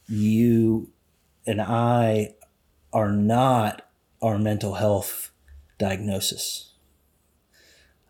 you 0.08 0.90
and 1.46 1.60
I 1.62 2.34
are 2.92 3.12
not 3.12 3.82
our 4.20 4.38
mental 4.38 4.74
health 4.74 5.30
diagnosis. 5.78 6.72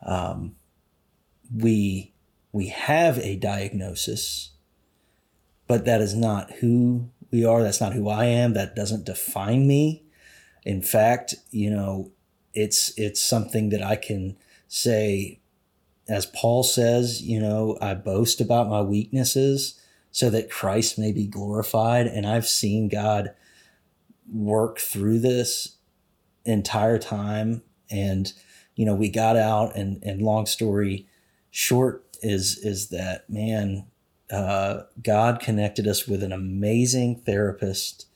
Um, 0.07 0.57
we 1.55 2.14
we 2.55 2.69
have 2.69 3.19
a 3.19 3.35
diagnosis, 3.35 4.53
but 5.67 5.85
that 5.87 6.01
is 6.01 6.15
not 6.15 6.53
who 6.61 7.11
we 7.33 7.45
are. 7.45 7.65
That's 7.65 7.81
not 7.81 7.95
who 7.95 8.09
I 8.09 8.27
am. 8.27 8.55
That 8.55 8.77
doesn't 8.77 9.07
define 9.07 9.67
me. 9.67 10.05
In 10.65 10.81
fact, 10.81 11.35
you 11.51 11.69
know, 11.69 12.13
it's 12.55 12.97
it's 12.97 13.21
something 13.21 13.71
that 13.71 13.83
I 13.83 13.97
can 13.97 14.37
say 14.69 15.41
as 16.09 16.27
Paul 16.27 16.63
says, 16.63 17.23
you 17.23 17.41
know, 17.41 17.77
I 17.81 17.95
boast 17.95 18.41
about 18.41 18.69
my 18.69 18.83
weaknesses 18.83 19.81
so 20.13 20.31
that 20.31 20.49
Christ 20.49 20.97
may 20.97 21.11
be 21.11 21.27
glorified. 21.27 22.07
And 22.07 22.25
I've 22.25 22.47
seen 22.47 22.89
God 22.89 23.35
work 24.33 24.79
through 24.79 25.19
this 25.19 25.77
entire 26.45 26.99
time. 26.99 27.63
And, 27.91 28.33
you 28.77 28.87
know, 28.87 28.95
we 28.95 29.09
got 29.09 29.37
out 29.37 29.75
and, 29.75 30.01
and 30.05 30.23
long 30.23 30.47
story 30.47 31.09
short 31.51 32.05
is, 32.25 32.59
is 32.59 32.89
that, 32.89 33.29
man, 33.31 33.85
uh, 34.31 34.83
God 35.03 35.41
connected 35.41 35.87
us 35.87 36.07
with 36.09 36.23
an 36.23 36.33
amazing 36.33 37.17
therapist 37.27 38.07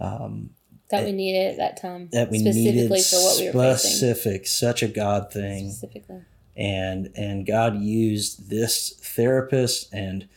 um, 0.00 0.50
That 0.90 1.04
we 1.04 1.12
needed 1.12 1.52
at 1.52 1.56
that 1.58 1.80
time. 1.80 2.08
that 2.12 2.30
we 2.30 2.38
specifically 2.38 2.72
needed 2.72 3.04
for 3.04 3.16
what 3.16 3.40
we 3.40 3.46
were 3.46 3.74
facing. 3.74 3.90
specific, 3.90 4.46
such 4.46 4.82
a 4.82 4.88
God 4.88 5.32
thing 5.32 5.70
Specifically. 5.70 6.22
and 6.56 7.10
and 7.16 7.46
God 7.46 7.80
used 7.80 8.50
this 8.50 8.90
therapist 9.00 9.92
and 9.94 10.28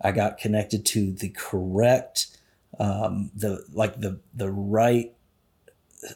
I 0.00 0.12
got 0.12 0.38
connected 0.38 0.84
to 0.86 1.12
the 1.12 1.30
correct 1.30 2.26
um, 2.78 3.30
the 3.34 3.64
like 3.72 4.00
the 4.00 4.20
the 4.34 4.50
right 4.50 5.12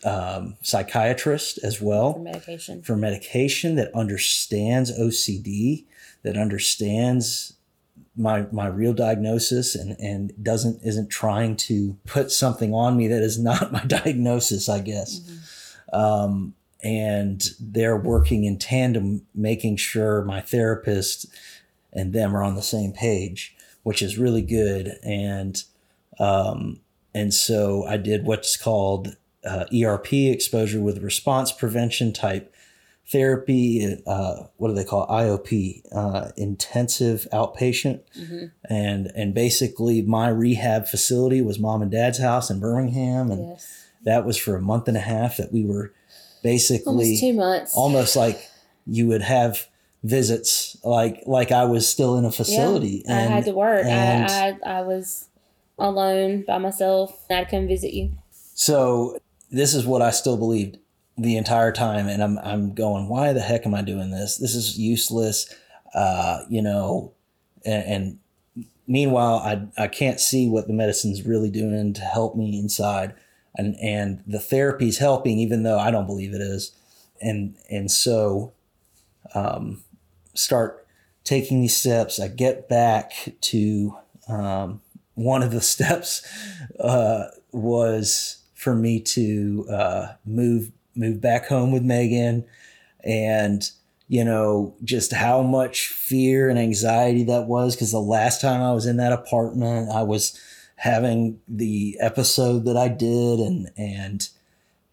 um, 0.04 0.56
psychiatrist 0.62 1.58
as 1.64 1.80
well 1.80 2.12
For 2.14 2.18
medication. 2.20 2.82
for 2.82 2.96
medication 2.96 3.74
that 3.76 3.92
understands 3.94 4.96
OCD 4.96 5.84
that 6.22 6.36
understands 6.36 7.54
my 8.16 8.46
my 8.52 8.66
real 8.66 8.92
diagnosis 8.92 9.74
and 9.74 9.96
and 9.98 10.32
doesn't 10.42 10.80
isn't 10.82 11.08
trying 11.08 11.56
to 11.56 11.96
put 12.04 12.30
something 12.30 12.74
on 12.74 12.96
me 12.96 13.08
that 13.08 13.22
is 13.22 13.38
not 13.38 13.72
my 13.72 13.84
diagnosis 13.86 14.68
I 14.68 14.80
guess 14.80 15.20
um, 15.92 16.54
and 16.82 17.44
they're 17.60 17.96
working 17.96 18.44
in 18.44 18.58
tandem, 18.58 19.22
making 19.34 19.76
sure 19.76 20.24
my 20.24 20.40
therapist 20.40 21.26
and 21.92 22.12
them 22.12 22.34
are 22.34 22.42
on 22.42 22.56
the 22.56 22.62
same 22.62 22.92
page, 22.92 23.54
which 23.82 24.02
is 24.02 24.18
really 24.18 24.42
good. 24.42 24.98
And 25.04 25.62
um, 26.18 26.80
and 27.14 27.32
so 27.32 27.84
I 27.86 27.98
did 27.98 28.24
what's 28.24 28.56
called 28.56 29.16
uh, 29.44 29.66
ERP 29.74 30.12
exposure 30.12 30.80
with 30.80 31.02
response 31.02 31.52
prevention 31.52 32.12
type 32.12 32.51
therapy. 33.12 33.96
Uh, 34.06 34.44
what 34.56 34.68
do 34.68 34.74
they 34.74 34.84
call 34.84 35.04
it? 35.04 35.08
IOP, 35.10 35.82
uh, 35.94 36.30
intensive 36.36 37.28
outpatient. 37.32 38.00
hmm 38.16 38.46
And 38.68 39.06
and 39.14 39.34
basically, 39.34 40.02
my 40.02 40.28
rehab 40.28 40.86
facility 40.88 41.40
was 41.42 41.58
mom 41.58 41.82
and 41.82 41.90
dad's 41.90 42.18
house 42.18 42.50
in 42.50 42.58
Birmingham, 42.60 43.30
and 43.30 43.50
Yes. 43.50 43.68
that 44.04 44.24
was 44.24 44.36
for 44.36 44.56
a 44.56 44.60
month 44.60 44.88
and 44.88 44.96
a 44.96 45.00
half 45.00 45.36
that 45.36 45.52
we 45.52 45.64
were 45.64 45.92
basically 46.42 46.86
Almost 46.90 47.20
two 47.20 47.32
months. 47.34 47.74
almost 47.76 48.16
like 48.16 48.48
you 48.86 49.06
would 49.06 49.22
have 49.22 49.68
visits 50.02 50.76
like 50.82 51.22
like 51.26 51.52
I 51.52 51.64
was 51.64 51.88
still 51.88 52.16
in 52.18 52.24
a 52.24 52.32
facility 52.32 53.04
Yeah, 53.06 53.18
I 53.18 53.20
had 53.20 53.44
to 53.44 53.52
work. 53.52 53.84
and- 53.86 54.26
I, 54.28 54.58
I 54.64 54.78
I 54.78 54.82
was 54.82 55.28
alone 55.78 56.42
by 56.46 56.58
myself. 56.58 57.24
I'd 57.30 57.48
come 57.48 57.68
visit 57.68 57.92
you. 57.94 58.10
so 58.54 59.18
this 59.50 59.74
is 59.74 59.86
what 59.86 60.02
I 60.02 60.10
still 60.10 60.36
believed 60.36 60.78
the 61.22 61.36
entire 61.36 61.72
time 61.72 62.08
and 62.08 62.22
I'm 62.22 62.38
I'm 62.38 62.74
going 62.74 63.08
why 63.08 63.32
the 63.32 63.40
heck 63.40 63.66
am 63.66 63.74
I 63.74 63.82
doing 63.82 64.10
this? 64.10 64.36
This 64.36 64.54
is 64.54 64.78
useless 64.78 65.52
uh 65.94 66.44
you 66.48 66.62
know 66.62 67.12
and, 67.64 67.84
and 67.84 68.18
meanwhile 68.86 69.36
I 69.36 69.66
I 69.82 69.88
can't 69.88 70.20
see 70.20 70.48
what 70.48 70.66
the 70.66 70.72
medicine's 70.72 71.22
really 71.22 71.50
doing 71.50 71.92
to 71.94 72.02
help 72.02 72.36
me 72.36 72.58
inside 72.58 73.14
and 73.54 73.76
and 73.80 74.22
the 74.26 74.40
therapy's 74.40 74.98
helping 74.98 75.38
even 75.38 75.62
though 75.62 75.78
I 75.78 75.90
don't 75.90 76.06
believe 76.06 76.34
it 76.34 76.40
is 76.40 76.72
and 77.20 77.56
and 77.70 77.90
so 77.90 78.52
um 79.34 79.82
start 80.34 80.86
taking 81.24 81.60
these 81.60 81.76
steps. 81.76 82.18
I 82.18 82.28
get 82.28 82.68
back 82.68 83.12
to 83.40 83.96
um 84.28 84.80
one 85.14 85.42
of 85.42 85.52
the 85.52 85.60
steps 85.74 86.26
uh 86.80 87.26
was 87.52 88.38
for 88.54 88.74
me 88.74 89.00
to 89.00 89.66
uh 89.70 90.06
move 90.24 90.72
move 90.94 91.20
back 91.20 91.46
home 91.46 91.72
with 91.72 91.82
Meagan 91.82 92.44
and 93.04 93.70
you 94.08 94.24
know 94.24 94.74
just 94.84 95.12
how 95.12 95.42
much 95.42 95.88
fear 95.88 96.48
and 96.48 96.58
anxiety 96.58 97.24
that 97.24 97.46
was 97.46 97.74
because 97.74 97.92
the 97.92 97.98
last 97.98 98.40
time 98.40 98.62
I 98.62 98.72
was 98.72 98.86
in 98.86 98.96
that 98.98 99.12
apartment 99.12 99.90
I 99.90 100.02
was 100.02 100.38
having 100.76 101.40
the 101.48 101.96
episode 102.00 102.64
that 102.64 102.76
I 102.76 102.88
did 102.88 103.40
and 103.40 103.70
and 103.76 104.28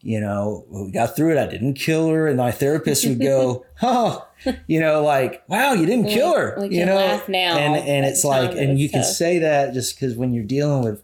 you 0.02 0.20
know 0.20 0.66
we 0.70 0.92
got 0.92 1.16
through 1.16 1.34
it 1.34 1.38
I 1.38 1.48
didn't 1.48 1.74
kill 1.74 2.08
her 2.10 2.28
and 2.28 2.38
my 2.38 2.52
therapist 2.52 3.06
would 3.06 3.20
go 3.22 3.66
oh 3.82 4.26
you 4.68 4.80
know 4.80 5.04
like 5.04 5.44
wow 5.50 5.74
you 5.74 5.86
didn't 5.86 6.08
kill 6.08 6.36
her 6.36 6.56
we 6.60 6.70
you 6.70 6.80
can 6.80 6.88
know 6.88 6.96
laugh 6.96 7.28
now. 7.28 7.58
and 7.58 7.76
and 7.76 8.06
it's 8.06 8.24
like 8.24 8.52
and 8.56 8.80
you 8.80 8.90
can 8.90 9.04
say 9.04 9.40
that 9.40 9.74
just 9.74 9.96
because 9.96 10.16
when 10.16 10.34
you're 10.34 10.44
dealing 10.44 10.84
with 10.84 11.04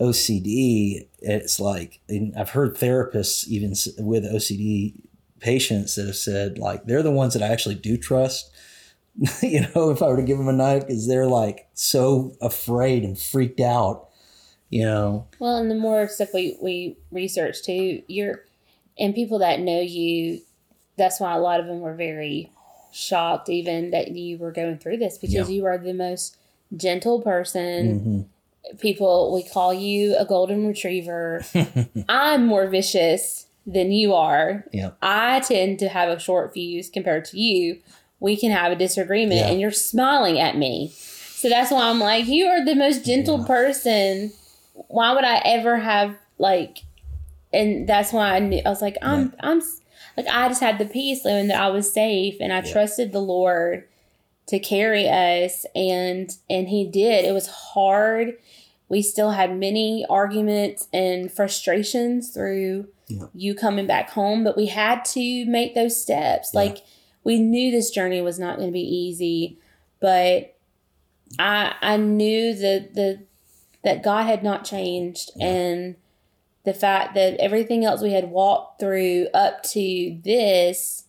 OCD, 0.00 1.06
it's 1.26 1.58
like 1.60 2.00
and 2.08 2.34
I've 2.36 2.50
heard 2.50 2.76
therapists 2.76 3.46
even 3.48 3.70
with 4.04 4.24
OCD 4.24 4.94
patients 5.40 5.94
that 5.96 6.06
have 6.06 6.16
said 6.16 6.58
like 6.58 6.84
they're 6.86 7.02
the 7.02 7.10
ones 7.10 7.34
that 7.34 7.42
I 7.42 7.48
actually 7.48 7.74
do 7.74 7.96
trust. 7.96 8.50
you 9.42 9.60
know, 9.74 9.90
if 9.90 10.02
I 10.02 10.08
were 10.08 10.16
to 10.16 10.22
give 10.22 10.36
them 10.38 10.48
a 10.48 10.52
knife, 10.52 10.82
because 10.86 11.06
they're 11.06 11.26
like 11.26 11.68
so 11.74 12.34
afraid 12.42 13.02
and 13.02 13.18
freaked 13.18 13.60
out. 13.60 14.08
You 14.68 14.84
know, 14.84 15.26
Well, 15.38 15.56
and 15.58 15.70
the 15.70 15.74
more 15.76 16.08
stuff 16.08 16.30
we, 16.34 16.56
we 16.60 16.96
research 17.12 17.62
too, 17.62 18.02
you're 18.08 18.42
and 18.98 19.14
people 19.14 19.38
that 19.38 19.60
know 19.60 19.80
you, 19.80 20.40
that's 20.96 21.20
why 21.20 21.34
a 21.34 21.38
lot 21.38 21.60
of 21.60 21.66
them 21.66 21.80
were 21.80 21.94
very 21.94 22.50
shocked 22.92 23.48
even 23.48 23.90
that 23.92 24.08
you 24.12 24.38
were 24.38 24.50
going 24.50 24.78
through 24.78 24.96
this 24.96 25.18
because 25.18 25.48
Yeah. 25.48 25.54
you 25.54 25.64
are 25.66 25.78
the 25.78 25.92
most 25.94 26.36
gentle 26.76 27.20
person. 27.22 28.00
Mhm. 28.00 28.24
People 28.80 29.32
we 29.34 29.42
call 29.48 29.72
you 29.72 30.16
a 30.16 30.24
golden 30.24 30.66
retriever. 30.66 31.44
I'm 32.08 32.46
more 32.46 32.66
vicious 32.66 33.46
than 33.66 33.90
you 33.92 34.14
are. 34.14 34.64
Yeah. 34.72 34.90
I 35.02 35.40
tend 35.40 35.78
to 35.80 35.88
have 35.88 36.08
a 36.08 36.18
short 36.18 36.52
fuse 36.52 36.88
compared 36.88 37.24
to 37.26 37.38
you. 37.40 37.80
We 38.20 38.36
can 38.36 38.50
have 38.50 38.72
a 38.72 38.76
disagreement 38.76 39.40
Yeah. 39.40 39.48
and 39.48 39.60
you're 39.60 39.70
smiling 39.72 40.38
at 40.38 40.56
me. 40.56 40.92
So 40.96 41.48
that's 41.48 41.70
why 41.70 41.88
I'm 41.90 42.00
like, 42.00 42.26
you 42.26 42.46
are 42.46 42.64
the 42.64 42.74
most 42.74 43.04
gentle 43.04 43.40
Yeah. 43.40 43.46
person. 43.46 44.32
Why 44.88 45.12
would 45.14 45.24
I 45.24 45.42
ever 45.44 45.76
have 45.78 46.16
like 46.38 46.78
and 47.52 47.88
that's 47.88 48.12
why 48.12 48.34
I 48.36 48.38
knew 48.40 48.60
I 48.66 48.68
was 48.68 48.82
like, 48.82 48.96
I'm 49.02 49.32
I'm 49.40 49.62
like 50.16 50.26
I 50.28 50.48
just 50.48 50.60
had 50.60 50.78
the 50.78 50.84
peace 50.86 51.24
knowing 51.24 51.48
that 51.48 51.60
I 51.60 51.68
was 51.68 51.92
safe 51.92 52.36
and 52.40 52.52
I 52.52 52.56
Yeah. 52.62 52.72
trusted 52.72 53.12
the 53.12 53.20
Lord 53.20 53.84
to 54.46 54.58
carry 54.58 55.08
us 55.08 55.66
and 55.74 56.36
and 56.48 56.68
he 56.68 56.86
did. 56.86 57.24
It 57.24 57.32
was 57.32 57.48
hard. 57.48 58.34
We 58.88 59.02
still 59.02 59.30
had 59.32 59.56
many 59.58 60.06
arguments 60.08 60.86
and 60.92 61.30
frustrations 61.32 62.30
through 62.30 62.88
Yeah. 63.08 63.26
you 63.34 63.54
coming 63.54 63.86
back 63.86 64.10
home, 64.10 64.44
but 64.44 64.56
we 64.56 64.66
had 64.66 65.04
to 65.06 65.44
make 65.46 65.74
those 65.74 66.00
steps. 66.00 66.50
Yeah. 66.54 66.60
Like 66.60 66.78
we 67.24 67.40
knew 67.40 67.70
this 67.72 67.90
journey 67.90 68.20
was 68.20 68.38
not 68.38 68.56
going 68.56 68.68
to 68.68 68.72
be 68.72 68.80
easy, 68.80 69.58
but 70.00 70.54
I 71.38 71.74
I 71.82 71.96
knew 71.96 72.54
that 72.54 72.94
the 72.94 73.20
that 73.82 74.02
God 74.04 74.24
had 74.26 74.42
not 74.44 74.64
changed 74.64 75.30
Yeah. 75.36 75.46
and 75.48 75.96
the 76.64 76.74
fact 76.74 77.14
that 77.14 77.38
everything 77.40 77.84
else 77.84 78.00
we 78.02 78.12
had 78.12 78.30
walked 78.30 78.80
through 78.80 79.28
up 79.34 79.62
to 79.62 80.18
this 80.24 81.04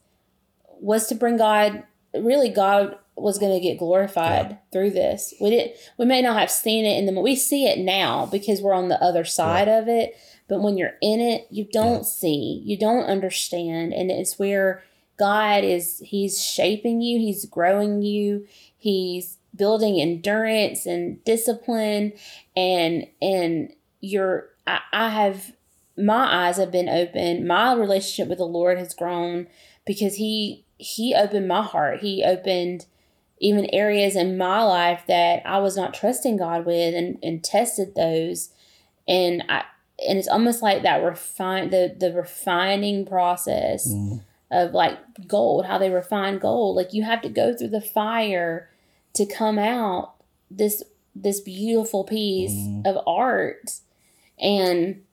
was 0.79 1.07
to 1.07 1.15
bring 1.15 1.37
God 1.37 1.83
really 2.15 2.49
God 2.49 2.97
was 3.17 3.39
going 3.39 3.53
to 3.53 3.59
get 3.59 3.79
glorified 3.79 4.59
through 4.71 4.91
this. 4.91 5.33
We 5.41 5.49
didn't 5.49 5.77
we 5.97 6.05
may 6.05 6.21
not 6.21 6.39
have 6.39 6.51
seen 6.51 6.85
it 6.85 6.97
in 6.97 7.05
the 7.05 7.19
we 7.21 7.35
see 7.35 7.65
it 7.65 7.79
now 7.79 8.25
because 8.27 8.61
we're 8.61 8.73
on 8.73 8.89
the 8.89 9.01
other 9.01 9.25
side 9.25 9.67
of 9.67 9.87
it, 9.87 10.15
but 10.47 10.61
when 10.61 10.77
you're 10.77 10.95
in 11.01 11.19
it, 11.19 11.47
you 11.49 11.65
don't 11.71 11.99
Yeah. 11.99 12.03
see, 12.03 12.61
you 12.65 12.77
don't 12.77 13.05
understand 13.05 13.93
and 13.93 14.11
it's 14.11 14.37
where 14.37 14.83
God 15.17 15.63
is 15.63 15.99
he's 16.05 16.41
shaping 16.43 17.01
you, 17.01 17.17
he's 17.19 17.45
growing 17.45 18.01
you, 18.01 18.47
he's 18.77 19.37
building 19.55 19.99
endurance 19.99 20.85
and 20.85 21.23
discipline 21.25 22.13
and 22.55 23.07
and 23.21 23.73
you're 23.99 24.49
I, 24.67 24.79
I 24.93 25.09
have 25.09 25.53
my 25.97 26.47
eyes 26.47 26.57
have 26.57 26.71
been 26.71 26.87
open. 26.89 27.47
My 27.47 27.73
relationship 27.73 28.29
with 28.29 28.37
the 28.37 28.45
Lord 28.45 28.77
has 28.77 28.93
grown 28.93 29.47
because 29.85 30.15
he 30.15 30.65
he 30.77 31.15
opened 31.15 31.47
my 31.47 31.63
heart. 31.63 32.01
He 32.01 32.23
opened 32.23 32.85
even 33.39 33.69
areas 33.73 34.15
in 34.15 34.37
my 34.37 34.63
life 34.63 35.03
that 35.07 35.43
I 35.45 35.59
was 35.59 35.77
not 35.77 35.93
trusting 35.93 36.37
God 36.37 36.65
with 36.65 36.95
and, 36.95 37.17
and 37.21 37.43
tested 37.43 37.95
those. 37.95 38.49
And 39.07 39.43
I 39.49 39.63
and 40.07 40.19
it's 40.19 40.27
almost 40.27 40.61
like 40.61 40.83
that 40.83 41.03
refine 41.03 41.69
the 41.69 41.95
the 41.97 42.13
refining 42.13 43.05
process 43.05 43.87
Mm. 43.87 44.21
of 44.51 44.73
like 44.73 44.97
gold, 45.27 45.65
how 45.65 45.77
they 45.77 45.89
refine 45.89 46.37
gold. 46.39 46.75
Like 46.75 46.93
you 46.93 47.03
have 47.03 47.21
to 47.21 47.29
go 47.29 47.55
through 47.55 47.69
the 47.69 47.81
fire 47.81 48.69
to 49.13 49.25
come 49.25 49.57
out 49.59 50.13
this 50.51 50.83
this 51.15 51.39
beautiful 51.41 52.03
piece 52.03 52.51
Mhm. 52.53 52.85
of 52.85 53.03
art. 53.07 53.79
And 54.39 55.03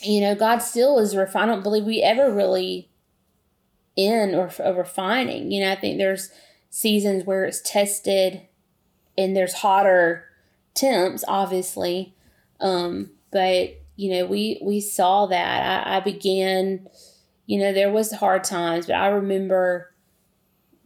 you 0.00 0.20
know, 0.20 0.34
God 0.34 0.58
still 0.58 0.98
is 0.98 1.16
refining. 1.16 1.50
I 1.50 1.54
don't 1.54 1.62
believe 1.62 1.84
we 1.84 2.02
ever 2.02 2.30
really 2.32 2.88
in 3.96 4.34
or 4.34 4.50
of 4.58 4.76
refining. 4.76 5.50
You 5.50 5.64
know, 5.64 5.72
I 5.72 5.76
think 5.76 5.98
there's 5.98 6.30
seasons 6.78 7.24
where 7.24 7.44
it's 7.44 7.60
tested 7.60 8.42
and 9.16 9.36
there's 9.36 9.52
hotter 9.54 10.24
temps, 10.74 11.24
obviously. 11.28 12.12
Um, 12.58 13.10
but 13.30 13.80
you 13.94 14.10
know, 14.10 14.26
we 14.26 14.58
we 14.60 14.80
saw 14.80 15.26
that. 15.26 15.86
I, 15.86 15.98
I 15.98 16.00
began, 16.00 16.88
you 17.46 17.60
know, 17.60 17.72
there 17.72 17.92
was 17.92 18.10
hard 18.12 18.42
times, 18.42 18.86
but 18.86 18.96
I 18.96 19.06
remember 19.06 19.92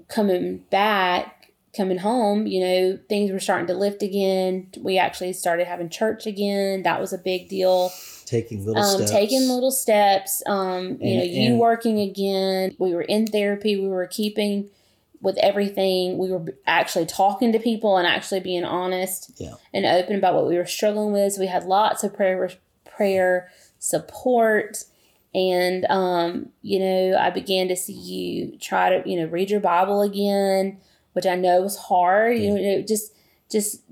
coming 0.08 0.58
back, 0.70 1.52
coming 1.74 1.98
home, 1.98 2.46
you 2.46 2.60
know, 2.60 2.98
things 3.08 3.30
were 3.30 3.40
starting 3.40 3.66
to 3.68 3.74
lift 3.74 4.02
again. 4.02 4.68
We 4.78 4.98
actually 4.98 5.32
started 5.32 5.66
having 5.66 5.88
church 5.88 6.26
again. 6.26 6.82
That 6.82 7.00
was 7.00 7.14
a 7.14 7.18
big 7.18 7.48
deal 7.48 7.90
Taking 8.26 8.66
little 8.66 8.82
um, 8.82 8.96
steps. 8.96 9.10
taking 9.10 9.48
little 9.48 9.70
steps. 9.70 10.42
Um, 10.46 10.98
you 11.00 11.14
And- 11.14 11.18
know, 11.18 11.24
you 11.24 11.54
working 11.56 11.98
again. 12.00 12.76
We 12.78 12.94
were 12.94 13.02
in 13.02 13.26
therapy. 13.26 13.80
We 13.80 13.88
were 13.88 14.06
keeping 14.06 14.68
with 15.20 15.36
everything. 15.38 16.16
We 16.18 16.30
were 16.30 16.44
actually 16.66 17.06
talking 17.06 17.52
to 17.52 17.58
people 17.58 17.96
and 17.96 18.06
actually 18.06 18.40
being 18.40 18.64
honest 18.64 19.32
Yeah. 19.36 19.54
and 19.74 19.84
open 19.84 20.16
about 20.16 20.34
what 20.34 20.46
we 20.46 20.56
were 20.56 20.66
struggling 20.66 21.12
with. 21.12 21.32
So 21.34 21.40
we 21.40 21.46
had 21.46 21.64
lots 21.64 22.04
of 22.04 22.14
prayer 22.14 22.50
prayer 22.84 23.50
support. 23.78 24.84
And 25.34 25.84
um, 25.90 26.50
you 26.62 26.78
know, 26.78 27.16
I 27.20 27.30
began 27.30 27.68
to 27.68 27.76
see 27.76 27.92
you 27.92 28.58
try 28.58 28.90
to, 28.90 29.08
you 29.08 29.20
know, 29.20 29.26
read 29.26 29.50
your 29.50 29.60
Bible 29.60 30.00
again, 30.02 30.78
which 31.12 31.26
I 31.26 31.34
know 31.34 31.60
was 31.62 31.76
hard. 31.76 32.38
You 32.38 32.54
know, 32.54 32.82
just 32.82 33.12
just 33.50 33.82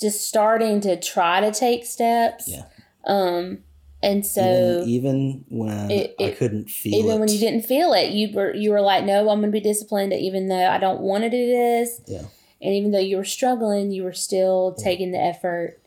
just 0.00 0.26
starting 0.28 0.80
to 0.82 0.98
try 1.00 1.40
to 1.40 1.50
take 1.52 1.84
steps. 1.84 2.48
Yeah. 2.48 2.64
Um, 3.06 3.63
and 4.04 4.24
so 4.26 4.40
even, 4.84 4.88
even 4.88 5.44
when 5.48 5.90
It- 5.90 6.14
I 6.20 6.30
couldn't 6.30 6.70
feel 6.70 6.94
even 6.94 7.12
it. 7.16 7.20
when 7.20 7.28
you 7.30 7.38
didn't 7.38 7.62
feel 7.62 7.92
it, 7.92 8.12
you 8.12 8.32
were 8.34 8.54
you 8.54 8.70
were 8.70 8.80
like, 8.80 9.04
no, 9.04 9.20
I'm 9.30 9.40
going 9.40 9.42
to 9.42 9.48
be 9.50 9.60
disciplined, 9.60 10.12
even 10.12 10.48
though 10.48 10.66
I 10.68 10.78
don't 10.78 11.00
want 11.00 11.24
to 11.24 11.30
do 11.30 11.46
this. 11.46 12.00
Yeah. 12.06 12.22
And 12.62 12.74
even 12.74 12.92
though 12.92 12.98
you 12.98 13.16
were 13.16 13.24
struggling, 13.24 13.90
you 13.90 14.04
were 14.04 14.12
still 14.12 14.74
Yeah. 14.78 14.84
taking 14.84 15.10
the 15.12 15.18
effort 15.20 15.80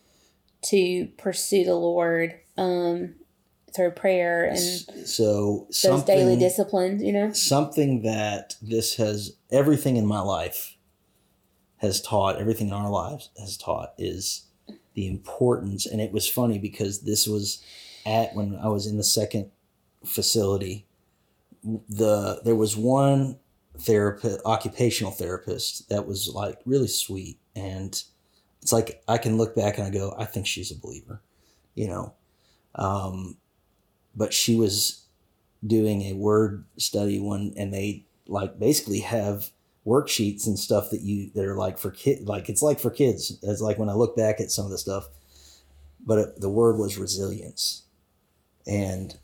to 0.63 1.07
pursue 1.17 1.63
the 1.63 1.75
Lord 1.75 2.35
um, 2.57 3.15
through 3.75 3.91
prayer 3.91 4.45
and 4.45 4.59
so 5.07 5.67
those 5.83 6.03
daily 6.03 6.35
disciplines. 6.35 7.03
You 7.03 7.13
know, 7.13 7.31
something 7.33 8.01
that 8.01 8.55
this 8.61 8.95
has 8.95 9.33
everything 9.51 9.95
in 9.97 10.05
my 10.05 10.19
life 10.21 10.75
has 11.77 12.01
taught 12.01 12.37
everything 12.39 12.67
in 12.67 12.73
our 12.73 12.89
lives 12.89 13.29
has 13.37 13.55
taught 13.57 13.93
is 13.99 14.45
the 14.95 15.07
importance 15.07 15.85
and 15.85 16.01
it 16.01 16.11
was 16.11 16.27
funny 16.27 16.57
because 16.57 17.01
this 17.01 17.27
was 17.27 17.61
at 18.07 18.33
when 18.33 18.55
I 18.55 18.69
was 18.69 18.87
in 18.87 18.97
the 18.97 19.03
second 19.03 19.51
facility 20.05 20.85
the 21.89 22.39
there 22.45 22.55
was 22.55 22.77
one 22.77 23.37
therapist 23.77 24.39
occupational 24.45 25.11
therapist 25.11 25.89
that 25.89 26.07
was 26.07 26.29
like 26.29 26.59
really 26.65 26.87
sweet. 26.87 27.39
And 27.55 28.01
it's 28.61 28.71
like 28.71 29.03
I 29.07 29.17
can 29.17 29.37
look 29.37 29.55
back 29.55 29.77
and 29.77 29.85
I 29.85 29.89
go 29.89 30.15
I 30.17 30.25
think 30.25 30.47
she's 30.47 30.71
a 30.71 30.79
believer 30.79 31.21
you 31.75 31.87
know? 31.87 32.13
Um 32.75 33.37
but 34.15 34.33
she 34.33 34.55
was 34.55 35.03
doing 35.65 36.03
a 36.03 36.13
word 36.13 36.65
study 36.77 37.19
one 37.19 37.53
and 37.57 37.73
they 37.73 38.05
like 38.27 38.59
basically 38.59 38.99
have 38.99 39.51
worksheets 39.85 40.47
and 40.47 40.57
stuff 40.57 40.89
that 40.91 41.01
you 41.01 41.31
that 41.33 41.45
are 41.45 41.55
like 41.55 41.77
for 41.77 41.91
kid 41.91 42.27
like 42.27 42.49
it's 42.49 42.61
like 42.61 42.79
for 42.79 42.89
kids. 42.89 43.37
It's 43.43 43.61
like 43.61 43.77
when 43.77 43.89
i 43.89 43.93
look 43.93 44.15
back 44.15 44.39
at 44.39 44.51
some 44.51 44.65
of 44.65 44.71
the 44.71 44.77
stuff 44.77 45.07
but 46.05 46.19
it, 46.19 46.41
the 46.41 46.49
word 46.49 46.77
was 46.77 46.97
resilience 46.97 47.83
and 48.67 49.17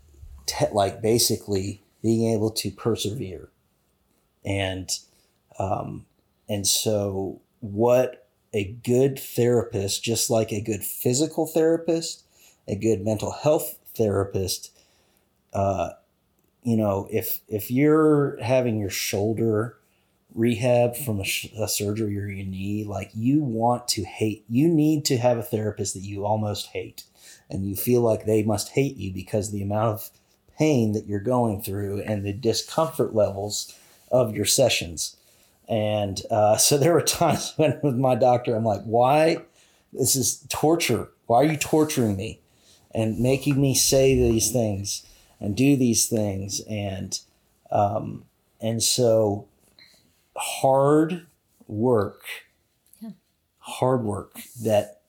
te- 0.45 0.65
like 0.71 1.01
basically 1.01 1.83
being 2.01 2.33
able 2.33 2.51
to 2.51 2.71
persevere. 2.71 3.49
And 4.45 4.89
um 5.59 6.05
and 6.49 6.67
so 6.67 7.41
what 7.59 8.27
a 8.53 8.65
good 8.83 9.19
therapist 9.19 10.03
just 10.03 10.29
like 10.29 10.51
a 10.51 10.61
good 10.61 10.83
physical 10.83 11.47
therapist 11.47 12.23
a 12.67 12.75
good 12.75 13.03
mental 13.03 13.31
health 13.31 13.77
therapist 13.95 14.71
uh 15.53 15.91
you 16.63 16.75
know 16.75 17.07
if 17.11 17.41
if 17.47 17.71
you're 17.71 18.37
having 18.41 18.79
your 18.79 18.89
shoulder 18.89 19.77
rehab 20.33 20.95
from 20.95 21.19
a, 21.19 21.23
sh- 21.23 21.51
a 21.59 21.67
surgery 21.67 22.17
or 22.17 22.27
your 22.27 22.45
knee 22.45 22.83
like 22.83 23.11
you 23.13 23.41
want 23.41 23.87
to 23.87 24.03
hate 24.03 24.43
you 24.49 24.67
need 24.67 25.05
to 25.05 25.17
have 25.17 25.37
a 25.37 25.43
therapist 25.43 25.93
that 25.93 26.01
you 26.01 26.25
almost 26.25 26.67
hate 26.67 27.03
and 27.49 27.65
you 27.65 27.75
feel 27.75 28.01
like 28.01 28.25
they 28.25 28.43
must 28.43 28.69
hate 28.69 28.97
you 28.97 29.13
because 29.13 29.51
the 29.51 29.61
amount 29.61 29.95
of 29.95 30.09
pain 30.57 30.93
that 30.93 31.07
you're 31.07 31.19
going 31.19 31.61
through 31.61 32.01
and 32.01 32.23
the 32.25 32.33
discomfort 32.33 33.13
levels 33.15 33.73
of 34.11 34.35
your 34.35 34.45
sessions. 34.45 35.15
And 35.67 36.21
uh, 36.29 36.57
so 36.57 36.77
there 36.77 36.93
were 36.93 37.01
times 37.01 37.53
when 37.57 37.79
with 37.83 37.95
my 37.95 38.15
doctor 38.15 38.55
i'm 38.55 38.65
like 38.65 38.83
why? 38.83 39.37
This 39.91 40.15
is 40.15 40.45
torture. 40.49 41.09
Why 41.27 41.37
are 41.37 41.45
you 41.45 41.57
torturing 41.57 42.15
me 42.17 42.39
and 42.95 43.19
making 43.19 43.61
me 43.61 43.75
say 43.75 44.15
these 44.15 44.51
things 44.51 45.05
and 45.39 45.55
do 45.55 45.75
these 45.75 46.07
things? 46.07 46.61
And 46.67 47.19
um, 47.71 48.25
and 48.59 48.81
so 48.81 49.47
hard 50.35 51.27
work 51.67 52.23
Yeah. 53.01 53.11
hard 53.59 54.03
work 54.03 54.39
that 54.63 55.02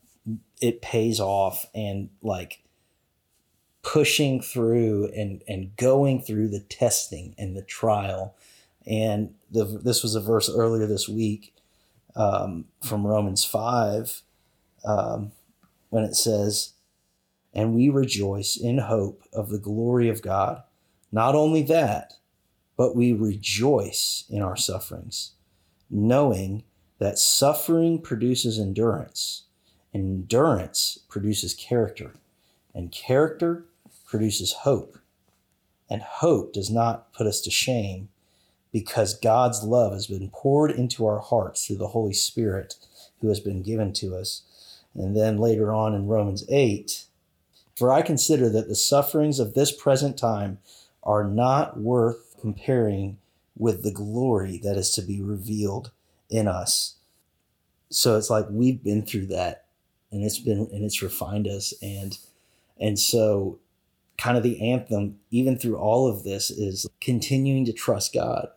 it 0.60 0.82
pays 0.82 1.20
off 1.20 1.66
and 1.74 2.10
like 2.22 2.62
pushing 3.82 4.40
through 4.40 5.10
and 5.14 5.42
and 5.46 5.76
going 5.76 6.20
through 6.20 6.48
the 6.48 6.60
testing 6.60 7.34
and 7.36 7.56
the 7.56 7.62
trial 7.62 8.34
and 8.86 9.34
the 9.50 9.64
this 9.64 10.02
was 10.02 10.14
a 10.14 10.20
verse 10.20 10.50
earlier 10.50 10.86
this 10.86 11.08
week 11.08 11.54
um, 12.16 12.66
from 12.82 13.06
Romans 13.06 13.44
5 13.44 14.22
um, 14.84 15.32
when 15.90 16.04
it 16.04 16.14
says, 16.14 16.74
And 17.52 17.74
we 17.74 17.88
rejoice 17.88 18.56
in 18.56 18.78
hope 18.78 19.22
of 19.32 19.48
the 19.48 19.58
glory 19.58 20.08
of 20.08 20.22
God. 20.22 20.62
Not 21.10 21.34
only 21.34 21.62
that, 21.62 22.14
but 22.76 22.96
we 22.96 23.12
rejoice 23.12 24.24
in 24.28 24.42
our 24.42 24.56
sufferings, 24.56 25.32
knowing 25.88 26.64
that 26.98 27.18
suffering 27.18 28.00
produces 28.00 28.58
endurance, 28.58 29.44
endurance 29.94 30.98
produces 31.08 31.54
character, 31.54 32.14
and 32.74 32.90
character 32.90 33.64
produces 34.04 34.52
hope. 34.52 34.98
And 35.88 36.02
hope 36.02 36.52
does 36.52 36.70
not 36.70 37.12
put 37.12 37.26
us 37.26 37.40
to 37.42 37.50
shame 37.50 38.08
because 38.72 39.18
God's 39.18 39.62
love 39.62 39.92
has 39.92 40.08
been 40.08 40.30
poured 40.30 40.72
into 40.72 41.06
our 41.06 41.20
hearts 41.20 41.66
through 41.66 41.76
the 41.76 41.88
Holy 41.88 42.12
Spirit 42.12 42.74
who 43.20 43.28
has 43.28 43.38
been 43.38 43.62
given 43.62 43.92
to 43.94 44.16
us. 44.16 44.42
And 44.94 45.16
then 45.16 45.38
later 45.38 45.72
on 45.72 45.94
in 45.94 46.08
Romans 46.08 46.44
8, 46.48 47.04
for 47.76 47.92
I 47.92 48.02
consider 48.02 48.48
that 48.50 48.68
the 48.68 48.74
sufferings 48.74 49.38
of 49.38 49.54
this 49.54 49.70
present 49.70 50.16
time 50.18 50.58
are 51.02 51.24
not 51.24 51.78
worth 51.78 52.36
comparing 52.40 53.18
with 53.56 53.82
the 53.82 53.92
glory 53.92 54.58
that 54.62 54.76
is 54.76 54.90
to 54.92 55.02
be 55.02 55.22
revealed 55.22 55.90
in 56.30 56.48
us. 56.48 56.94
So 57.90 58.16
it's 58.16 58.30
like 58.30 58.46
we've 58.50 58.82
been 58.82 59.02
through 59.02 59.26
that 59.26 59.63
and 60.14 60.24
it's 60.24 60.38
been 60.38 60.68
and 60.72 60.84
it's 60.84 61.02
refined 61.02 61.46
us 61.46 61.74
and 61.82 62.16
and 62.80 62.98
so 62.98 63.58
kind 64.16 64.36
of 64.36 64.42
the 64.42 64.70
anthem 64.72 65.18
even 65.30 65.58
through 65.58 65.76
all 65.76 66.08
of 66.08 66.22
this 66.24 66.50
is 66.50 66.86
continuing 67.00 67.64
to 67.66 67.72
trust 67.72 68.14
God 68.14 68.48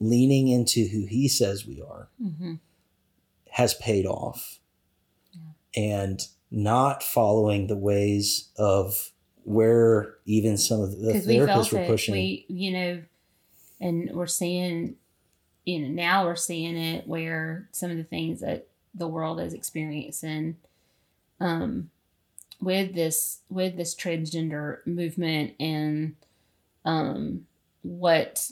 leaning 0.00 0.48
into 0.48 0.88
who 0.88 1.06
he 1.06 1.28
says 1.28 1.66
we 1.66 1.80
are 1.80 2.08
Mm-hmm. 2.20 2.54
has 3.50 3.74
paid 3.74 4.06
off 4.06 4.58
and 5.76 6.20
not 6.50 7.02
following 7.02 7.66
the 7.66 7.76
ways 7.76 8.50
of 8.56 9.10
where 9.44 10.14
even 10.26 10.56
some 10.56 10.80
of 10.80 10.98
the 10.98 11.12
we 11.14 11.20
therapists 11.20 11.46
felt 11.46 11.72
were 11.72 11.80
it. 11.80 11.86
pushing 11.88 12.14
We, 12.14 12.44
you 12.48 12.70
know, 12.72 13.02
and 13.80 14.10
we're 14.12 14.26
seeing, 14.26 14.96
you 15.64 15.80
know, 15.80 15.88
now 15.88 16.26
we're 16.26 16.36
seeing 16.36 16.76
it 16.76 17.08
where 17.08 17.68
some 17.72 17.90
of 17.90 17.96
the 17.96 18.04
things 18.04 18.40
that 18.40 18.68
the 18.94 19.08
world 19.08 19.40
is 19.40 19.54
experiencing, 19.54 20.56
um, 21.42 21.90
with 22.60 22.94
this 22.94 23.40
with 23.50 23.76
this 23.76 23.94
transgender 23.94 24.78
movement 24.86 25.54
and 25.58 26.14
um 26.84 27.46
what 27.82 28.50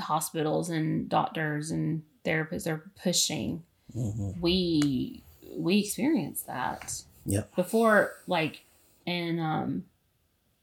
hospitals 0.00 0.70
and 0.70 1.08
doctors 1.08 1.70
and 1.70 2.02
therapists 2.24 2.66
are 2.66 2.90
pushing 3.02 3.62
Mhm. 3.94 4.40
we 4.40 5.22
we 5.56 5.80
experienced 5.80 6.46
that 6.46 7.02
Yep. 7.26 7.54
before 7.56 8.14
like 8.26 8.64
and 9.06 9.40
um 9.40 9.84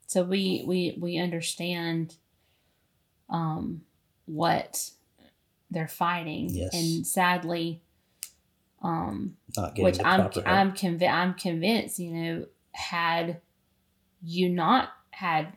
so 0.07 0.23
we 0.23 0.63
we 0.65 0.97
we 0.99 1.17
understand 1.17 2.15
um 3.29 3.81
what 4.25 4.91
they're 5.71 5.87
fighting 5.87 6.49
Yes. 6.51 6.73
and 6.73 7.05
sadly 7.05 7.81
um 8.86 9.36
which 9.83 9.97
I'm. 10.05 10.19
I'm 10.45 10.71
convinced 10.73 11.13
I'm 11.13 11.33
convinced 11.33 11.99
you 11.99 12.11
know 12.11 12.45
had 12.71 13.41
you 14.23 14.49
not 14.49 14.89
had 15.11 15.53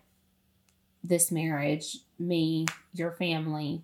this 1.05 1.31
marriage 1.31 1.99
me 2.19 2.67
your 2.93 3.13
family 3.13 3.83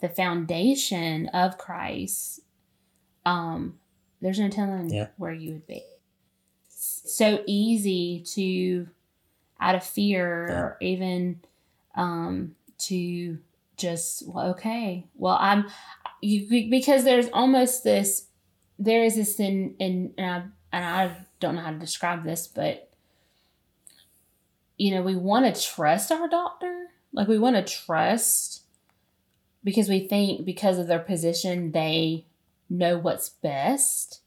the 0.00 0.08
foundation 0.08 1.28
of 1.28 1.58
Christ 1.58 2.40
um 3.26 3.78
there's 4.20 4.38
no 4.40 4.48
telling 4.48 4.90
Yeah. 4.90 5.08
where 5.16 5.32
you 5.32 5.52
would 5.52 5.66
be 5.66 5.82
so 6.68 7.42
easy 7.46 8.22
to 8.34 8.88
out 9.60 9.74
of 9.74 9.82
fear 9.84 10.46
Yeah. 10.48 10.60
or 10.60 10.76
even 10.80 11.40
um 11.94 12.54
to 12.78 13.38
just 13.76 14.26
well 14.28 14.50
okay 14.50 15.04
well 15.14 15.36
i'm 15.40 15.66
you 16.20 16.68
because 16.70 17.04
there's 17.04 17.28
almost 17.32 17.82
this 17.84 18.27
there 18.78 19.04
is 19.04 19.16
this 19.16 19.38
in 19.40 19.74
in 19.78 20.14
and 20.16 20.26
I, 20.26 20.76
and 20.76 20.84
I 20.84 21.16
don't 21.40 21.54
know 21.54 21.62
how 21.62 21.72
to 21.72 21.78
describe 21.78 22.24
this 22.24 22.46
but 22.46 22.90
you 24.76 24.94
know 24.94 25.02
we 25.02 25.16
want 25.16 25.52
to 25.52 25.62
trust 25.62 26.12
our 26.12 26.28
doctor 26.28 26.86
like 27.12 27.28
we 27.28 27.38
want 27.38 27.56
to 27.56 27.62
trust 27.62 28.62
because 29.64 29.88
we 29.88 30.06
think 30.06 30.44
because 30.44 30.78
of 30.78 30.86
their 30.86 30.98
position 30.98 31.72
they 31.72 32.24
know 32.70 32.98
what's 32.98 33.28
best 33.28 34.20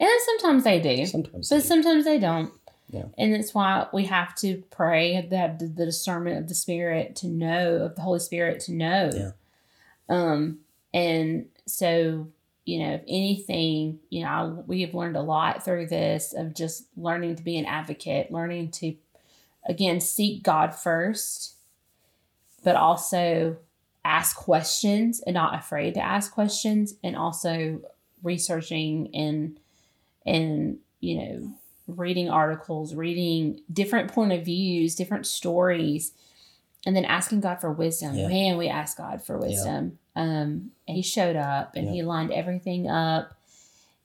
and 0.00 0.10
sometimes 0.26 0.64
they 0.64 0.80
do 0.80 1.04
sometimes 1.06 1.50
but 1.50 1.62
sometimes 1.62 2.04
they 2.04 2.18
don't. 2.18 2.52
Yeah. 2.88 3.04
And 3.16 3.34
that's 3.34 3.54
why 3.54 3.86
we 3.92 4.06
have 4.06 4.34
to 4.36 4.64
pray 4.70 5.26
that 5.30 5.58
the, 5.58 5.66
the 5.66 5.84
discernment 5.84 6.38
of 6.38 6.48
the 6.48 6.54
Spirit 6.54 7.14
to 7.16 7.28
know, 7.28 7.76
of 7.76 7.94
the 7.94 8.02
Holy 8.02 8.18
Spirit 8.18 8.60
to 8.60 8.72
know. 8.72 9.10
Yeah. 9.14 9.30
Um, 10.08 10.60
and 10.92 11.46
so, 11.66 12.28
you 12.70 12.78
know, 12.78 12.94
if 12.94 13.02
anything, 13.08 13.98
you 14.10 14.22
know, 14.22 14.62
we 14.68 14.82
have 14.82 14.94
learned 14.94 15.16
a 15.16 15.22
lot 15.22 15.64
through 15.64 15.86
this 15.86 16.32
of 16.32 16.54
just 16.54 16.84
learning 16.96 17.34
to 17.34 17.42
be 17.42 17.58
an 17.58 17.66
advocate, 17.66 18.30
learning 18.30 18.70
to, 18.70 18.94
again, 19.68 20.00
seek 20.00 20.44
God 20.44 20.72
first, 20.72 21.56
but 22.62 22.76
also 22.76 23.56
ask 24.04 24.36
questions 24.36 25.20
and 25.26 25.34
not 25.34 25.58
afraid 25.58 25.94
to 25.94 26.00
ask 26.00 26.32
questions, 26.32 26.94
and 27.02 27.16
also 27.16 27.80
researching 28.22 29.10
and 29.14 29.58
and 30.24 30.78
you 31.00 31.16
know 31.18 31.52
reading 31.88 32.30
articles 32.30 32.94
reading 32.94 33.58
different 33.72 34.12
point 34.12 34.30
of 34.30 34.44
views 34.44 34.94
different 34.94 35.26
stories 35.26 36.12
and 36.84 36.94
then 36.94 37.06
asking 37.06 37.40
god 37.40 37.58
for 37.58 37.72
wisdom. 37.72 38.14
Yeah. 38.14 38.28
man 38.28 38.58
we 38.58 38.68
ask 38.68 38.98
god 38.98 39.24
for 39.24 39.38
wisdom 39.38 39.98
um 40.16 40.70
and 40.86 40.96
he 40.96 41.02
showed 41.02 41.36
up 41.36 41.76
and 41.76 41.88
he 41.88 42.02
lined 42.02 42.32
everything 42.32 42.88
up. 42.88 43.34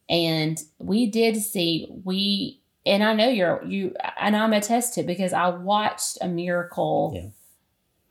And 0.08 0.62
we 0.78 1.06
did 1.06 1.36
see 1.36 1.88
we 2.04 2.60
and 2.84 3.02
i 3.02 3.12
know 3.12 3.28
you're 3.28 3.62
you 3.64 3.94
and 4.20 4.36
i'm 4.36 4.52
attested 4.52 5.06
because 5.06 5.32
i 5.32 5.48
watched 5.48 6.18
a 6.20 6.28
miracle. 6.28 7.12
Yeah. 7.14 7.28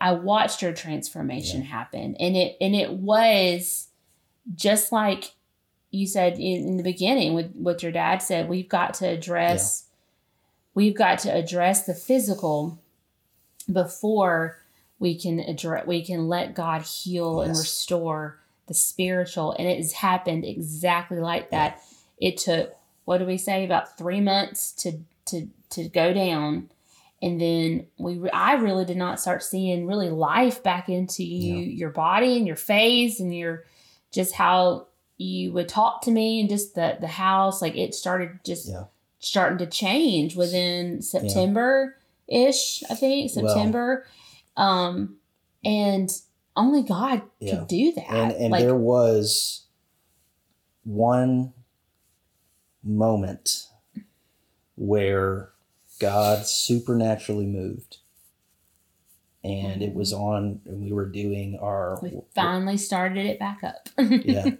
i 0.01 0.11
watched 0.11 0.61
your 0.61 0.73
transformation 0.73 1.61
happen. 1.61 2.15
And 2.19 2.35
it 2.35 2.57
and 2.59 2.75
it 2.75 2.91
was 2.91 3.87
just 4.53 4.91
like 4.91 5.31
you 5.91 6.05
said 6.05 6.33
in, 6.33 6.67
in 6.67 6.77
the 6.77 6.83
beginning 6.83 7.33
with 7.33 7.55
what 7.55 7.81
your 7.81 7.91
dad 7.91 8.17
said 8.21 8.49
we've 8.49 8.69
got 8.69 8.93
to 8.95 9.07
address 9.07 9.85
we've 10.73 10.95
got 10.95 11.19
to 11.19 11.33
address 11.33 11.85
the 11.85 11.93
physical 11.93 12.77
before 13.71 14.59
we 14.99 15.17
can 15.19 15.39
address 15.39 15.85
we 15.85 16.03
can 16.05 16.27
let 16.27 16.55
god 16.55 16.81
heal 16.83 17.41
and 17.41 17.51
restore 17.51 18.39
the 18.67 18.73
spiritual. 18.73 19.51
And 19.59 19.67
it 19.67 19.77
has 19.77 19.91
happened 19.91 20.43
exactly 20.45 21.19
like 21.19 21.51
that. 21.51 21.81
It 22.19 22.37
took 22.37 22.73
what 23.03 23.19
do 23.19 23.25
we 23.25 23.37
say? 23.37 23.63
About 23.63 23.97
three 23.97 24.21
months 24.21 24.71
to 24.83 24.99
to 25.25 25.47
to 25.71 25.87
go 25.89 26.13
down. 26.13 26.69
And 27.21 27.39
then 27.41 27.87
we 27.97 28.17
re- 28.17 28.29
i 28.31 28.53
really 28.55 28.85
did 28.85 28.97
not 28.97 29.19
start 29.19 29.43
seeing 29.43 29.85
really 29.87 30.09
life 30.09 30.63
back 30.63 30.89
into 30.89 31.23
you 31.23 31.55
Yeah. 31.57 31.77
your 31.77 31.89
body 31.89 32.37
and 32.37 32.47
your 32.47 32.55
face 32.55 33.19
and 33.19 33.35
your 33.35 33.63
just 34.11 34.33
how 34.33 34.87
you 35.17 35.51
would 35.53 35.69
talk 35.69 36.01
to 36.03 36.11
me 36.11 36.39
and 36.39 36.49
just 36.49 36.75
the 36.75 36.97
the 36.99 37.07
house. 37.07 37.61
Like 37.61 37.75
it 37.75 37.93
started 37.93 38.39
just 38.45 38.67
Yeah. 38.69 38.85
starting 39.19 39.57
to 39.59 39.65
change 39.67 40.35
within 40.35 41.01
september 41.01 41.97
ish 42.27 42.83
i 42.89 42.95
think 42.95 43.31
Well- 43.35 43.47
september 43.47 44.05
um 44.57 45.17
and 45.63 46.09
only 46.55 46.83
god 46.83 47.23
Yeah. 47.39 47.59
could 47.59 47.67
do 47.67 47.93
that 47.93 48.09
and 48.09 48.31
and 48.33 48.51
like 48.51 48.61
there 48.61 48.75
was 48.75 49.65
one 50.83 51.53
moment 52.83 53.67
where 54.75 55.51
God 55.99 56.45
supernaturally 56.45 57.45
moved, 57.45 57.97
and 59.43 59.81
it 59.81 59.93
was 59.93 60.11
on, 60.11 60.61
and 60.65 60.83
we 60.83 60.91
were 60.91 61.05
doing 61.05 61.57
our 61.61 61.99
we 62.01 62.11
finally 62.33 62.77
started 62.77 63.25
it 63.25 63.39
back 63.39 63.63
up 63.63 63.89
yeah, 63.97 64.51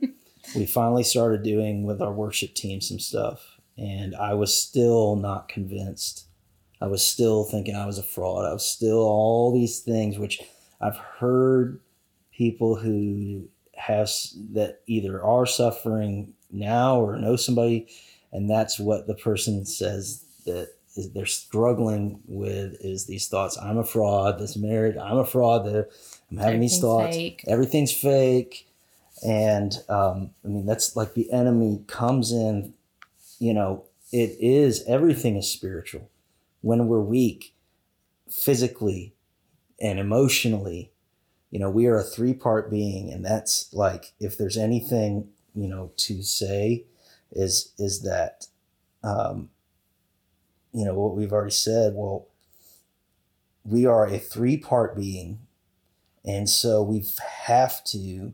we 0.55 0.65
finally 0.65 1.03
started 1.03 1.43
doing 1.43 1.85
with 1.85 2.01
our 2.01 2.13
worship 2.13 2.53
team 2.53 2.81
some 2.81 2.99
stuff, 2.99 3.59
and 3.77 4.15
I 4.15 4.33
was 4.33 4.59
still 4.59 5.15
not 5.15 5.47
convinced. 5.49 6.25
I 6.81 6.87
was 6.87 7.03
still 7.03 7.43
thinking 7.45 7.75
I 7.75 7.85
was 7.85 7.97
a 7.97 8.03
fraud. 8.03 8.45
I 8.45 8.53
was 8.53 8.65
still 8.65 8.99
all 8.99 9.53
these 9.53 9.79
things 9.79 10.17
which 10.17 10.41
I've 10.81 10.97
heard 10.97 11.79
people 12.31 12.75
who 12.75 13.47
have 13.75 14.09
that 14.53 14.81
either 14.87 15.23
are 15.23 15.45
suffering 15.45 16.33
now 16.51 16.99
or 16.99 17.17
know 17.17 17.35
somebody, 17.35 17.87
and 18.31 18.49
that's 18.49 18.79
what 18.79 19.07
the 19.07 19.15
person 19.15 19.65
says 19.65 20.25
that 20.45 20.69
is 20.95 21.11
they're 21.11 21.25
struggling 21.25 22.19
with 22.25 22.77
is 22.79 23.05
these 23.05 23.27
thoughts. 23.27 23.57
I'm 23.57 23.77
a 23.77 23.83
fraud. 23.83 24.39
This 24.39 24.55
marriage. 24.55 24.95
I'm 24.97 25.17
a 25.17 25.25
fraud. 25.25 25.65
That 25.65 25.89
I'm 26.31 26.37
having 26.37 26.61
these 26.61 26.79
thoughts. 26.79 27.15
fake. 27.15 27.43
Everything's 27.47 27.93
fake, 27.93 28.67
and 29.25 29.73
um, 29.89 30.31
I 30.43 30.47
mean 30.47 30.65
that's 30.65 30.95
like 30.95 31.13
the 31.13 31.31
enemy 31.31 31.83
comes 31.87 32.31
in. 32.31 32.73
You 33.39 33.53
know, 33.53 33.83
it 34.11 34.37
is 34.39 34.83
everything 34.87 35.35
is 35.35 35.49
spiritual. 35.49 36.09
When 36.65 36.87
we're 36.87 36.99
weak, 36.99 37.53
physically 38.27 39.13
and 39.79 39.99
emotionally, 39.99 40.91
you 41.51 41.59
know, 41.59 41.69
we 41.69 41.85
are 41.85 41.99
a 41.99 42.03
three 42.03 42.33
part 42.33 42.71
being, 42.71 43.13
and 43.13 43.23
that's 43.23 43.71
like 43.71 44.13
if 44.19 44.35
there's 44.35 44.57
anything 44.57 45.29
you 45.53 45.67
know 45.67 45.91
to 45.97 46.23
say 46.23 46.85
is 47.31 47.71
is 47.77 48.01
that 48.01 48.47
um, 49.03 49.51
you 50.73 50.83
know 50.83 50.95
what 50.95 51.15
we've 51.15 51.31
already 51.31 51.51
said. 51.51 51.93
Well, 51.93 52.29
we 53.63 53.85
are 53.85 54.07
a 54.07 54.17
three 54.17 54.57
part 54.57 54.95
being, 54.95 55.41
and 56.25 56.49
so 56.49 56.81
we 56.81 57.05
have 57.43 57.83
to 57.85 58.33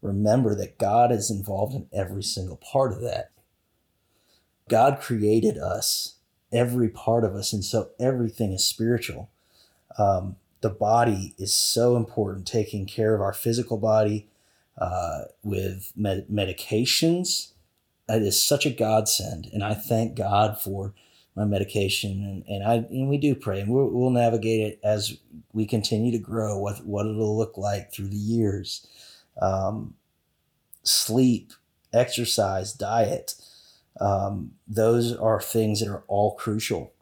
remember 0.00 0.54
that 0.54 0.78
God 0.78 1.12
is 1.12 1.30
involved 1.30 1.74
in 1.74 1.88
every 1.92 2.22
single 2.22 2.56
part 2.56 2.94
of 2.94 3.02
that. 3.02 3.32
God 4.66 4.98
created 4.98 5.58
us, 5.58 6.15
every 6.56 6.88
part 6.88 7.24
of 7.24 7.34
us, 7.34 7.52
and 7.52 7.64
so 7.64 7.90
everything 8.00 8.52
is 8.52 8.66
spiritual. 8.66 9.28
Um, 9.98 10.36
the 10.62 10.70
body 10.70 11.34
is 11.38 11.52
so 11.52 11.96
important, 11.96 12.46
taking 12.46 12.86
care 12.86 13.14
of 13.14 13.20
our 13.20 13.32
physical 13.32 13.76
body 13.76 14.28
uh, 14.78 15.24
with 15.42 15.92
med- 15.94 16.28
medications. 16.28 17.52
It 18.08 18.22
is 18.22 18.42
such 18.42 18.66
a 18.66 18.70
godsend, 18.70 19.48
and 19.52 19.62
I 19.62 19.74
thank 19.74 20.16
God 20.16 20.60
for 20.60 20.94
my 21.34 21.44
medication, 21.44 22.12
and, 22.24 22.44
and 22.48 22.64
I 22.64 22.74
and 22.88 23.08
we 23.08 23.18
do 23.18 23.34
pray, 23.34 23.60
and 23.60 23.70
we'll, 23.70 23.90
we'll 23.90 24.10
navigate 24.10 24.62
it 24.62 24.80
as 24.82 25.18
we 25.52 25.66
continue 25.66 26.12
to 26.12 26.18
grow. 26.18 26.58
What 26.58 26.84
what 26.86 27.06
it'll 27.06 27.36
look 27.36 27.58
like 27.58 27.92
through 27.92 28.08
the 28.08 28.16
years, 28.16 28.86
um, 29.40 29.94
sleep, 30.82 31.52
exercise, 31.92 32.72
diet. 32.72 33.34
Um, 34.00 34.52
those 34.68 35.14
are 35.16 35.40
things 35.40 35.80
that 35.80 35.88
are 35.88 36.04
all 36.08 36.34
crucial. 36.34 36.92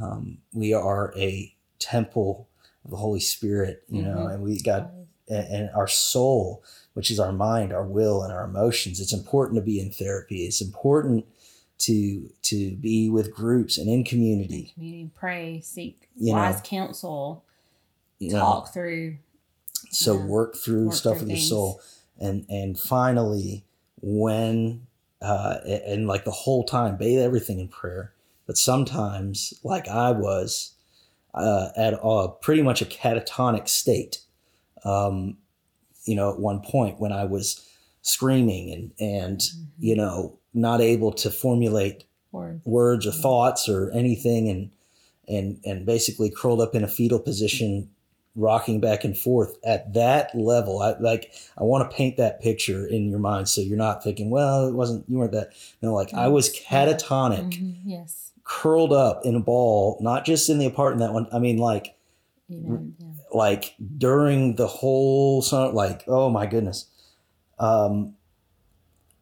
Um, 0.00 0.38
we 0.52 0.72
are 0.72 1.12
a 1.16 1.54
temple 1.78 2.48
of 2.84 2.90
the 2.90 2.96
Holy 2.96 3.20
Spirit, 3.20 3.84
you 3.88 4.02
know, 4.02 4.26
Mhm. 4.26 4.34
and 4.34 4.42
we 4.42 4.60
got 4.60 4.90
and, 5.28 5.70
our 5.70 5.88
soul, 5.88 6.62
which 6.94 7.10
is 7.10 7.18
our 7.18 7.32
mind, 7.32 7.72
our 7.72 7.86
will, 7.86 8.22
and 8.22 8.32
our 8.32 8.44
emotions. 8.44 9.00
It's 9.00 9.12
important 9.14 9.56
to 9.56 9.62
be 9.62 9.80
in 9.80 9.90
therapy. 9.90 10.44
It's 10.44 10.60
important 10.60 11.24
to 11.78 12.28
to 12.42 12.76
be 12.76 13.08
with 13.08 13.32
groups 13.32 13.78
and 13.78 13.88
in 13.88 14.04
community. 14.04 14.72
Community, 14.74 15.10
pray, 15.14 15.60
seek 15.60 16.08
You 16.16 16.32
wise 16.32 16.56
know. 16.56 16.60
counsel, 16.64 17.44
You 18.18 18.32
know, 18.32 18.40
talk 18.40 18.72
through. 18.74 19.18
so 19.90 20.16
work 20.16 20.56
through 20.56 20.86
work 20.86 20.94
stuff 20.94 21.18
through 21.18 21.28
with 21.28 21.36
your 21.36 21.38
soul, 21.48 21.80
and 22.18 22.44
and 22.50 22.78
finally, 22.78 23.64
when 24.02 24.86
uh, 25.22 25.58
and, 25.64 25.82
and 25.82 26.06
like 26.06 26.24
the 26.24 26.30
whole 26.30 26.64
time, 26.64 26.96
bathe 26.96 27.20
everything 27.20 27.60
in 27.60 27.68
prayer. 27.68 28.12
But 28.46 28.58
sometimes, 28.58 29.54
like 29.62 29.88
I 29.88 30.10
was, 30.10 30.74
uh, 31.34 31.68
at 31.76 31.94
a 32.02 32.28
pretty 32.40 32.62
much 32.62 32.82
a 32.82 32.86
catatonic 32.86 33.68
state. 33.68 34.18
Um, 34.84 35.38
you 36.04 36.16
know, 36.16 36.32
at 36.32 36.40
one 36.40 36.60
point 36.60 36.98
when 36.98 37.12
I 37.12 37.24
was 37.24 37.66
screaming 38.02 38.70
and 38.72 38.92
and 38.98 39.40
Mm-hmm. 39.40 39.62
you 39.78 39.96
know 39.96 40.38
not 40.52 40.80
able 40.80 41.12
to 41.12 41.30
formulate 41.30 42.04
Or 42.32 42.60
words 42.64 43.06
or 43.06 43.12
thoughts 43.12 43.68
or 43.68 43.90
anything 43.92 44.48
and 44.48 44.70
and 45.28 45.60
and 45.64 45.86
basically 45.86 46.30
curled 46.30 46.60
up 46.60 46.74
in 46.74 46.82
a 46.84 46.88
fetal 46.88 47.20
position 47.20 47.88
rocking 48.34 48.80
back 48.80 49.04
and 49.04 49.16
forth 49.16 49.56
at 49.64 49.92
that 49.92 50.34
level. 50.34 50.80
I 50.80 50.96
like 50.98 51.32
i 51.58 51.62
want 51.64 51.90
to 51.90 51.96
paint 51.96 52.16
that 52.16 52.40
picture 52.40 52.86
in 52.86 53.10
your 53.10 53.18
mind 53.18 53.48
so 53.48 53.60
you're 53.60 53.76
not 53.76 54.02
thinking 54.02 54.30
well 54.30 54.66
it 54.68 54.74
wasn't 54.74 55.04
you 55.08 55.18
weren't 55.18 55.32
that 55.32 55.52
no 55.82 55.92
like 55.92 56.14
i 56.14 56.28
was 56.28 56.54
catatonic. 56.54 57.52
Mhm, 57.52 57.76
yes, 57.84 58.32
curled 58.44 58.92
up 58.92 59.24
in 59.24 59.34
a 59.34 59.40
ball 59.40 59.98
not 60.00 60.24
just 60.24 60.48
in 60.48 60.58
the 60.58 60.66
apartment 60.66 61.00
that 61.00 61.12
one 61.12 61.26
i 61.32 61.38
mean 61.38 61.58
like 61.58 61.94
yeah. 62.48 62.78
like 63.32 63.74
during 63.98 64.56
the 64.56 64.66
whole 64.66 65.42
summer 65.42 65.72
like 65.72 66.04
oh 66.08 66.30
my 66.30 66.46
goodness. 66.46 66.86
Um 67.58 68.14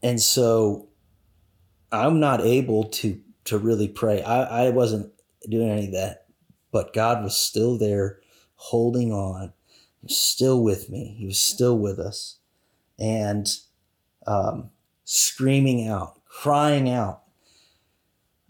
and 0.02 0.20
so 0.20 0.88
i'm 1.90 2.20
not 2.20 2.40
able 2.40 2.84
to 2.84 3.20
to 3.44 3.58
really 3.58 3.88
pray. 3.88 4.22
I 4.22 4.66
i 4.66 4.70
wasn't 4.70 5.12
doing 5.48 5.68
any 5.68 5.86
of 5.86 5.92
that 5.92 6.26
but 6.70 6.92
god 6.92 7.24
was 7.24 7.36
still 7.36 7.76
there 7.76 8.20
holding 8.64 9.12
on. 9.12 9.52
He 10.00 10.06
was 10.06 10.16
still 10.16 10.62
with 10.62 10.90
me. 10.90 11.16
He 11.18 11.26
was 11.26 11.38
still 11.38 11.78
with 11.78 11.98
us. 11.98 12.36
And 12.98 13.48
um 14.26 14.70
screaming 15.04 15.88
out 15.88 16.20
crying 16.26 16.88
out. 16.90 17.22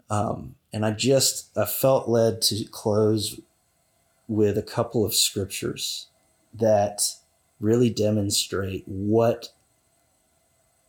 Um 0.09 0.55
and 0.73 0.85
i 0.85 0.91
just 0.91 1.57
i 1.57 1.65
felt 1.65 2.09
led 2.09 2.41
to 2.43 2.65
close 2.65 3.39
with 4.27 4.57
a 4.57 4.63
couple 4.63 5.05
of 5.05 5.13
scriptures 5.13 6.07
that 6.53 7.01
really 7.59 7.89
demonstrate 7.89 8.83
what 8.87 9.49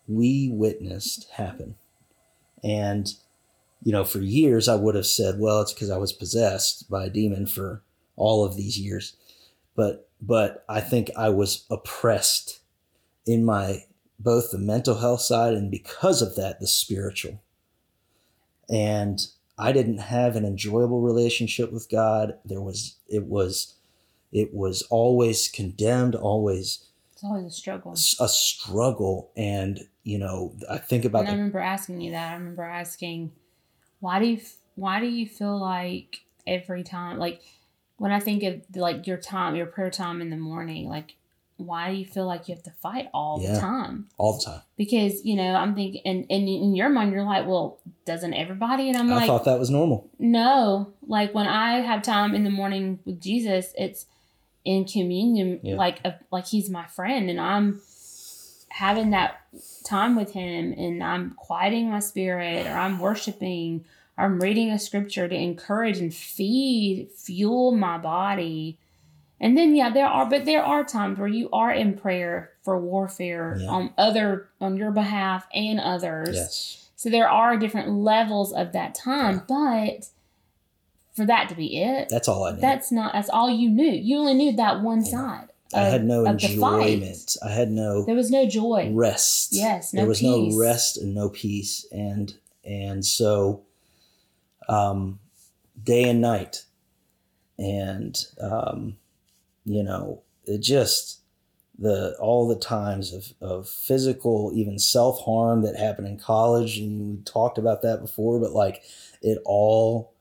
we 0.09 0.49
witnessed 0.53 1.29
happen. 1.33 1.77
And, 2.65 3.13
you 3.83 3.93
know, 3.93 4.05
for 4.05 4.21
years 4.21 4.69
I 4.69 4.77
would 4.77 4.95
have 4.95 5.07
said, 5.07 5.39
well, 5.39 5.61
it's 5.61 5.73
because 5.73 5.91
I 5.91 5.99
was 5.99 6.13
possessed 6.13 6.91
by 6.91 7.07
a 7.07 7.11
demon 7.11 7.47
for 7.47 7.83
all 8.17 8.45
of 8.45 8.57
these 8.57 8.79
years. 8.79 9.17
But 9.75 10.09
but 10.21 10.65
I 10.69 10.81
think 10.81 11.11
I 11.17 11.31
was 11.31 11.65
oppressed 11.71 12.61
in 13.27 13.45
my 13.45 13.85
both 14.19 14.51
the 14.51 14.59
mental 14.59 14.97
health 14.97 15.21
side 15.21 15.55
and 15.55 15.71
because 15.71 16.23
of 16.23 16.37
that 16.37 16.61
the 16.61 16.67
spiritual. 16.67 17.43
And 18.71 19.21
I 19.59 19.73
didn't 19.73 19.99
have 19.99 20.37
an 20.37 20.45
enjoyable 20.45 21.01
relationship 21.01 21.73
with 21.73 21.91
God. 21.91 22.39
There 22.45 22.61
was 22.61 22.97
it 23.09 23.25
was 23.27 23.75
it 24.31 24.55
was 24.55 24.83
always 24.91 25.49
condemned, 25.49 26.15
always 26.15 26.87
It's 27.13 27.25
always 27.25 27.47
a 27.47 27.51
struggle. 27.51 27.93
a 27.93 28.29
struggle. 28.29 29.31
And 29.37 29.81
you 30.05 30.19
know, 30.19 30.55
I 30.71 30.79
think 30.79 31.05
about 31.05 31.21
And 31.21 31.29
I 31.29 31.33
the, 31.33 31.37
remember 31.39 31.61
asking 31.61 32.01
you 32.01 32.13
that. 32.13 32.33
I 32.33 32.35
remember 32.35 32.65
asking, 32.65 33.33
why 34.01 34.19
do 34.19 34.27
you 34.27 34.41
why 34.75 35.01
do 35.01 35.07
you 35.07 35.27
feel 35.27 35.59
like 35.59 36.23
every 36.47 36.83
time 36.83 37.19
like 37.19 37.43
when 38.03 38.11
I 38.11 38.19
think 38.19 38.43
of 38.43 38.55
like 38.75 39.07
your 39.07 39.17
time, 39.17 39.55
your 39.55 39.67
prayer 39.67 39.91
time 39.91 40.21
in 40.21 40.29
the 40.31 40.37
morning, 40.37 40.89
like 40.89 41.15
why 41.57 41.91
do 41.93 41.97
you 41.97 42.05
feel 42.05 42.27
like 42.27 42.49
you 42.49 42.55
have 42.57 42.65
to 42.65 42.73
fight 42.83 43.09
all 43.15 43.41
Yeah. 43.41 43.53
the 43.55 43.61
time? 43.61 44.09
all 44.19 44.33
the 44.39 44.45
time. 44.45 44.63
Because 44.77 45.25
you 45.25 45.37
know 45.37 45.55
I'm 45.55 45.75
thinking, 45.77 46.03
and, 46.05 46.27
and 46.29 46.49
in 46.49 46.75
your 46.75 46.89
mind 46.89 47.13
you're 47.13 47.23
like, 47.23 47.47
well, 47.47 47.79
doesn't 48.05 48.35
everybody? 48.35 48.89
And 48.89 48.99
I'm 48.99 49.13
I 49.13 49.17
like, 49.17 49.27
thought 49.29 49.45
that 49.45 49.61
was 49.61 49.71
normal. 49.71 50.11
no. 50.19 50.93
Like 51.07 51.33
when 51.33 51.47
I 51.47 51.81
have 51.81 52.03
time 52.03 52.35
in 52.35 52.43
the 52.43 52.51
morning 52.51 52.99
with 53.05 53.21
Jesus, 53.21 53.73
it's 53.79 54.07
in 54.65 54.85
communion, 54.85 55.61
Yeah. 55.63 55.77
like 55.77 56.01
a, 56.05 56.15
like 56.33 56.47
He's 56.47 56.69
my 56.71 56.87
friend, 56.89 57.31
and 57.31 57.41
I'm 57.41 57.81
having 58.71 59.11
that 59.11 59.43
time 59.85 60.17
with 60.17 60.33
Him, 60.33 60.73
and 60.77 61.03
I'm 61.05 61.35
quieting 61.35 61.91
my 61.91 62.01
spirit, 62.01 62.67
or 62.67 62.73
I'm 62.73 62.99
worshiping, 62.99 63.85
or 63.85 63.85
I'm 64.19 64.41
reading 64.41 64.71
a 64.71 64.79
scripture 64.79 65.27
to 65.29 65.35
encourage 65.35 65.99
and 65.99 66.13
feed, 66.15 67.09
fuel 67.17 67.73
my 67.73 67.99
body. 67.99 68.79
And 69.41 69.57
then 69.57 69.75
yeah, 69.75 69.91
there 69.91 70.07
are, 70.07 70.27
but 70.29 70.45
there 70.45 70.63
are 70.63 70.85
times 70.85 71.19
where 71.19 71.29
you 71.29 71.49
are 71.53 71.73
in 71.73 71.95
prayer 71.99 72.51
for 72.63 72.79
warfare 72.79 73.57
Yeah. 73.61 73.69
on 73.69 73.91
other 73.99 74.49
on 74.61 74.77
your 74.77 74.91
behalf 74.93 75.47
and 75.53 75.81
others. 75.81 76.35
Yes. 76.37 76.91
So 76.95 77.11
there 77.11 77.29
are 77.29 77.57
different 77.57 77.91
levels 77.91 78.53
of 78.53 78.73
that 78.73 78.95
time, 78.95 79.43
but 79.49 80.07
for 81.15 81.27
that 81.27 81.49
to 81.49 81.55
be 81.57 81.79
it, 81.83 82.09
That's 82.09 82.29
all 82.29 82.45
I 82.45 82.53
knew. 82.53 82.61
that's 82.61 82.93
not 82.93 83.13
that's 83.15 83.29
all 83.29 83.51
you 83.51 83.69
knew. 83.71 83.91
You 83.91 84.19
only 84.19 84.35
knew 84.35 84.53
that 84.57 84.81
one 84.83 85.05
side. 85.05 85.49
I 85.75 85.81
had 85.81 86.05
no 86.05 86.25
of 86.27 86.39
the 86.39 86.49
fight. 86.59 86.89
enjoyment. 86.93 87.37
I 87.45 87.49
had 87.51 87.71
no 87.71 88.05
There 88.05 88.15
was 88.15 88.31
no 88.31 88.47
joy. 88.47 88.91
rest. 88.95 89.55
Yes, 89.55 89.93
no 89.93 90.03
there 90.03 90.09
was 90.09 90.21
peace. 90.21 90.53
no 90.55 90.59
rest 90.61 90.99
and 90.99 91.15
no 91.15 91.31
peace, 91.31 91.87
and 91.91 92.35
and 92.65 93.05
so, 93.05 93.63
um, 94.69 95.19
day 95.83 96.05
and 96.09 96.21
night, 96.21 96.65
and 97.59 98.19
um, 98.41 98.97
you 99.65 99.83
know, 99.83 100.23
it 100.47 100.61
just 100.61 101.21
the 101.79 102.17
all 102.21 102.49
the 102.49 102.57
times 102.57 103.13
of 103.13 103.33
of 103.41 103.69
physical, 103.69 104.53
even 104.55 104.79
self 104.79 105.21
harm 105.25 105.63
that 105.63 105.77
happened 105.77 106.09
in 106.09 106.19
college, 106.19 106.79
and 106.79 107.19
we 107.19 107.23
talked 107.25 107.59
about 107.59 107.83
that 107.83 108.01
before, 108.01 108.41
but 108.41 108.53
like 108.53 108.83
it 109.23 109.39
all 109.45 110.13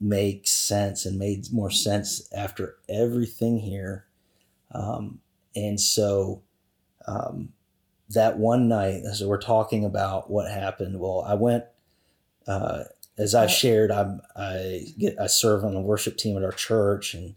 makes 0.00 0.50
sense 0.50 1.06
and 1.06 1.18
made 1.18 1.52
more 1.52 1.70
sense 1.70 2.28
after 2.34 2.76
everything 2.88 3.58
here, 3.58 4.06
um, 4.72 5.20
and 5.56 5.80
so. 5.80 6.42
Um, 7.06 7.50
that 8.10 8.38
one 8.38 8.68
night, 8.68 9.02
as 9.10 9.24
we're 9.24 9.40
talking 9.40 9.84
about 9.84 10.30
what 10.30 10.50
happened, 10.50 11.00
well, 11.00 11.24
I 11.26 11.34
went, 11.34 11.64
uh, 12.46 12.84
as 13.20 13.34
I 13.34 13.42
Right. 13.42 13.50
shared, 13.50 13.90
I'm, 13.90 14.22
I 14.34 14.86
get, 14.98 15.20
I 15.20 15.26
serve 15.26 15.64
on 15.64 15.74
the 15.74 15.80
worship 15.80 16.16
team 16.16 16.36
at 16.36 16.44
our 16.44 16.52
church 16.52 17.14
and, 17.14 17.34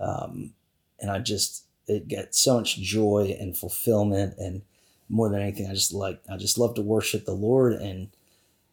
um, 0.00 0.54
and 1.00 1.10
I 1.10 1.18
just, 1.18 1.64
it 1.86 2.08
get 2.08 2.34
so 2.34 2.56
much 2.56 2.78
joy 2.78 3.36
and 3.38 3.56
fulfillment. 3.56 4.34
And 4.38 4.62
more 5.08 5.28
than 5.28 5.40
anything, 5.40 5.68
I 5.68 5.74
just 5.74 5.92
like, 5.92 6.20
I 6.30 6.36
just 6.36 6.58
love 6.58 6.74
to 6.74 6.82
worship 6.82 7.24
the 7.24 7.32
Lord. 7.32 7.74
And, 7.74 8.08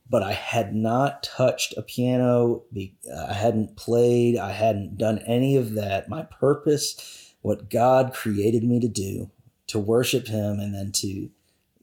but 0.10 0.24
I 0.24 0.34
had 0.34 0.76
not 0.76 1.24
touched 1.24 1.76
a 1.78 1.82
piano. 1.82 2.64
I 2.76 3.34
hadn't 3.34 3.76
played. 3.76 4.38
I 4.38 4.51
hadn't 4.51 4.97
done 4.97 5.20
any 5.20 5.56
of 5.56 5.74
that. 5.74 6.10
My 6.10 6.24
purpose, 6.24 7.34
what 7.41 7.70
God 7.70 8.14
created 8.14 8.64
me 8.64 8.80
to 8.80 8.88
do, 8.88 9.30
to 9.68 9.80
worship 9.80 10.28
Him 10.28 10.60
and 10.60 10.76
then 10.76 10.91
to, 10.93 11.08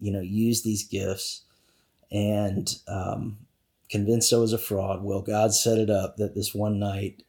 you 0.01 0.13
know, 0.13 0.21
use 0.21 0.63
these 0.63 0.85
gifts, 0.85 1.43
and 2.11 2.79
um, 2.89 3.39
convinced 3.93 4.33
I 4.33 4.39
was 4.39 4.53
a 4.53 4.59
fraud. 4.59 5.05
Well, 5.05 5.21
God 5.23 5.55
set 5.55 5.79
it 5.79 5.91
up 5.91 6.17
that 6.17 6.35
this 6.35 6.53
one 6.55 6.81
night, 6.81 7.23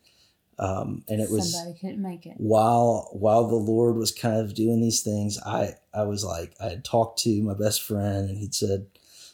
um, 0.57 1.03
and 1.07 1.22
it 1.22 1.30
was 1.30 1.51
Somebody 1.51 1.78
couldn't 1.80 2.01
make 2.01 2.26
it. 2.26 2.36
while 2.38 3.09
while 3.14 3.47
the 3.47 3.55
Lord 3.55 3.97
was 3.97 4.11
kind 4.11 4.38
of 4.38 4.55
doing 4.55 4.82
these 4.82 5.01
things, 5.03 5.38
I 5.45 5.76
I 5.93 6.03
was 6.03 6.24
like 6.24 6.55
I 6.59 6.70
had 6.70 6.84
talked 6.86 7.20
to 7.24 7.41
my 7.43 7.53
best 7.53 7.84
friend 7.84 8.30
and 8.30 8.38
he'd 8.38 8.55
said 8.55 8.88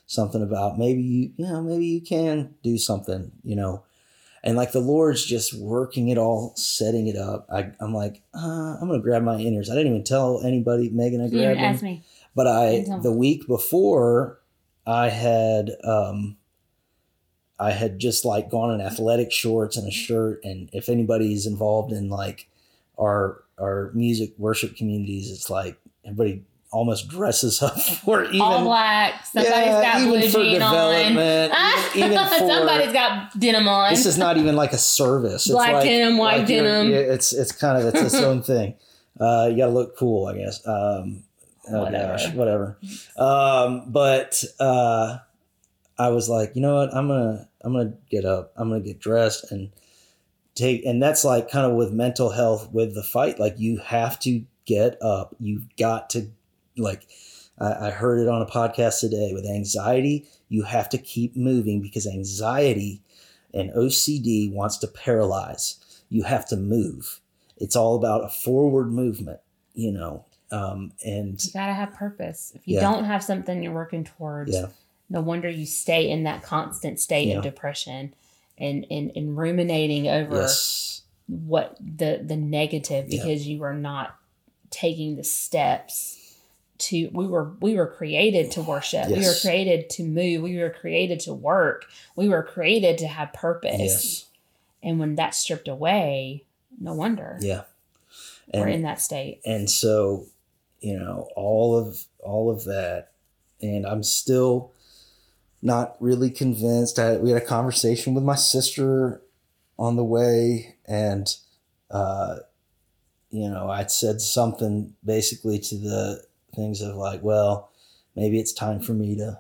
something 0.07 0.41
about 0.41 0.77
maybe 0.80 1.01
you 1.03 1.32
you 1.38 1.45
know 1.45 1.61
maybe 1.61 1.86
you 1.86 2.01
can 2.01 2.55
do 2.63 2.77
something 2.77 3.32
you 3.43 3.55
know, 3.55 3.84
and 4.43 4.57
like 4.57 4.71
the 4.71 4.80
Lord's 4.80 5.23
just 5.23 5.53
working 5.53 6.09
it 6.09 6.17
all, 6.17 6.53
setting 6.55 7.07
it 7.07 7.15
up. 7.15 7.47
I 7.53 7.71
I'm 7.80 7.93
like 7.93 8.23
uh, 8.34 8.77
I'm 8.82 8.88
gonna 8.89 8.99
grab 8.99 9.21
my 9.23 9.36
in-ears. 9.36 9.69
I 9.69 9.75
didn't 9.75 9.91
even 9.91 10.03
tell 10.03 10.41
anybody. 10.43 10.89
Meagan, 10.89 11.21
I 11.21 11.25
You 11.25 11.32
didn't 11.32 11.57
them. 11.57 11.73
ask 11.75 11.84
me. 11.84 12.03
But 12.36 12.47
I 12.47 12.86
the 13.03 13.11
week 13.11 13.45
before 13.45 14.39
I 14.88 15.09
had 15.09 15.71
um 15.84 16.38
I 17.60 17.72
had 17.72 17.99
just 17.99 18.24
like 18.26 18.49
gone 18.49 18.74
in 18.74 18.82
athletic 18.82 19.32
shorts 19.32 19.76
and 19.78 19.88
a 19.88 19.91
shirt 19.91 20.41
and 20.43 20.70
if 20.74 20.88
anybody's 20.89 21.45
involved 21.45 21.91
in 21.91 22.10
like 22.10 22.47
our 22.99 23.43
our 23.60 23.91
music 23.93 24.34
worship 24.38 24.76
communities 24.78 25.30
it's 25.32 25.49
like 25.49 25.78
everybody 26.05 26.43
almost 26.72 27.07
dresses 27.10 27.62
up 27.64 27.80
for 28.05 28.24
even 28.26 28.41
All 28.41 28.64
black. 28.64 29.26
Somebody's 29.26 29.55
Yeah, 29.57 29.82
got 29.82 30.01
even 30.01 30.20
blue 30.20 30.30
for 30.30 30.38
jean 30.43 30.62
on. 30.62 30.72
development, 30.72 31.53
even- 31.95 32.12
even 32.14 32.28
for- 32.30 32.38
Somebody's 32.38 32.93
got 32.93 33.39
denim 33.39 33.68
on. 33.68 33.89
this 33.91 34.05
is 34.05 34.18
not 34.20 34.38
even 34.38 34.55
like 34.55 34.72
a 34.74 34.78
service. 34.78 35.47
It's 35.47 35.51
Black 35.51 35.74
like, 35.74 35.84
denim, 35.84 36.18
white 36.20 36.47
you're- 36.47 36.62
denim. 36.64 36.93
It's 36.93 37.34
it's 37.34 37.51
kind 37.51 37.78
of 37.82 37.93
it's 37.93 38.14
its 38.14 38.16
own 38.24 38.43
thing. 38.43 38.76
Uh, 39.20 39.47
you 39.51 39.57
got 39.57 39.66
to 39.66 39.72
look 39.72 39.97
cool, 39.97 40.28
I 40.28 40.38
guess. 40.38 40.66
Um, 40.66 41.24
oh 41.72 41.82
Whatever. 41.84 42.12
gosh, 42.14 42.34
whatever. 42.34 42.78
Um, 43.18 43.84
but 43.91 44.43
uh, 44.60 45.18
I 46.00 46.10
was 46.10 46.30
like, 46.30 46.56
you 46.56 46.62
know 46.62 46.76
what? 46.76 46.95
I'm 46.95 47.08
gonna 47.08 47.47
I'm 47.62 47.74
gonna 47.74 47.93
get 48.10 48.26
up. 48.26 48.54
I'm 48.56 48.70
gonna 48.70 48.82
get 48.82 49.00
dressed 49.00 49.52
and 49.52 49.70
take. 50.56 50.86
And 50.86 51.02
that's 51.04 51.24
like 51.26 51.52
kind 51.52 51.70
of 51.70 51.76
with 51.78 51.91
mental 51.91 52.30
health 52.30 52.72
with 52.72 52.95
the 52.95 53.04
fight. 53.04 53.39
Like 53.39 53.56
you 53.60 53.78
have 53.80 54.18
to 54.22 54.43
get 54.66 54.97
up. 55.02 55.36
You've 55.39 55.68
got 55.78 56.10
to 56.12 56.32
like. 56.78 57.08
I, 57.60 57.88
I 57.88 57.89
heard 57.91 58.20
it 58.20 58.30
on 58.30 58.41
a 58.41 58.45
podcast 58.45 59.02
today 59.02 59.32
with 59.34 59.45
anxiety. 59.45 60.26
You 60.47 60.64
have 60.64 60.88
to 60.89 60.97
keep 60.97 61.36
moving 61.36 61.82
because 61.82 62.08
anxiety 62.08 63.02
and 63.54 63.70
OCD 63.72 64.52
wants 64.54 64.78
to 64.78 64.88
paralyze. 64.88 66.02
You 66.08 66.24
have 66.24 66.47
to 66.50 66.56
move. 66.56 67.20
It's 67.58 67.76
all 67.76 67.95
about 67.95 68.24
a 68.24 68.30
forward 68.30 68.93
movement, 68.93 69.41
you 69.74 69.91
know. 69.91 70.24
Um, 70.52 70.93
and 71.06 71.43
You 71.43 71.52
gotta 71.52 71.74
have 71.74 71.93
purpose. 71.93 72.54
If 72.56 72.66
you 72.68 72.76
Yeah. 72.76 72.82
don't 72.82 73.04
have 73.04 73.22
something 73.24 73.62
you're 73.62 73.74
working 73.74 74.06
towards, 74.06 74.54
Yeah. 74.54 74.68
No 75.10 75.22
wonder 75.22 75.49
you 75.49 75.66
stay 75.66 76.10
in 76.10 76.24
that 76.24 76.43
constant 76.43 76.99
state 76.99 77.28
Yeah. 77.28 77.38
of 77.38 77.43
depression 77.43 78.14
and, 78.57 78.86
and, 78.91 79.12
and 79.16 79.38
ruminating 79.38 80.07
over 80.07 80.41
yes, 80.41 81.01
what 81.28 81.78
the 81.80 82.22
the 82.24 82.36
negative 82.38 83.05
Yeah. 83.10 83.24
because 83.24 83.47
you 83.47 83.64
are 83.64 83.74
not 83.74 84.16
taking 84.70 85.16
the 85.16 85.24
steps 85.24 86.16
to 86.80 87.10
we 87.12 87.28
were 87.28 87.53
we 87.62 87.76
were 87.76 87.88
created 87.88 88.51
to 88.51 88.62
worship. 88.62 89.07
We 89.10 89.26
were 89.26 89.34
created 89.41 89.89
to 89.91 90.03
move. 90.03 90.41
We 90.41 90.57
were 90.57 90.70
created 90.70 91.20
to 91.22 91.34
work. 91.34 91.86
We 92.16 92.30
were 92.30 92.43
created 92.43 92.97
to 92.99 93.07
have 93.07 93.34
purpose. 93.34 93.80
yes, 93.80 94.26
And 94.82 94.97
when 94.99 95.16
that's 95.16 95.38
stripped 95.38 95.68
away, 95.68 96.45
no 96.80 96.93
wonder 96.93 97.38
yeah. 97.41 97.64
we're 98.53 98.68
in 98.68 98.84
that 98.84 99.01
state. 99.01 99.41
and 99.45 99.70
so 99.70 100.26
you 100.80 100.97
know 100.97 101.28
all 101.36 101.78
of 101.78 102.05
all 102.20 102.49
of 102.49 102.64
that 102.64 103.12
and 103.62 103.86
i'm 103.86 104.01
still 104.03 104.72
not 105.62 105.95
really 105.99 106.30
convinced 106.30 106.99
I, 106.99 107.18
we 107.18 107.32
had 107.32 107.41
a 107.41 107.45
conversation 107.45 108.14
with 108.14 108.24
my 108.24 108.36
sister 108.36 109.22
on 109.78 109.95
the 109.95 110.03
way 110.03 110.76
and 110.86 111.34
uh 111.91 112.38
you 113.30 113.49
know 113.49 113.70
i'd 113.70 113.91
said 113.91 114.22
something 114.22 114.93
basically 115.03 115.60
to 115.60 115.76
the 115.76 116.24
things 116.55 116.82
of 116.82 116.95
like 116.95 117.22
well 117.24 117.72
maybe 118.16 118.39
it's 118.39 118.53
time 118.53 118.80
for 118.80 118.93
me 118.93 119.16
to 119.18 119.39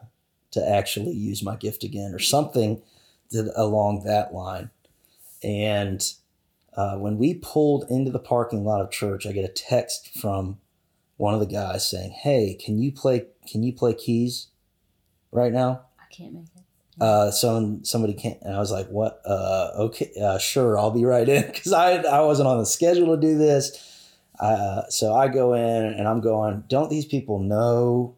to 0.51 0.67
actually 0.67 1.11
use 1.11 1.43
my 1.43 1.55
gift 1.55 1.83
again 1.83 2.13
or 2.13 2.19
something 2.19 2.81
along 3.55 4.03
that 4.03 4.33
line 4.33 4.69
and 5.43 6.13
uh, 6.75 6.95
when 6.95 7.17
we 7.17 7.33
pulled 7.33 7.85
into 7.89 8.11
the 8.11 8.19
parking 8.19 8.63
lot 8.63 8.81
of 8.81 8.91
church, 8.91 9.25
I 9.25 9.31
get 9.31 9.43
a 9.43 9.53
text 9.53 10.17
from 10.17 10.59
one 11.17 11.33
of 11.33 11.39
the 11.39 11.45
guys 11.45 11.89
saying, 11.89 12.11
"Hey, 12.11 12.53
can 12.53 12.79
you 12.79 12.91
play? 12.91 13.25
Can 13.47 13.63
you 13.63 13.73
play 13.73 13.93
keys 13.93 14.47
right 15.31 15.51
now?" 15.51 15.81
Can't 16.19 16.33
make 16.33 16.43
it. 16.55 16.63
Uh, 17.01 17.31
someone 17.31 17.85
somebody 17.85 18.13
can't, 18.13 18.37
and 18.41 18.53
I 18.53 18.59
was 18.59 18.71
like, 18.71 18.89
"What? 18.89 19.21
Uh, 19.25 19.69
okay, 19.85 20.11
uh, 20.21 20.37
sure, 20.37 20.77
I'll 20.77 20.91
be 20.91 21.05
right 21.05 21.27
in," 21.27 21.43
because 21.47 21.71
I 21.71 21.93
I 22.01 22.19
wasn't 22.21 22.49
on 22.49 22.57
the 22.59 22.65
schedule 22.65 23.15
to 23.15 23.21
do 23.21 23.37
this. 23.37 23.71
Uh, 24.39 24.81
so 24.89 25.13
I 25.15 25.29
go 25.29 25.53
in 25.53 25.85
and 25.85 26.07
I'm 26.07 26.19
going. 26.21 26.65
Don't 26.67 26.89
these 26.89 27.05
people 27.05 27.39
know, 27.39 28.15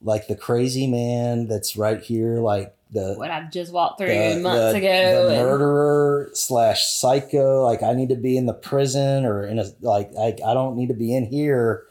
like 0.00 0.26
the 0.26 0.36
crazy 0.36 0.86
man 0.86 1.48
that's 1.48 1.76
right 1.76 2.00
here, 2.00 2.38
like 2.38 2.74
the 2.90 3.14
What 3.18 3.30
I've 3.30 3.50
just 3.50 3.72
walked 3.74 3.98
through 3.98 4.08
the- 4.08 4.40
months 4.40 4.72
the- 4.72 4.78
ago. 4.78 5.28
The 5.28 5.34
and- 5.40 5.46
murderer 5.46 6.30
slash 6.32 6.86
psycho. 6.86 7.62
Like 7.62 7.82
I 7.82 7.92
need 7.92 8.08
to 8.08 8.16
be 8.16 8.38
in 8.38 8.46
the 8.46 8.54
prison 8.54 9.26
or 9.26 9.46
in 9.46 9.58
a 9.58 9.66
like 9.82 10.12
like 10.12 10.40
I 10.46 10.54
don't 10.54 10.76
need 10.76 10.88
to 10.88 10.94
be 10.94 11.14
in 11.14 11.26
here. 11.26 11.84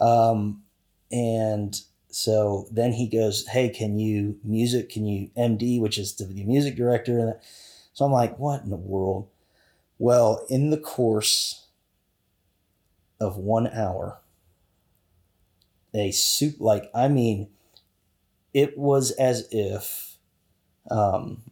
Um, 0.00 0.62
and 1.10 1.80
so 2.12 2.68
then 2.70 2.92
he 2.92 3.08
goes, 3.08 3.46
"Hey, 3.48 3.68
can 3.68 3.98
you 3.98 4.38
music? 4.44 4.90
Can 4.90 5.06
you 5.06 5.30
MD, 5.36 5.80
which 5.80 5.98
is 5.98 6.14
the 6.14 6.26
music 6.26 6.76
director?" 6.76 7.40
So 7.92 8.04
I'm 8.04 8.12
like, 8.12 8.38
"What 8.38 8.62
in 8.62 8.70
the 8.70 8.76
world?" 8.76 9.28
Well, 9.98 10.46
in 10.48 10.70
the 10.70 10.78
course 10.78 11.66
of 13.20 13.36
one 13.36 13.68
hour, 13.68 14.20
a 15.94 16.10
soup 16.10 16.56
like 16.60 16.90
I 16.94 17.08
mean, 17.08 17.48
it 18.54 18.76
was 18.78 19.10
as 19.12 19.48
if 19.50 20.18
um, 20.90 21.42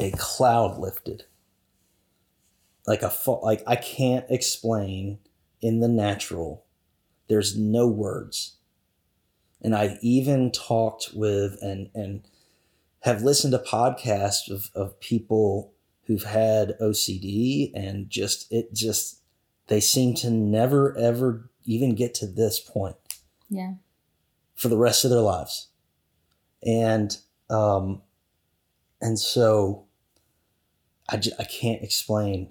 a 0.00 0.10
cloud 0.12 0.78
lifted 0.78 1.24
like 2.86 3.02
a 3.02 3.12
like 3.42 3.62
i 3.66 3.76
can't 3.76 4.24
explain 4.30 5.18
in 5.60 5.80
the 5.80 5.88
natural 5.88 6.64
there's 7.28 7.56
no 7.56 7.86
words 7.86 8.56
and 9.62 9.74
i've 9.74 9.98
even 10.02 10.50
talked 10.50 11.10
with 11.14 11.56
and 11.62 11.90
and 11.94 12.22
have 13.02 13.22
listened 13.22 13.52
to 13.52 13.58
podcasts 13.58 14.50
of, 14.50 14.70
of 14.74 14.98
people 15.00 15.72
who've 16.06 16.24
had 16.24 16.74
ocd 16.80 17.70
and 17.74 18.10
just 18.10 18.50
it 18.52 18.72
just 18.74 19.22
they 19.68 19.80
seem 19.80 20.14
to 20.14 20.30
never 20.30 20.96
ever 20.96 21.50
even 21.64 21.94
get 21.94 22.14
to 22.14 22.26
this 22.26 22.58
point 22.58 22.96
yeah. 23.48 23.74
for 24.54 24.68
the 24.68 24.78
rest 24.78 25.04
of 25.04 25.10
their 25.10 25.20
lives. 25.20 25.68
And 26.66 27.16
um 27.48 28.02
and 29.00 29.18
so 29.18 29.86
I, 31.08 31.18
j- 31.18 31.32
I 31.38 31.44
can't 31.44 31.82
explain 31.82 32.50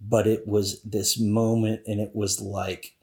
but 0.00 0.26
it 0.28 0.46
was 0.46 0.80
this 0.82 1.18
moment 1.18 1.80
and 1.86 2.00
it 2.00 2.14
was 2.14 2.40
like 2.40 2.94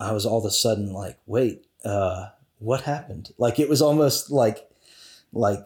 I 0.00 0.12
was 0.12 0.26
all 0.26 0.38
of 0.38 0.44
a 0.44 0.50
sudden 0.50 0.92
like 0.92 1.18
wait 1.26 1.66
uh 1.84 2.28
what 2.58 2.82
happened? 2.82 3.32
Like 3.38 3.58
it 3.58 3.68
was 3.68 3.80
almost 3.82 4.30
like 4.30 4.68
like 5.32 5.60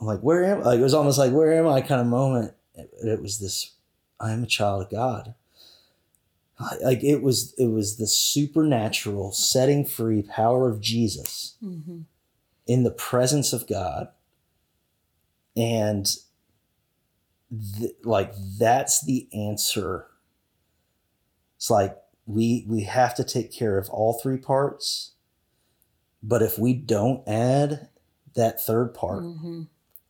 like 0.00 0.20
where 0.20 0.44
am 0.44 0.62
like 0.62 0.78
it 0.78 0.82
was 0.82 0.94
almost 0.94 1.18
like 1.18 1.32
where 1.32 1.52
am 1.52 1.66
I 1.66 1.80
kind 1.80 2.00
of 2.00 2.06
moment. 2.06 2.54
It, 2.74 2.90
it 3.02 3.22
was 3.22 3.38
this 3.38 3.72
I 4.18 4.32
am 4.32 4.44
a 4.44 4.46
child 4.46 4.82
of 4.82 4.90
God. 4.90 5.34
Like 6.82 7.02
it 7.02 7.22
was 7.22 7.54
it 7.58 7.68
was 7.68 7.96
the 7.96 8.06
supernatural 8.06 9.32
setting 9.32 9.84
free 9.84 10.22
power 10.22 10.68
of 10.68 10.80
Jesus 10.80 11.56
hmm 11.60 12.02
in 12.66 12.84
the 12.84 12.90
presence 12.92 13.52
of 13.52 13.66
God. 13.66 14.08
And 15.56 16.06
th- 17.78 17.96
like 18.04 18.32
that's 18.58 19.04
the 19.04 19.28
answer. 19.32 20.06
It's 21.56 21.68
like 21.68 21.96
we 22.34 22.64
we 22.68 22.82
have 22.82 23.14
to 23.14 23.24
take 23.24 23.52
care 23.52 23.78
of 23.78 23.88
all 23.90 24.14
three 24.22 24.36
parts 24.38 25.12
but 26.22 26.42
if 26.42 26.58
we 26.58 26.72
don't 26.74 27.26
add 27.28 27.88
that 28.34 28.64
third 28.64 28.94
part 28.94 29.22
hmm 29.22 29.62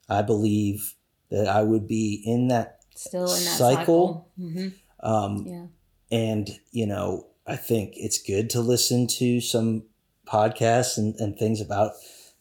i 0.09 0.23
believe 0.23 0.95
that 1.31 1.47
i 1.49 1.63
would 1.63 1.87
be 1.87 2.23
in 2.25 2.49
that 2.49 2.79
Still 2.95 3.33
in 3.35 3.45
that 3.45 3.57
Cycle. 3.57 3.75
cycle. 3.77 4.29
hmm 4.39 4.69
um, 5.03 5.47
Yeah. 5.47 5.67
and 6.11 6.51
you 6.71 6.87
know 6.87 7.29
i 7.47 7.57
think 7.57 7.95
it's 7.97 8.21
good 8.23 8.51
to 8.51 8.61
listen 8.61 9.07
to 9.07 9.41
some 9.41 9.85
podcasts 10.27 10.97
and, 10.99 11.15
and 11.17 11.37
things 11.37 11.61
about 11.61 11.93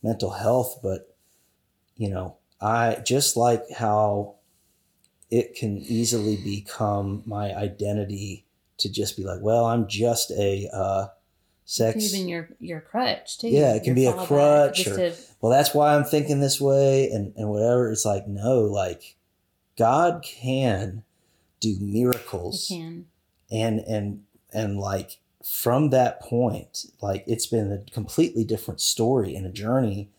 mental 0.04 0.32
health, 0.32 0.80
but 0.84 1.16
you 1.98 2.10
know, 2.10 2.38
I 2.62 3.02
just 3.06 3.36
like 3.36 3.64
how 3.76 4.36
it 5.30 5.56
can 5.56 5.78
easily 5.80 6.38
become 6.38 7.24
my 7.26 7.54
identity 7.54 8.46
to 8.80 8.90
just 8.90 9.16
be 9.18 9.24
like, 9.24 9.40
well, 9.42 9.66
I'm 9.66 9.88
just 9.88 10.32
a 10.32 10.68
uh, 10.74 11.08
sex. 11.66 12.14
Even 12.14 12.28
your 12.28 12.50
your 12.60 12.82
crutch 12.82 13.38
too. 13.40 13.50
Yeah, 13.50 13.76
it 13.76 13.84
can 13.84 13.96
be 13.96 14.06
a 14.06 14.14
crutch 14.14 14.88
or- 14.88 14.96
to- 14.96 15.16
well, 15.42 15.52
that's 15.52 15.74
why 15.74 15.96
I'm 15.96 16.04
thinking 16.04 16.40
this 16.42 16.60
way 16.60 17.10
and, 17.10 17.34
and 17.38 17.50
whatever. 17.50 17.92
It's 17.92 18.06
like, 18.06 18.28
no, 18.28 18.62
like 18.62 19.16
God 19.78 20.24
can 20.24 21.04
do 21.60 21.78
miracles 21.80 22.68
can. 22.70 23.06
and 23.52 23.80
and 23.82 24.24
and 24.54 24.78
like 24.80 25.20
from 25.44 25.90
that 25.90 26.22
point 26.22 26.86
like 27.02 27.24
it's 27.28 27.48
been 27.48 27.72
a 27.72 27.92
completely 27.92 28.44
different 28.44 28.80
story 28.80 29.36
and 29.36 29.46
a 29.46 29.50
journey 29.52 30.10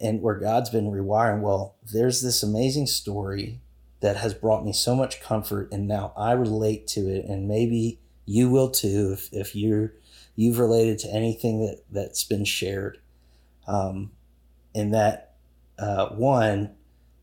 and 0.00 0.22
where 0.22 0.34
god's 0.36 0.70
been 0.70 0.90
rewiring 0.90 1.40
well 1.40 1.74
there's 1.92 2.22
this 2.22 2.42
amazing 2.42 2.86
story 2.86 3.60
that 4.00 4.16
has 4.16 4.34
brought 4.34 4.64
me 4.64 4.72
so 4.72 4.94
much 4.94 5.20
comfort 5.20 5.68
and 5.72 5.86
now 5.88 6.12
i 6.16 6.32
relate 6.32 6.86
to 6.86 7.08
it 7.08 7.24
and 7.24 7.48
maybe 7.48 7.98
you 8.26 8.48
will 8.48 8.70
too 8.70 9.10
if, 9.12 9.32
if 9.32 9.56
you're 9.56 9.92
you've 10.36 10.58
related 10.58 10.98
to 10.98 11.08
anything 11.12 11.60
that 11.64 11.82
that's 11.90 12.24
been 12.24 12.44
shared 12.44 12.98
um, 13.66 14.10
and 14.74 14.94
that 14.94 15.34
uh, 15.78 16.08
one 16.08 16.74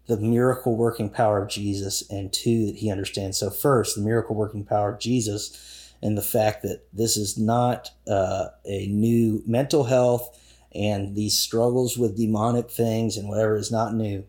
the 0.07 0.17
miracle 0.17 0.75
working 0.75 1.09
power 1.09 1.41
of 1.41 1.49
Jesus, 1.49 2.07
and 2.09 2.31
two, 2.31 2.67
that 2.67 2.75
he 2.75 2.91
understands. 2.91 3.37
So, 3.37 3.49
first, 3.49 3.95
the 3.95 4.01
miracle 4.01 4.35
working 4.35 4.63
power 4.63 4.93
of 4.93 4.99
Jesus, 4.99 5.93
and 6.01 6.17
the 6.17 6.21
fact 6.21 6.61
that 6.63 6.83
this 6.93 7.17
is 7.17 7.37
not 7.37 7.91
uh, 8.07 8.47
a 8.65 8.87
new 8.87 9.41
mental 9.45 9.85
health 9.85 10.39
and 10.73 11.15
these 11.15 11.37
struggles 11.37 11.97
with 11.97 12.17
demonic 12.17 12.69
things 12.69 13.15
and 13.17 13.29
whatever 13.29 13.55
is 13.55 13.71
not 13.71 13.93
new. 13.93 14.25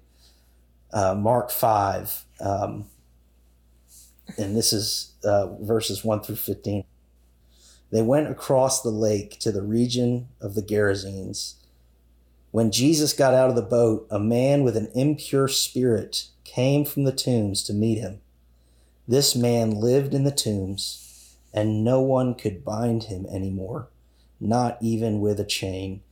Uh, 0.93 1.15
Mark 1.15 1.51
5, 1.51 2.25
um, 2.41 2.87
and 4.37 4.57
this 4.57 4.73
is 4.73 5.13
uh, 5.25 5.55
verses 5.61 6.05
1 6.05 6.23
through 6.23 6.37
15. 6.37 6.85
They 7.93 8.03
went 8.03 8.29
across 8.29 8.83
the 8.83 8.91
lake 8.91 9.39
to 9.41 9.53
the 9.53 9.63
region 9.63 10.29
of 10.41 10.55
the 10.55 10.63
Gerasenes. 10.63 11.55
When 12.51 12.73
Jesus 12.73 13.13
got 13.13 13.35
out 13.35 13.51
of 13.51 13.57
the 13.57 13.63
boat, 13.63 14.07
a 14.11 14.19
man 14.19 14.65
with 14.65 14.77
an 14.77 14.91
impure 14.95 15.49
spirit 15.49 16.29
came 16.45 16.85
from 16.85 17.05
the 17.05 17.13
tombs 17.13 17.63
to 17.65 17.73
meet 17.73 17.99
him. 17.99 18.21
This 19.07 19.37
man 19.37 19.71
lived 19.71 20.15
in 20.15 20.25
the 20.25 20.33
tombs, 20.33 21.37
and 21.53 21.85
no 21.85 22.01
one 22.01 22.35
could 22.35 22.65
bind 22.65 23.05
him 23.05 23.27
anymore, 23.27 23.89
not 24.41 24.79
even 24.81 25.21
with 25.21 25.39
a 25.39 25.45
chain. 25.45 26.03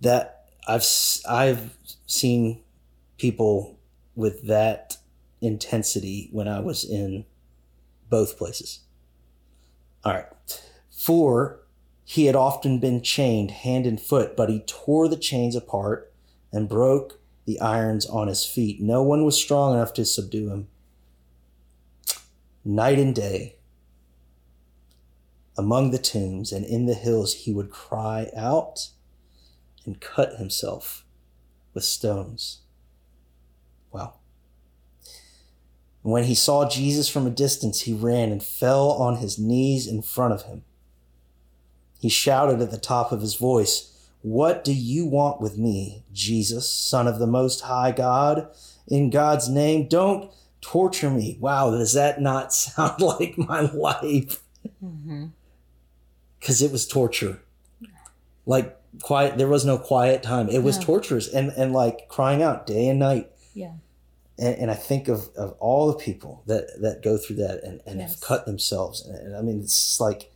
That 0.00 0.46
I've 0.66 0.86
I've 1.28 1.76
seen 2.06 2.62
people 3.18 3.78
with 4.14 4.46
that 4.46 4.96
intensity 5.44 6.28
when 6.32 6.48
I 6.48 6.60
was 6.60 6.84
in 6.84 7.24
both 8.10 8.38
places. 8.38 8.80
All 10.04 10.12
right. 10.12 10.26
Four, 10.90 11.60
he 12.04 12.26
had 12.26 12.36
often 12.36 12.78
been 12.78 13.02
chained 13.02 13.50
hand 13.50 13.86
and 13.86 14.00
foot, 14.00 14.36
but 14.36 14.50
he 14.50 14.60
tore 14.60 15.08
the 15.08 15.16
chains 15.16 15.56
apart 15.56 16.12
and 16.52 16.68
broke 16.68 17.20
the 17.46 17.60
irons 17.60 18.06
on 18.06 18.28
his 18.28 18.44
feet. 18.44 18.80
No 18.80 19.02
one 19.02 19.24
was 19.24 19.36
strong 19.36 19.74
enough 19.74 19.92
to 19.94 20.04
subdue 20.04 20.50
him. 20.50 20.68
Night 22.64 22.98
and 22.98 23.14
day, 23.14 23.56
among 25.56 25.90
the 25.90 25.98
tombs 25.98 26.52
and 26.52 26.64
in 26.64 26.86
the 26.86 26.94
hills, 26.94 27.34
he 27.34 27.52
would 27.52 27.70
cry 27.70 28.30
out 28.36 28.90
and 29.84 30.00
cut 30.00 30.36
himself 30.36 31.04
with 31.74 31.84
stones. 31.84 32.62
Wow. 33.92 34.14
When 36.04 36.24
he 36.24 36.34
saw 36.34 36.68
Jesus 36.68 37.08
from 37.08 37.26
a 37.26 37.30
distance, 37.30 37.80
he 37.80 37.94
ran 37.94 38.30
and 38.30 38.42
fell 38.42 38.90
on 38.90 39.16
his 39.16 39.38
knees 39.38 39.86
in 39.86 40.02
front 40.02 40.34
of 40.34 40.42
him. 40.42 40.62
He 41.98 42.10
shouted 42.10 42.60
at 42.60 42.70
the 42.70 42.76
top 42.76 43.10
of 43.10 43.22
his 43.22 43.36
voice, 43.36 44.06
What 44.20 44.64
do 44.64 44.74
you 44.74 45.06
want 45.06 45.40
with 45.40 45.56
me, 45.56 46.04
Jesus, 46.12 46.68
Son 46.68 47.06
of 47.08 47.18
the 47.18 47.26
Most 47.26 47.62
High 47.62 47.90
God? 47.90 48.48
In 48.86 49.08
God's 49.08 49.48
name, 49.48 49.88
don't 49.88 50.30
torture 50.60 51.08
me. 51.10 51.38
Wow, 51.40 51.70
does 51.70 51.94
that 51.94 52.20
not 52.20 52.52
sound 52.52 53.00
like 53.00 53.38
my 53.38 53.62
life? 53.62 54.42
Mhm. 54.84 55.30
Because 56.38 56.60
it 56.60 56.70
was 56.70 56.86
torture. 56.86 57.40
Like 58.44 58.76
quiet, 59.00 59.38
there 59.38 59.48
was 59.48 59.64
no 59.64 59.78
quiet 59.78 60.22
time. 60.22 60.50
It 60.50 60.62
was 60.62 60.76
No. 60.80 60.84
torturous 60.84 61.32
and, 61.32 61.50
and 61.56 61.72
like 61.72 62.08
crying 62.10 62.42
out 62.42 62.66
day 62.66 62.88
and 62.88 62.98
night. 62.98 63.30
Yeah. 63.54 63.72
And, 64.38 64.54
and 64.56 64.70
I 64.70 64.74
think 64.74 65.08
of, 65.08 65.28
of 65.36 65.52
all 65.60 65.86
the 65.92 65.98
people 65.98 66.42
that, 66.46 66.80
that 66.80 67.02
go 67.02 67.16
through 67.16 67.36
that 67.36 67.62
and, 67.62 67.80
and 67.86 68.00
Yes. 68.00 68.10
have 68.14 68.20
cut 68.20 68.46
themselves. 68.46 69.04
And, 69.06 69.16
and 69.16 69.36
I 69.36 69.40
mean, 69.42 69.60
it's 69.60 70.00
like, 70.00 70.32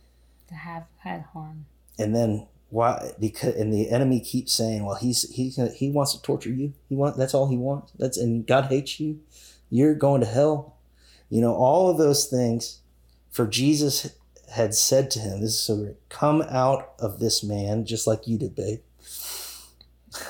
To 0.47 0.53
have 0.55 0.85
had 0.99 1.21
harm. 1.33 1.65
and 1.97 2.15
then 2.15 2.47
why 2.71 3.11
because 3.19 3.55
and 3.55 3.73
the 3.73 3.89
enemy 3.89 4.19
keeps 4.19 4.53
saying 4.53 4.85
well 4.85 4.93
he's 4.95 5.27
he's 5.31 5.57
gonna, 5.57 5.71
he 5.71 5.89
wants 5.89 6.13
to 6.13 6.21
torture 6.21 6.51
you 6.51 6.71
he 6.87 6.95
want 6.95 7.17
that's 7.17 7.33
all 7.33 7.47
he 7.49 7.57
wants 7.57 7.91
that's 7.97 8.15
and 8.15 8.45
god 8.45 8.65
hates 8.65 8.99
you 8.99 9.19
you're 9.71 9.95
going 9.95 10.21
to 10.21 10.27
hell 10.27 10.75
you 11.31 11.41
know 11.41 11.55
all 11.55 11.89
of 11.89 11.97
those 11.97 12.25
things 12.25 12.81
for 13.31 13.47
jesus 13.47 14.13
had 14.53 14.75
said 14.75 15.09
to 15.09 15.17
him 15.17 15.41
this 15.41 15.49
is 15.49 15.59
so 15.59 15.77
great 15.77 16.09
come 16.09 16.43
out 16.43 16.91
of 16.99 17.19
this 17.19 17.43
man 17.43 17.85
just 17.87 18.05
like 18.05 18.27
you 18.27 18.37
did 18.37 18.53
babe 18.55 18.81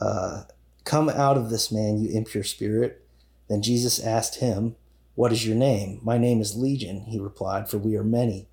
uh, 0.00 0.42
come 0.84 1.08
out 1.08 1.36
of 1.36 1.50
this 1.50 1.72
man 1.72 1.98
you 1.98 2.10
impure 2.10 2.44
spirit 2.44 3.06
then 3.48 3.62
jesus 3.62 3.98
asked 4.00 4.36
him 4.36 4.76
what 5.14 5.32
is 5.32 5.46
your 5.46 5.56
name 5.56 6.00
my 6.02 6.18
name 6.18 6.40
is 6.40 6.56
legion 6.56 7.04
he 7.08 7.18
replied 7.18 7.68
for 7.68 7.78
we 7.78 7.96
are 7.96 8.04
many 8.04 8.46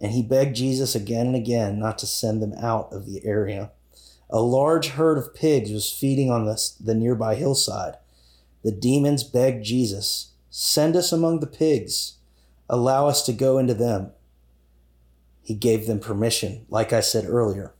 and 0.00 0.12
he 0.12 0.22
begged 0.22 0.56
Jesus 0.56 0.94
again 0.94 1.26
and 1.28 1.36
again 1.36 1.78
not 1.78 1.98
to 1.98 2.06
send 2.06 2.40
them 2.40 2.54
out 2.54 2.92
of 2.92 3.06
the 3.06 3.24
area. 3.24 3.70
A 4.30 4.40
large 4.40 4.88
herd 4.88 5.18
of 5.18 5.34
pigs 5.34 5.70
was 5.70 5.92
feeding 5.92 6.30
on 6.30 6.46
the, 6.46 6.72
the 6.80 6.94
nearby 6.94 7.34
hillside. 7.34 7.96
The 8.64 8.72
demons 8.72 9.24
begged 9.24 9.64
Jesus, 9.64 10.32
Send 10.48 10.96
us 10.96 11.12
among 11.12 11.40
the 11.40 11.46
pigs, 11.46 12.14
allow 12.68 13.06
us 13.06 13.24
to 13.26 13.32
go 13.32 13.58
into 13.58 13.74
them. 13.74 14.12
He 15.42 15.54
gave 15.54 15.86
them 15.86 16.00
permission, 16.00 16.66
like 16.68 16.92
I 16.92 17.00
said 17.00 17.24
earlier. 17.24 17.74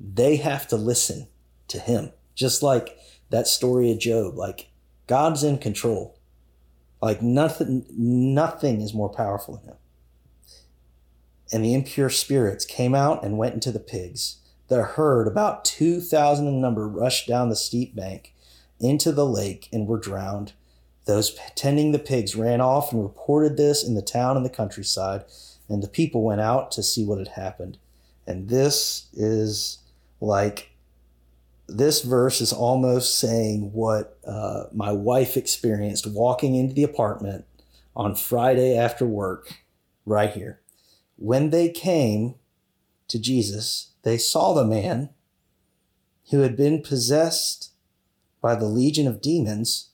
They 0.00 0.36
have 0.36 0.66
to 0.68 0.76
listen 0.76 1.28
to 1.68 1.78
him, 1.78 2.12
just 2.34 2.62
like 2.62 2.96
that 3.30 3.46
story 3.46 3.90
of 3.90 3.98
Job. 3.98 4.36
Like, 4.36 4.70
God's 5.06 5.42
in 5.42 5.58
control. 5.58 6.18
Like, 7.00 7.22
nothing, 7.22 7.84
nothing 7.90 8.80
is 8.80 8.94
more 8.94 9.08
powerful 9.08 9.56
than 9.56 9.70
him 9.70 9.76
and 11.52 11.62
the 11.62 11.74
impure 11.74 12.08
spirits 12.08 12.64
came 12.64 12.94
out 12.94 13.22
and 13.22 13.36
went 13.36 13.54
into 13.54 13.70
the 13.70 13.78
pigs. 13.78 14.38
The 14.68 14.82
herd, 14.82 15.28
about 15.28 15.66
2,000 15.66 16.48
in 16.48 16.60
number, 16.60 16.88
rushed 16.88 17.28
down 17.28 17.50
the 17.50 17.56
steep 17.56 17.94
bank 17.94 18.34
into 18.80 19.12
the 19.12 19.26
lake 19.26 19.68
and 19.70 19.86
were 19.86 20.00
drowned. 20.00 20.54
Those 21.04 21.38
tending 21.54 21.92
the 21.92 21.98
pigs 21.98 22.34
ran 22.34 22.60
off 22.60 22.92
and 22.92 23.02
reported 23.02 23.56
this 23.56 23.86
in 23.86 23.94
the 23.94 24.02
town 24.02 24.36
and 24.36 24.46
the 24.46 24.50
countryside, 24.50 25.24
and 25.68 25.82
the 25.82 25.88
people 25.88 26.22
went 26.24 26.40
out 26.40 26.70
to 26.72 26.82
see 26.82 27.04
what 27.04 27.18
had 27.18 27.28
happened. 27.28 27.76
And 28.26 28.48
this 28.48 29.08
is 29.12 29.78
like, 30.20 30.70
this 31.68 32.02
verse 32.02 32.40
is 32.40 32.52
almost 32.52 33.18
saying 33.18 33.72
what 33.72 34.18
uh, 34.26 34.64
my 34.72 34.92
wife 34.92 35.36
experienced 35.36 36.06
walking 36.06 36.54
into 36.54 36.74
the 36.74 36.82
apartment 36.82 37.44
on 37.94 38.14
Friday 38.14 38.76
after 38.76 39.06
work, 39.06 39.62
right 40.04 40.30
here 40.30 40.62
when 41.22 41.50
they 41.50 41.68
came 41.68 42.34
to 43.06 43.16
Jesus, 43.16 43.92
they 44.02 44.18
saw 44.18 44.52
the 44.52 44.64
man 44.64 45.10
who 46.30 46.40
had 46.40 46.56
been 46.56 46.82
possessed 46.82 47.70
by 48.40 48.56
the 48.56 48.66
legion 48.66 49.06
of 49.06 49.22
demons 49.22 49.90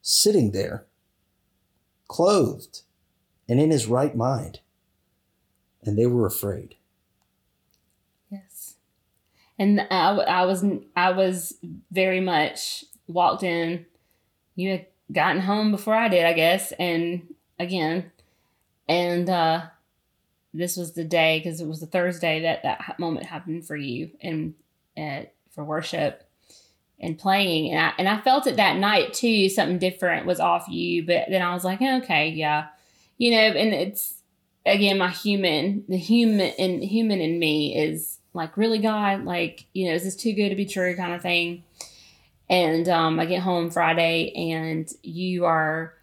sitting 0.00 0.52
there, 0.52 0.86
clothed 2.06 2.82
and 3.48 3.58
in 3.60 3.72
his 3.72 3.88
right 3.88 4.14
mind. 4.14 4.60
And 5.82 5.98
they 5.98 6.06
were 6.06 6.26
afraid. 6.26 6.76
And 9.60 9.78
I, 9.90 10.08
I 10.16 10.44
was 10.46 10.64
I 10.96 11.12
was 11.12 11.54
very 11.92 12.20
much 12.20 12.82
walked 13.06 13.42
in. 13.42 13.84
You 14.56 14.70
had 14.70 14.86
gotten 15.12 15.42
home 15.42 15.70
before 15.70 15.94
I 15.94 16.08
did, 16.08 16.24
I 16.24 16.32
guess, 16.32 16.72
and 16.72 17.34
again, 17.58 18.10
and 18.88 19.28
uh, 19.28 19.66
this 20.54 20.78
was 20.78 20.94
the 20.94 21.04
day 21.04 21.38
because 21.38 21.60
it 21.60 21.66
was 21.66 21.80
the 21.80 21.86
Thursday 21.86 22.40
that 22.40 22.62
that 22.62 22.98
moment 22.98 23.26
happened 23.26 23.66
for 23.66 23.76
you 23.76 24.10
and 24.22 24.54
uh, 24.96 25.24
for 25.50 25.62
worship 25.62 26.24
and 26.98 27.18
playing, 27.18 27.70
and 27.70 27.84
I 27.84 27.92
and 27.98 28.08
I 28.08 28.18
felt 28.22 28.46
it 28.46 28.56
that 28.56 28.78
night 28.78 29.12
too. 29.12 29.50
Something 29.50 29.78
different 29.78 30.24
was 30.24 30.40
off 30.40 30.68
you, 30.70 31.04
but 31.04 31.26
then 31.28 31.42
I 31.42 31.52
was 31.52 31.64
like, 31.64 31.82
okay, 31.82 32.30
yeah, 32.30 32.68
you 33.18 33.32
know, 33.32 33.36
and 33.36 33.74
it's 33.74 34.14
again 34.64 34.96
my 34.96 35.10
human 35.10 35.84
the 35.86 35.98
human 35.98 36.52
and 36.58 36.82
human 36.82 37.20
in 37.20 37.38
me 37.38 37.76
is 37.76 38.19
like 38.32 38.56
really 38.56 38.78
God, 38.78 39.24
like 39.24 39.66
you 39.72 39.88
know, 39.88 39.94
is 39.94 40.04
this 40.04 40.16
too 40.16 40.32
good 40.32 40.50
to 40.50 40.56
be 40.56 40.66
true, 40.66 40.96
kind 40.96 41.12
of 41.12 41.22
thing. 41.22 41.64
And 42.48 42.88
um, 42.88 43.20
I 43.20 43.26
get 43.26 43.42
home 43.42 43.70
Friday, 43.70 44.32
and 44.50 44.90
you 45.02 45.44
are 45.44 45.94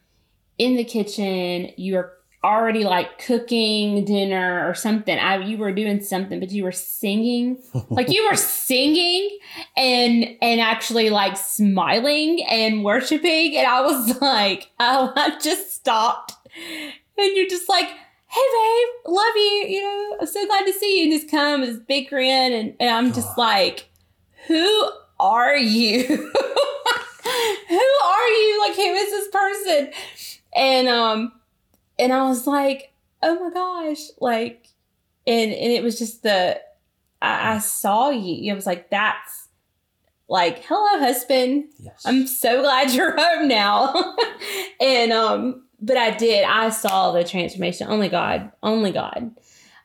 in 0.58 0.76
the 0.76 0.84
kitchen. 0.84 1.72
You 1.76 1.98
are 1.98 2.14
already 2.44 2.84
like 2.84 3.20
cooking 3.20 4.06
dinner 4.06 4.68
or 4.68 4.74
something. 4.74 5.18
I 5.18 5.38
you 5.38 5.58
were 5.58 5.72
doing 5.72 6.02
something, 6.02 6.40
but 6.40 6.52
you 6.52 6.64
were 6.64 6.72
singing. 6.72 7.62
like 7.90 8.10
you 8.10 8.28
were 8.30 8.36
singing 8.38 9.38
and 9.76 10.38
and 10.42 10.62
actually 10.62 11.10
like 11.10 11.38
smiling 11.38 12.44
and 12.50 12.84
worshiping. 12.84 13.58
And 13.58 13.68
I 13.68 13.82
was 13.82 14.22
like, 14.22 14.70
oh, 14.80 15.14
I 15.16 15.38
just 15.42 15.74
stopped. 15.74 16.34
And 17.18 17.36
you're 17.36 17.50
just 17.50 17.68
like, 17.68 17.90
hey 18.28 18.42
babe, 18.54 19.14
love 19.14 19.36
you. 19.36 19.66
You 19.68 19.82
know, 19.82 20.18
I'm 20.22 20.28
so 20.28 20.46
glad 20.46 20.66
to 20.66 20.74
see 20.74 21.00
you. 21.00 21.04
And 21.04 21.20
just 21.20 21.32
come 21.32 21.62
this 21.62 21.78
big 21.78 22.10
grin. 22.10 22.54
And, 22.54 22.76
and 22.80 22.90
I'm 22.90 23.14
just 23.14 23.38
like, 23.38 23.90
who 24.48 24.92
are 25.20 25.56
you? 25.56 26.04
who 26.08 26.24
are 28.06 28.28
you? 28.28 28.62
Like, 28.62 28.76
who 28.76 28.94
is 28.94 29.12
this 29.12 29.28
person? 29.30 29.92
And 30.56 30.88
um 30.88 31.34
and 32.00 32.14
I 32.14 32.28
was 32.28 32.48
like, 32.48 32.94
oh 33.24 33.44
my 33.44 33.54
gosh, 33.54 34.10
like, 34.20 34.68
and 35.26 35.52
and 35.52 35.72
it 35.72 35.84
was 35.84 35.98
just 35.98 36.24
the 36.24 36.62
I, 37.22 37.56
I 37.56 37.58
saw 37.60 38.10
you. 38.10 38.52
I 38.52 38.56
was 38.56 38.66
like, 38.66 38.90
that's 38.90 39.48
like, 40.28 40.64
hello, 40.66 41.00
husband. 41.00 41.66
Yes. 41.80 42.04
I'm 42.06 42.28
so 42.28 42.62
glad 42.62 42.92
you're 42.92 43.16
home 43.18 43.48
now. 43.48 44.16
and 44.82 45.12
um, 45.14 45.67
but 45.80 45.98
I 45.98 46.12
did. 46.12 46.44
I 46.44 46.70
saw 46.70 47.12
the 47.12 47.24
transformation. 47.24 47.88
Only 47.88 48.10
God, 48.10 48.52
only 48.64 48.92
God, 48.92 49.32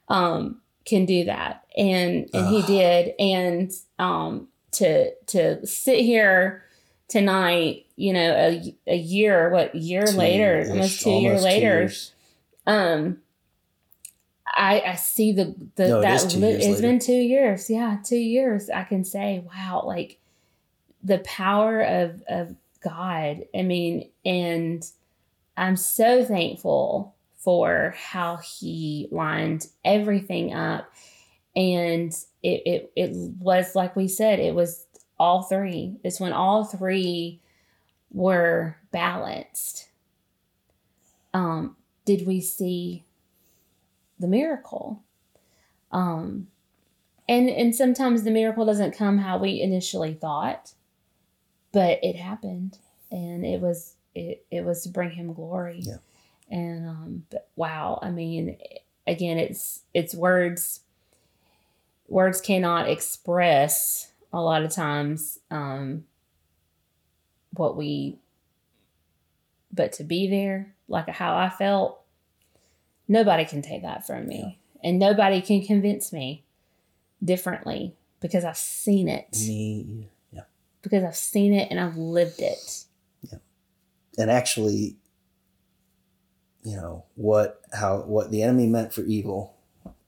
um, 0.09 0.61
can 0.85 1.05
do 1.07 1.25
that, 1.25 1.65
and 1.77 2.29
and 2.33 2.49
He 2.49 2.63
did. 2.63 3.15
And 3.19 3.73
um, 3.99 4.49
to 4.73 5.15
to 5.15 5.67
sit 5.67 6.01
here 6.01 6.65
tonight, 7.09 7.87
you 7.97 8.13
know, 8.13 8.33
a, 8.33 8.75
a 8.87 8.97
year, 8.97 9.51
what 9.51 9.75
year 9.75 10.03
later, 10.07 10.65
Two-ish, 10.65 10.71
almost 10.71 11.01
two 11.03 11.11
years 11.11 11.25
almost 11.25 11.43
two 11.43 11.47
later, 11.47 11.81
years. 11.81 12.13
um, 12.67 13.19
I 14.47 14.81
I 14.81 14.95
see 14.97 15.33
the 15.33 15.55
the 15.77 15.89
No, 15.89 16.01
that 16.03 16.25
is 16.25 16.33
two 16.33 16.41
li- 16.41 16.53
it's 16.53 16.81
been 16.81 16.99
two 16.99 17.13
years, 17.13 17.69
yeah, 17.69 17.99
two 18.05 18.17
years. 18.17 18.71
I 18.71 18.85
can 18.85 19.05
say, 19.05 19.45
wow, 19.47 19.83
like 19.85 20.19
the 21.05 21.19
power 21.19 21.83
of 21.83 22.23
of 22.29 22.57
God. 22.83 23.45
I 23.55 23.63
mean, 23.63 24.11
and 24.25 24.85
I'm 25.57 25.77
so 25.77 26.25
thankful 26.25 27.15
for 27.37 27.95
how 27.97 28.37
He 28.37 29.09
lined 29.11 29.67
everything 29.85 30.55
up, 30.55 30.91
and 31.55 32.13
it 32.43 32.63
it 32.65 32.93
it 32.97 33.11
was 33.39 33.75
like 33.75 33.97
we 33.97 34.09
said, 34.09 34.39
it 34.39 34.55
was 34.55 34.87
all 35.19 35.43
three. 35.43 35.97
It's 36.03 36.21
when 36.21 36.33
all 36.33 36.65
three 36.65 37.41
were 38.11 38.77
balanced. 38.91 39.89
Um, 41.35 41.77
did 42.05 42.27
we 42.27 42.41
see 42.41 43.05
the 44.19 44.29
miracle? 44.29 45.03
Um, 45.91 46.49
and 47.29 47.49
and 47.49 47.75
sometimes 47.75 48.23
the 48.23 48.31
miracle 48.31 48.65
doesn't 48.65 48.97
come 48.97 49.19
how 49.19 49.39
we 49.39 49.61
initially 49.61 50.15
thought, 50.15 50.73
but 51.73 51.99
it 52.03 52.17
happened, 52.17 52.79
and 53.11 53.45
it 53.45 53.61
was 53.61 53.95
it 54.15 54.45
it 54.51 54.65
was 54.65 54.83
to 54.83 54.89
bring 54.89 55.11
him 55.11 55.33
glory. 55.33 55.81
Yeah. 55.83 55.97
And 56.51 56.89
um, 56.89 57.27
but 57.31 57.49
wow, 57.57 57.99
I 58.03 58.11
mean, 58.11 58.57
again, 59.07 59.39
it's 59.39 59.83
it's 59.95 60.15
words. 60.15 60.81
Words 62.09 62.41
cannot 62.41 62.91
express 62.91 64.13
a 64.33 64.41
lot 64.41 64.63
of 64.63 64.71
times 64.71 65.39
um, 65.51 66.05
what 67.55 67.77
we, 67.77 68.19
but 69.73 69.93
to 69.95 70.05
be 70.05 70.29
there, 70.29 70.75
like 70.89 71.09
how 71.09 71.37
I 71.37 71.49
felt, 71.49 72.03
nobody 73.09 73.47
can 73.47 73.63
take 73.63 73.83
that 73.83 74.07
from 74.07 74.27
me, 74.27 74.59
and 74.83 74.99
nobody 74.99 75.41
can 75.41 75.63
convince 75.65 76.13
me 76.13 76.45
differently 77.25 77.95
because 78.21 78.45
I've 78.45 78.57
seen 78.57 79.09
it 79.09 79.29
Me, 79.33 80.09
yeah. 80.33 80.43
because 80.83 81.05
I've 81.05 81.17
seen 81.17 81.53
it 81.53 81.69
and 81.71 81.79
I've 81.81 81.97
lived 81.97 82.41
it. 82.41 82.85
And 84.19 84.31
actually, 84.31 84.97
you 86.65 86.77
know 86.77 87.05
what 87.15 87.61
how 87.73 88.03
what 88.03 88.31
the 88.31 88.43
enemy 88.43 88.67
meant 88.67 88.93
for 88.93 89.03
evil, 89.03 89.57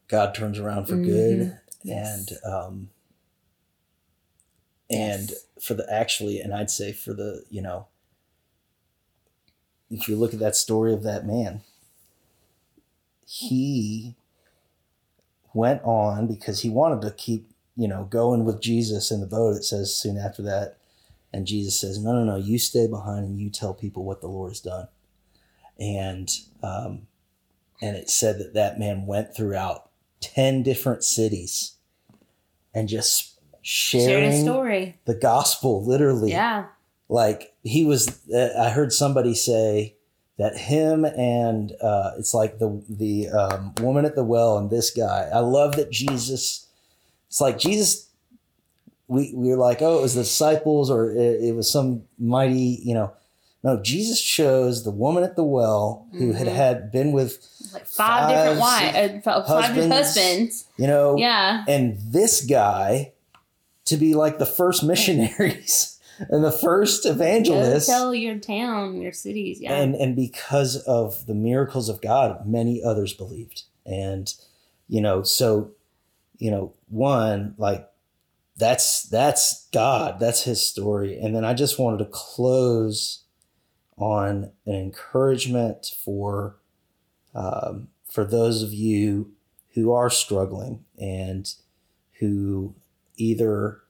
God 0.07 0.33
turns 0.35 0.59
around 0.59 0.85
for 0.87 0.95
good, 0.97 1.39
Mhm. 1.39 1.59
Yes. 1.83 2.17
and 2.17 2.53
um, 2.53 2.89
and 4.89 5.29
Yes. 5.31 5.45
for 5.59 5.73
the 5.73 5.91
actually, 5.91 6.39
and 6.39 6.53
I'd 6.53 6.69
say 6.71 6.91
for 6.93 7.13
the 7.13 7.43
you 7.49 7.61
know, 7.61 7.87
if 9.89 10.07
you 10.07 10.15
look 10.15 10.33
at 10.33 10.39
that 10.39 10.55
story 10.55 10.93
of 10.93 11.03
that 11.03 11.25
man, 11.25 11.61
he 13.25 14.15
went 15.53 15.81
on 15.83 16.27
because 16.27 16.61
he 16.61 16.69
wanted 16.69 17.01
to 17.01 17.11
keep 17.11 17.49
you 17.75 17.87
know 17.87 18.05
going 18.05 18.45
with 18.45 18.61
Jesus 18.61 19.11
in 19.11 19.19
the 19.19 19.25
boat. 19.27 19.55
It 19.57 19.63
says 19.63 19.95
soon 19.95 20.17
after 20.17 20.41
that, 20.43 20.77
and 21.35 21.45
Jesus 21.45 21.79
says, 21.79 21.99
"No, 21.99 22.13
no, 22.13 22.23
no, 22.23 22.35
you 22.37 22.57
stay 22.57 22.87
behind 22.87 23.25
and 23.25 23.39
you 23.39 23.49
tell 23.49 23.73
people 23.73 24.03
what 24.05 24.21
the 24.21 24.27
Lord 24.27 24.51
has 24.51 24.59
done." 24.61 24.87
And 25.79 26.29
um, 26.63 27.07
and 27.81 27.97
it 27.97 28.09
said 28.09 28.39
that 28.39 28.53
that 28.53 28.79
man 28.79 29.05
went 29.05 29.35
throughout 29.35 29.89
ten 30.21 30.63
different 30.63 31.03
cities 31.03 31.73
and 32.73 32.87
just 32.87 33.33
Shared 33.61 34.03
sharing 34.23 34.31
a 34.31 34.41
story. 34.43 34.99
the 35.05 35.15
gospel, 35.15 35.83
literally 35.83 36.31
Yeah. 36.31 36.65
like 37.09 37.53
he 37.63 37.83
was 37.83 38.27
uh, 38.31 38.49
i 38.59 38.69
heard 38.69 38.93
somebody 38.93 39.33
say 39.33 39.95
that 40.37 40.55
him 40.57 41.03
and 41.03 41.71
uh, 41.81 42.11
it's 42.19 42.33
like 42.33 42.59
the 42.59 42.83
the 42.89 43.29
um, 43.29 43.73
woman 43.81 44.05
at 44.05 44.15
the 44.15 44.23
well 44.23 44.57
and 44.59 44.69
this 44.69 44.91
guy 44.91 45.29
i 45.33 45.39
love 45.39 45.75
that 45.77 45.89
jesus 45.91 46.67
it's 47.27 47.41
like 47.41 47.57
jesus 47.57 48.04
we, 49.07 49.33
we 49.35 49.49
were 49.49 49.57
like 49.57 49.81
oh 49.81 49.99
it 49.99 50.01
was 50.01 50.15
the 50.15 50.21
disciples 50.23 50.89
or 50.89 51.11
it, 51.11 51.41
it 51.43 51.55
was 51.55 51.69
some 51.69 52.03
mighty 52.17 52.79
you 52.83 52.93
know 52.93 53.13
no 53.63 53.81
jesus 53.81 54.21
chose 54.21 54.83
the 54.83 54.91
woman 54.91 55.23
at 55.23 55.35
the 55.35 55.43
well 55.43 56.07
who 56.13 56.31
had 56.33 56.47
Mhm. 56.47 56.55
had 56.55 56.91
been 56.91 57.11
with 57.11 57.39
Like 57.73 57.85
five, 57.85 58.29
different 58.29 58.59
wives, 58.59 59.27
uh, 59.27 59.43
five 59.43 59.73
different 59.75 59.93
husbands. 59.93 60.65
you 60.77 60.87
know 60.87 61.17
Yeah. 61.17 61.63
and 61.67 61.97
this 61.99 62.45
guy 62.45 63.13
to 63.85 63.97
be 63.97 64.15
like 64.15 64.39
the 64.39 64.45
first 64.45 64.83
missionaries 64.83 65.99
and 66.29 66.43
the 66.43 66.51
first 66.51 67.03
Go 67.03 67.11
evangelists 67.11 67.85
tell 67.87 68.15
your 68.15 68.37
town, 68.39 69.01
your 69.01 69.11
cities. 69.11 69.59
Yeah. 69.61 69.75
and 69.75 69.93
and 69.95 70.15
because 70.15 70.77
of 70.77 71.25
the 71.27 71.35
miracles 71.35 71.89
of 71.89 72.01
God, 72.01 72.47
many 72.47 72.81
others 72.83 73.13
believed. 73.13 73.63
And 73.85 74.33
you 74.87 75.01
know, 75.01 75.21
so 75.23 75.71
you 76.37 76.49
know, 76.51 76.73
one 76.89 77.53
like 77.57 77.87
that's 78.57 79.03
that's 79.03 79.67
God, 79.73 80.19
that's 80.19 80.43
His 80.43 80.65
story. 80.65 81.19
And 81.19 81.35
then 81.35 81.43
I 81.43 81.53
just 81.53 81.77
wanted 81.79 81.99
to 81.99 82.09
close 82.11 83.23
on 83.97 84.51
an 84.65 84.75
encouragement 84.75 85.93
for 86.03 86.57
um, 87.33 87.89
for 88.09 88.23
those 88.23 88.63
of 88.63 88.73
you 88.73 89.31
who 89.73 89.91
are 89.91 90.09
struggling 90.09 90.85
and 90.97 91.53
who 92.19 92.73
either 93.17 93.81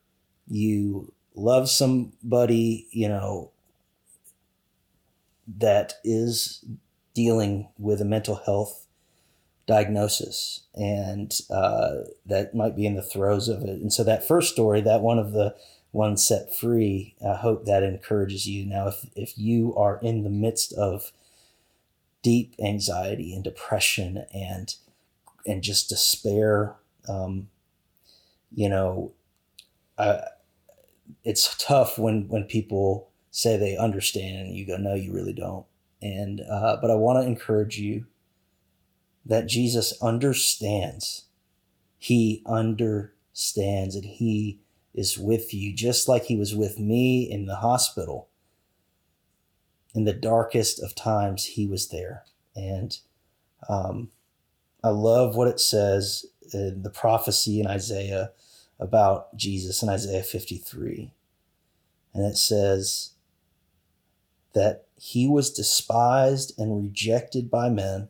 you 0.48 1.14
love 1.36 1.70
somebody, 1.70 2.88
you 2.92 3.08
know, 3.08 3.52
that 5.48 5.94
is 6.04 6.66
dealing 7.14 7.70
with 7.78 8.02
a 8.02 8.06
mental 8.06 8.36
health 8.36 8.85
diagnosis 9.68 10.62
and 10.76 11.40
uh, 11.50 12.02
that 12.26 12.54
might 12.54 12.76
be 12.76 12.86
in 12.86 12.96
the 12.96 13.02
throes 13.02 13.48
of 13.48 13.64
it. 13.64 13.82
And 13.82 13.92
so 13.92 14.04
that 14.04 14.28
first 14.28 14.54
story, 14.54 14.82
that 14.82 15.02
one 15.02 15.18
of 15.18 15.32
the 15.32 15.56
ones 15.92 16.28
set 16.28 16.54
free, 16.54 17.16
I 17.26 17.36
hope 17.36 17.66
that 17.66 17.84
encourages 17.84 18.46
you. 18.46 18.66
Now, 18.66 18.90
if, 18.90 19.06
if 19.16 19.38
you 19.38 19.74
are 19.76 20.00
in 20.04 20.24
the 20.24 20.30
midst 20.30 20.74
of 20.74 21.12
deep 22.22 22.56
anxiety 22.60 23.34
and 23.34 23.44
depression 23.44 24.26
and 24.34 24.76
and 25.48 25.62
just 25.62 25.90
despair, 25.90 26.76
um, 27.08 27.50
you 28.54 28.68
know, 28.68 29.14
I, 29.98 30.22
it's 31.24 31.56
tough 31.58 31.98
when 31.98 32.28
when 32.28 32.44
people 32.44 33.10
say 33.32 33.58
they 33.58 33.78
understand 33.78 34.48
and 34.48 34.56
you 34.56 34.66
go, 34.66 34.78
no, 34.78 34.96
you 34.96 35.14
really 35.14 35.34
don't. 35.34 35.66
And 36.02 36.42
uh, 36.42 36.78
but 36.82 36.92
I 36.92 36.96
want 36.96 37.22
to 37.22 37.28
encourage 37.28 37.78
you 37.78 38.06
that 39.26 39.48
Jesus 39.48 39.94
understands. 40.02 41.26
He 41.98 42.44
understands, 42.46 43.96
and 43.96 44.06
He 44.06 44.60
is 44.94 45.18
with 45.18 45.54
you, 45.54 45.74
just 45.74 46.08
like 46.08 46.26
He 46.26 46.36
was 46.36 46.56
with 46.56 46.80
me 46.80 47.30
in 47.30 47.46
the 47.46 47.58
hospital. 47.58 48.30
In 49.94 50.04
the 50.04 50.14
darkest 50.14 50.82
of 50.82 50.94
times, 50.94 51.46
He 51.46 51.66
was 51.66 51.90
there, 51.90 52.24
and 52.56 52.98
um, 53.68 54.10
I 54.84 54.90
love 54.90 55.36
what 55.36 55.48
it 55.48 55.60
says 55.60 56.26
in 56.54 56.84
the 56.84 56.90
prophecy 56.90 57.60
in 57.60 57.68
Isaiah 57.68 58.32
about 58.80 59.36
Jesus 59.36 59.82
in 59.82 59.90
Isaiah 59.90 60.24
53. 60.24 61.12
And 62.14 62.26
it 62.26 62.38
says 62.38 63.12
that 64.54 64.86
he 64.98 65.28
was 65.28 65.52
despised 65.52 66.58
and 66.58 66.82
rejected 66.82 67.50
by 67.50 67.70
men, 67.70 68.10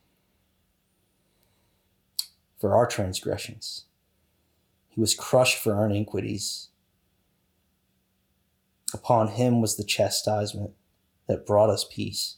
for 2.61 2.75
our 2.75 2.85
transgressions, 2.85 3.85
he 4.87 5.01
was 5.01 5.15
crushed 5.15 5.57
for 5.57 5.75
our 5.75 5.87
iniquities. 5.87 6.69
Upon 8.93 9.29
him 9.29 9.59
was 9.59 9.75
the 9.75 9.83
chastisement 9.83 10.71
that 11.27 11.45
brought 11.45 11.71
us 11.71 11.87
peace. 11.89 12.37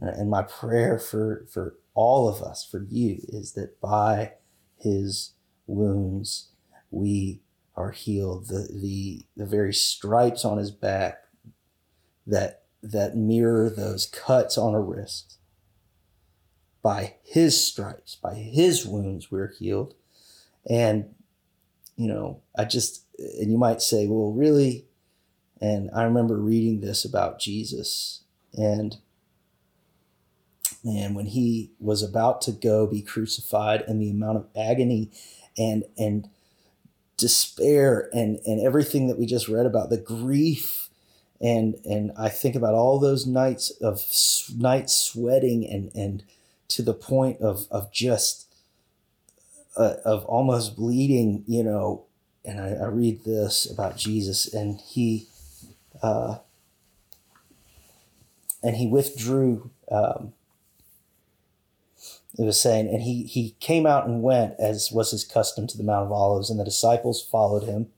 And 0.00 0.30
my 0.30 0.42
prayer 0.42 0.98
for, 0.98 1.46
for 1.50 1.76
all 1.94 2.28
of 2.28 2.42
us, 2.42 2.66
for 2.68 2.86
you, 2.88 3.20
is 3.28 3.52
that 3.52 3.80
by 3.80 4.32
his 4.78 5.34
wounds 5.66 6.48
we 6.90 7.42
are 7.76 7.90
healed. 7.90 8.48
The, 8.48 8.68
the, 8.72 9.26
the 9.36 9.46
very 9.46 9.74
stripes 9.74 10.44
on 10.44 10.58
his 10.58 10.70
back 10.70 11.24
that, 12.26 12.62
that 12.82 13.16
mirror 13.16 13.68
those 13.68 14.06
cuts 14.06 14.56
on 14.56 14.74
a 14.74 14.80
wrist. 14.80 15.38
By 16.84 17.16
his 17.24 17.60
stripes, 17.60 18.14
by 18.14 18.34
his 18.34 18.86
wounds, 18.86 19.32
we're 19.32 19.52
healed. 19.58 19.94
And, 20.68 21.14
you 21.96 22.06
know, 22.06 22.42
I 22.56 22.64
just, 22.64 23.04
and 23.18 23.50
you 23.50 23.58
might 23.58 23.82
say, 23.82 24.06
well, 24.06 24.32
really? 24.32 24.84
And 25.60 25.90
I 25.96 26.04
remember 26.04 26.36
reading 26.36 26.80
this 26.80 27.04
about 27.04 27.40
Jesus 27.40 28.20
and 28.52 28.98
man, 30.84 31.14
when 31.14 31.26
he 31.26 31.72
was 31.80 32.02
about 32.02 32.42
to 32.42 32.52
go 32.52 32.86
be 32.86 33.00
crucified 33.02 33.82
and 33.88 34.00
the 34.00 34.10
amount 34.10 34.36
of 34.36 34.46
agony 34.54 35.10
and 35.56 35.84
and 35.98 36.28
despair 37.16 38.10
and 38.12 38.38
and 38.44 38.60
everything 38.60 39.08
that 39.08 39.18
we 39.18 39.24
just 39.24 39.48
read 39.48 39.66
about 39.66 39.88
the 39.88 39.96
grief 39.96 40.90
and 41.40 41.76
and 41.84 42.12
I 42.18 42.28
think 42.28 42.54
about 42.54 42.74
all 42.74 42.98
those 42.98 43.26
nights 43.26 43.70
of 43.80 44.04
nights 44.56 44.94
sweating 44.94 45.66
and 45.66 45.90
and 45.94 46.22
to 46.68 46.82
the 46.82 46.94
point 46.94 47.40
of 47.40 47.66
of 47.70 47.92
just 47.92 48.46
uh, 49.76 49.94
of 50.04 50.24
almost 50.24 50.76
bleeding 50.76 51.44
you 51.46 51.62
know 51.62 52.04
and 52.44 52.60
I, 52.60 52.84
I 52.84 52.86
read 52.86 53.24
this 53.24 53.70
about 53.70 53.96
Jesus 53.96 54.52
and 54.52 54.80
he 54.80 55.28
uh, 56.02 56.38
and 58.62 58.76
he 58.76 58.86
withdrew 58.86 59.70
um, 59.90 60.32
it 62.38 62.44
was 62.44 62.60
saying, 62.60 62.88
and 62.88 63.02
he 63.02 63.24
he 63.24 63.54
came 63.60 63.86
out 63.86 64.06
and 64.06 64.22
went 64.22 64.54
as 64.58 64.90
was 64.90 65.12
his 65.12 65.24
custom 65.24 65.66
to 65.68 65.76
the 65.76 65.84
Mount 65.84 66.06
of 66.06 66.12
Olives, 66.12 66.50
and 66.50 66.58
the 66.58 66.64
disciples 66.64 67.22
followed 67.22 67.62
him. 67.62 67.88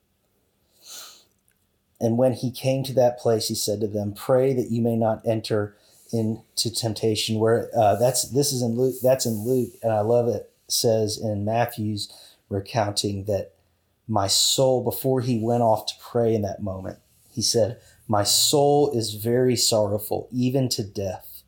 And 1.99 2.19
when 2.19 2.35
he 2.35 2.51
came 2.51 2.83
to 2.85 2.93
that 2.95 3.19
place, 3.19 3.49
he 3.49 3.55
said 3.55 3.81
to 3.81 3.87
them, 3.87 4.13
"Pray 4.13 4.53
that 4.53 4.71
you 4.71 4.83
may 4.83 4.97
not 4.97 5.27
enter 5.27 5.77
into 6.13 6.71
temptation." 6.73 7.39
Where 7.39 7.71
uh, 7.77 7.97
that's 7.97 8.31
this 8.31 8.53
is 8.53 8.63
in 8.63 8.77
Luke. 8.77 8.97
That's 9.03 9.27
in 9.27 9.45
Luke, 9.45 9.73
and 9.83 9.93
I 9.93 10.01
love 10.01 10.29
it. 10.29 10.51
Says 10.69 11.19
in 11.19 11.45
Matthew's 11.45 12.13
recounting 12.49 13.25
that 13.25 13.53
my 14.09 14.27
soul 14.27 14.83
before 14.83 15.21
he 15.21 15.39
went 15.39 15.63
off 15.63 15.87
to 15.87 15.95
pray 16.01 16.35
in 16.35 16.43
that 16.43 16.63
moment, 16.63 16.99
he 17.31 17.43
said, 17.43 17.81
"My 18.09 18.25
soul 18.25 18.91
is 18.93 19.15
very 19.15 19.57
sorrowful, 19.57 20.29
even 20.33 20.69
to 20.71 20.85
death. 20.85 21.43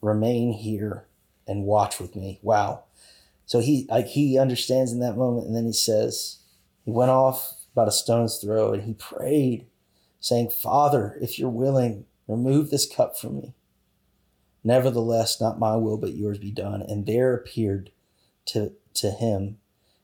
Remain 0.00 0.52
here." 0.52 1.06
and 1.46 1.64
watch 1.64 2.00
with 2.00 2.16
me. 2.16 2.38
Wow. 2.40 2.84
So 3.44 3.60
he 3.60 3.86
like 3.90 4.06
he 4.06 4.38
understands 4.38 4.92
in 4.92 5.00
that 5.00 5.18
moment, 5.18 5.46
and 5.46 5.54
then 5.54 5.66
he 5.66 5.74
says, 5.74 6.38
he 6.84 6.90
went 6.90 7.10
off 7.10 7.54
about 7.72 7.88
a 7.88 7.92
stone's 7.92 8.38
throw 8.38 8.72
and 8.72 8.82
he 8.82 8.94
prayed, 8.94 9.66
saying, 10.20 10.50
Father, 10.50 11.18
if 11.20 11.38
you're 11.38 11.48
willing, 11.48 12.06
remove 12.26 12.70
this 12.70 12.86
cup 12.86 13.18
from 13.18 13.36
me. 13.36 13.54
Nevertheless, 14.62 15.40
not 15.40 15.58
my 15.58 15.76
will, 15.76 15.98
but 15.98 16.14
yours 16.14 16.38
be 16.38 16.50
done. 16.50 16.82
And 16.82 17.04
there 17.04 17.34
appeared 17.34 17.90
to, 18.46 18.72
to 18.94 19.10
him 19.10 19.58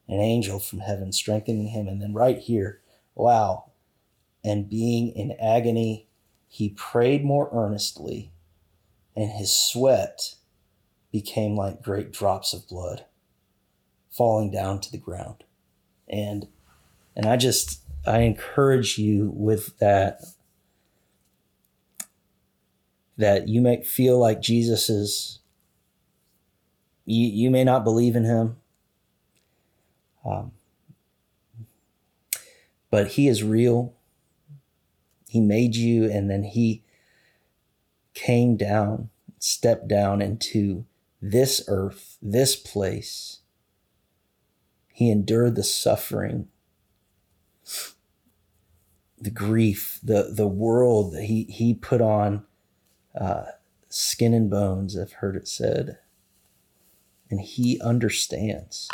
an 0.08 0.20
angel 0.20 0.58
from 0.58 0.80
heaven, 0.80 1.12
strengthening 1.12 1.68
him. 1.68 1.88
And 1.88 2.02
then 2.02 2.12
right 2.12 2.38
here, 2.38 2.80
wow. 3.14 3.70
And 4.44 4.68
being 4.68 5.08
in 5.08 5.32
agony, 5.40 6.08
he 6.48 6.70
prayed 6.70 7.24
more 7.24 7.48
earnestly, 7.52 8.32
and 9.14 9.30
his 9.30 9.54
sweat 9.54 10.34
became 11.12 11.54
like 11.54 11.80
great 11.80 12.12
drops 12.12 12.52
of 12.52 12.68
blood 12.68 13.04
falling 14.10 14.50
down 14.50 14.80
to 14.80 14.90
the 14.90 14.98
ground. 14.98 15.44
And 16.08 16.48
and 17.14 17.26
I 17.26 17.36
just 17.36 17.82
I 18.04 18.20
encourage 18.20 18.98
you 18.98 19.30
with 19.34 19.78
that 19.78 20.22
that 23.20 23.48
you 23.48 23.60
may 23.60 23.82
feel 23.82 24.18
like 24.18 24.40
Jesus 24.40 24.88
is 24.88 25.40
you, 27.04 27.26
you 27.26 27.50
may 27.50 27.64
not 27.64 27.84
believe 27.84 28.16
in 28.16 28.24
him. 28.24 28.56
Um, 30.24 30.52
but 32.90 33.08
he 33.08 33.28
is 33.28 33.42
real. 33.42 33.94
He 35.28 35.40
made 35.40 35.76
you 35.76 36.10
and 36.10 36.30
then 36.30 36.44
he 36.44 36.82
came 38.14 38.56
down, 38.56 39.10
stepped 39.38 39.86
down 39.86 40.22
into 40.22 40.86
this 41.20 41.62
earth, 41.68 42.16
this 42.22 42.56
place. 42.56 43.40
He 44.92 45.10
endured 45.10 45.56
the 45.56 45.64
suffering, 45.64 46.48
the 49.18 49.30
grief, 49.30 50.00
the, 50.02 50.32
the 50.34 50.48
world 50.48 51.12
that 51.12 51.24
he, 51.24 51.44
he 51.44 51.74
put 51.74 52.00
on 52.00 52.44
uh, 53.18 53.46
skin 53.88 54.34
and 54.34 54.50
bones, 54.50 54.98
I've 54.98 55.14
heard 55.14 55.36
it 55.36 55.48
said. 55.48 55.98
And 57.30 57.40
he 57.40 57.80
understands. 57.80 58.88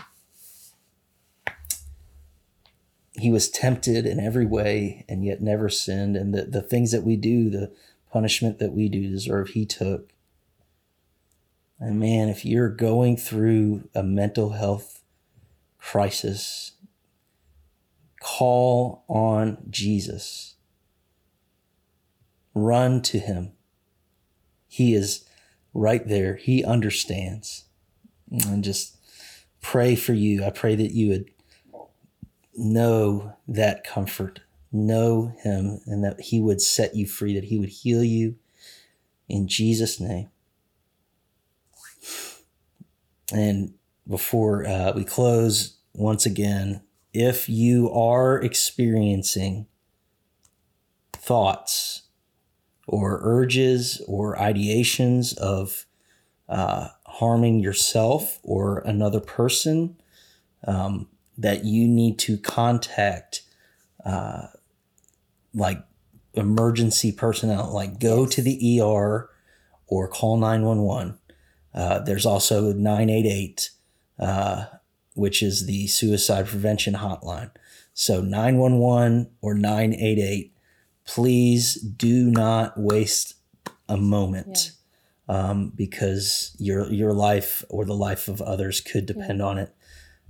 He 3.13 3.31
was 3.31 3.49
tempted 3.49 4.05
in 4.05 4.21
every 4.21 4.45
way 4.45 5.05
and 5.09 5.25
yet 5.25 5.41
never 5.41 5.69
sinned. 5.69 6.17
And 6.17 6.35
the, 6.35 6.43
the 6.43 6.63
things 6.63 6.93
that 6.93 7.03
we 7.03 7.17
do, 7.17 7.49
the 7.49 7.73
punishment 8.13 8.59
that 8.59 8.73
we 8.73 8.89
do 8.89 9.09
deserve, 9.11 9.49
he 9.49 9.65
took. 9.65 10.13
And 11.79 11.99
man, 11.99 12.29
if 12.29 12.45
you're 12.45 12.71
going 12.71 13.17
through 13.17 13.89
a 13.95 14.03
mental 14.03 14.51
health 14.51 15.03
crisis, 15.79 16.73
call 18.21 19.05
on 19.09 19.59
Jesus. 19.71 20.55
Run 22.55 23.03
to 23.03 23.19
him. 23.19 23.56
He 24.77 24.93
is 24.93 25.25
right 25.73 26.07
there. 26.07 26.35
He 26.35 26.63
understands. 26.63 27.65
And 28.31 28.63
just 28.63 28.99
pray 29.63 29.97
for 29.97 30.13
you. 30.13 30.45
I 30.45 30.51
pray 30.51 30.75
that 30.75 30.93
you 30.93 31.09
would 31.09 31.31
know 32.55 33.33
that 33.49 33.85
comfort, 33.85 34.41
know 34.71 35.33
him, 35.43 35.81
and 35.87 36.05
that 36.05 36.21
he 36.21 36.43
would 36.43 36.61
set 36.61 36.95
you 36.95 37.07
free, 37.07 37.35
that 37.35 37.45
he 37.45 37.59
would 37.59 37.71
heal 37.71 38.05
you 38.05 38.37
in 39.31 39.49
Jesus' 39.49 39.99
name. 39.99 40.29
And 43.33 43.73
before 44.07 44.67
uh, 44.67 44.93
we 44.95 45.05
close, 45.05 45.79
once 45.95 46.27
again, 46.27 46.83
if 47.15 47.49
you 47.49 47.91
are 47.93 48.39
experiencing 48.43 49.69
thoughts 51.15 52.03
or 52.87 53.21
urges 53.23 54.03
or 54.07 54.37
ideations 54.37 55.37
of 55.39 55.87
uh, 56.49 56.89
harming 57.07 57.61
yourself 57.61 58.39
or 58.43 58.79
another 58.81 59.21
person, 59.21 59.97
um, 60.67 61.09
that 61.39 61.65
you 61.65 61.87
need 61.87 62.19
to 62.19 62.39
contact 62.39 63.43
uh, 64.05 64.47
like 65.55 65.83
emergency 66.35 67.13
personnel, 67.13 67.73
like 67.73 67.99
go 67.99 68.27
to 68.27 68.41
the 68.41 68.81
ER 68.81 69.29
or 69.89 70.09
call 70.09 70.37
911 70.37 71.19
uh, 71.77 71.99
there's 72.01 72.25
also 72.25 72.73
988 72.73 73.71
uh, 74.19 74.65
which 75.15 75.43
is 75.43 75.67
the 75.67 75.87
suicide 75.87 76.47
prevention 76.47 76.95
hotline. 76.95 77.51
So 77.95 78.21
911 78.21 79.31
or 79.41 79.55
988. 79.55 80.53
Please 81.07 81.75
do 81.75 82.31
not 82.31 82.79
waste 82.79 83.35
a 83.89 83.97
moment 83.97 84.73
um, 85.29 85.73
because 85.75 86.55
your 86.59 86.91
your 86.93 87.13
life 87.13 87.65
or 87.69 87.85
the 87.85 87.95
life 87.95 88.29
of 88.29 88.41
others 88.43 88.81
could 88.81 89.07
depend 89.07 89.43
on 89.43 89.59
it. 89.59 89.75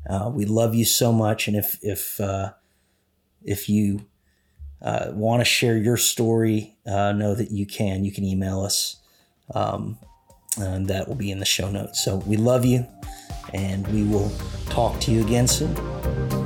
Uh, 0.08 0.30
we 0.32 0.44
love 0.44 0.74
you 0.74 0.84
so 0.84 1.12
much, 1.12 1.48
and 1.48 1.56
if 1.56 1.78
if 1.82 2.20
uh, 2.20 2.52
if 3.42 3.68
you 3.68 4.06
uh, 4.82 5.10
want 5.12 5.40
to 5.40 5.44
share 5.44 5.76
your 5.76 5.96
story, 5.96 6.76
uh, 6.86 7.12
know 7.12 7.34
that 7.34 7.50
you 7.50 7.66
can. 7.66 8.04
You 8.04 8.12
can 8.12 8.24
email 8.24 8.60
us, 8.60 8.96
um, 9.54 9.98
and 10.58 10.86
that 10.88 11.08
will 11.08 11.16
be 11.16 11.30
in 11.30 11.38
the 11.38 11.44
show 11.44 11.70
notes. 11.70 12.04
So 12.04 12.16
we 12.18 12.36
love 12.36 12.64
you, 12.64 12.86
and 13.52 13.86
we 13.88 14.04
will 14.04 14.30
talk 14.68 15.00
to 15.00 15.10
you 15.10 15.22
again 15.24 15.48
soon. 15.48 16.45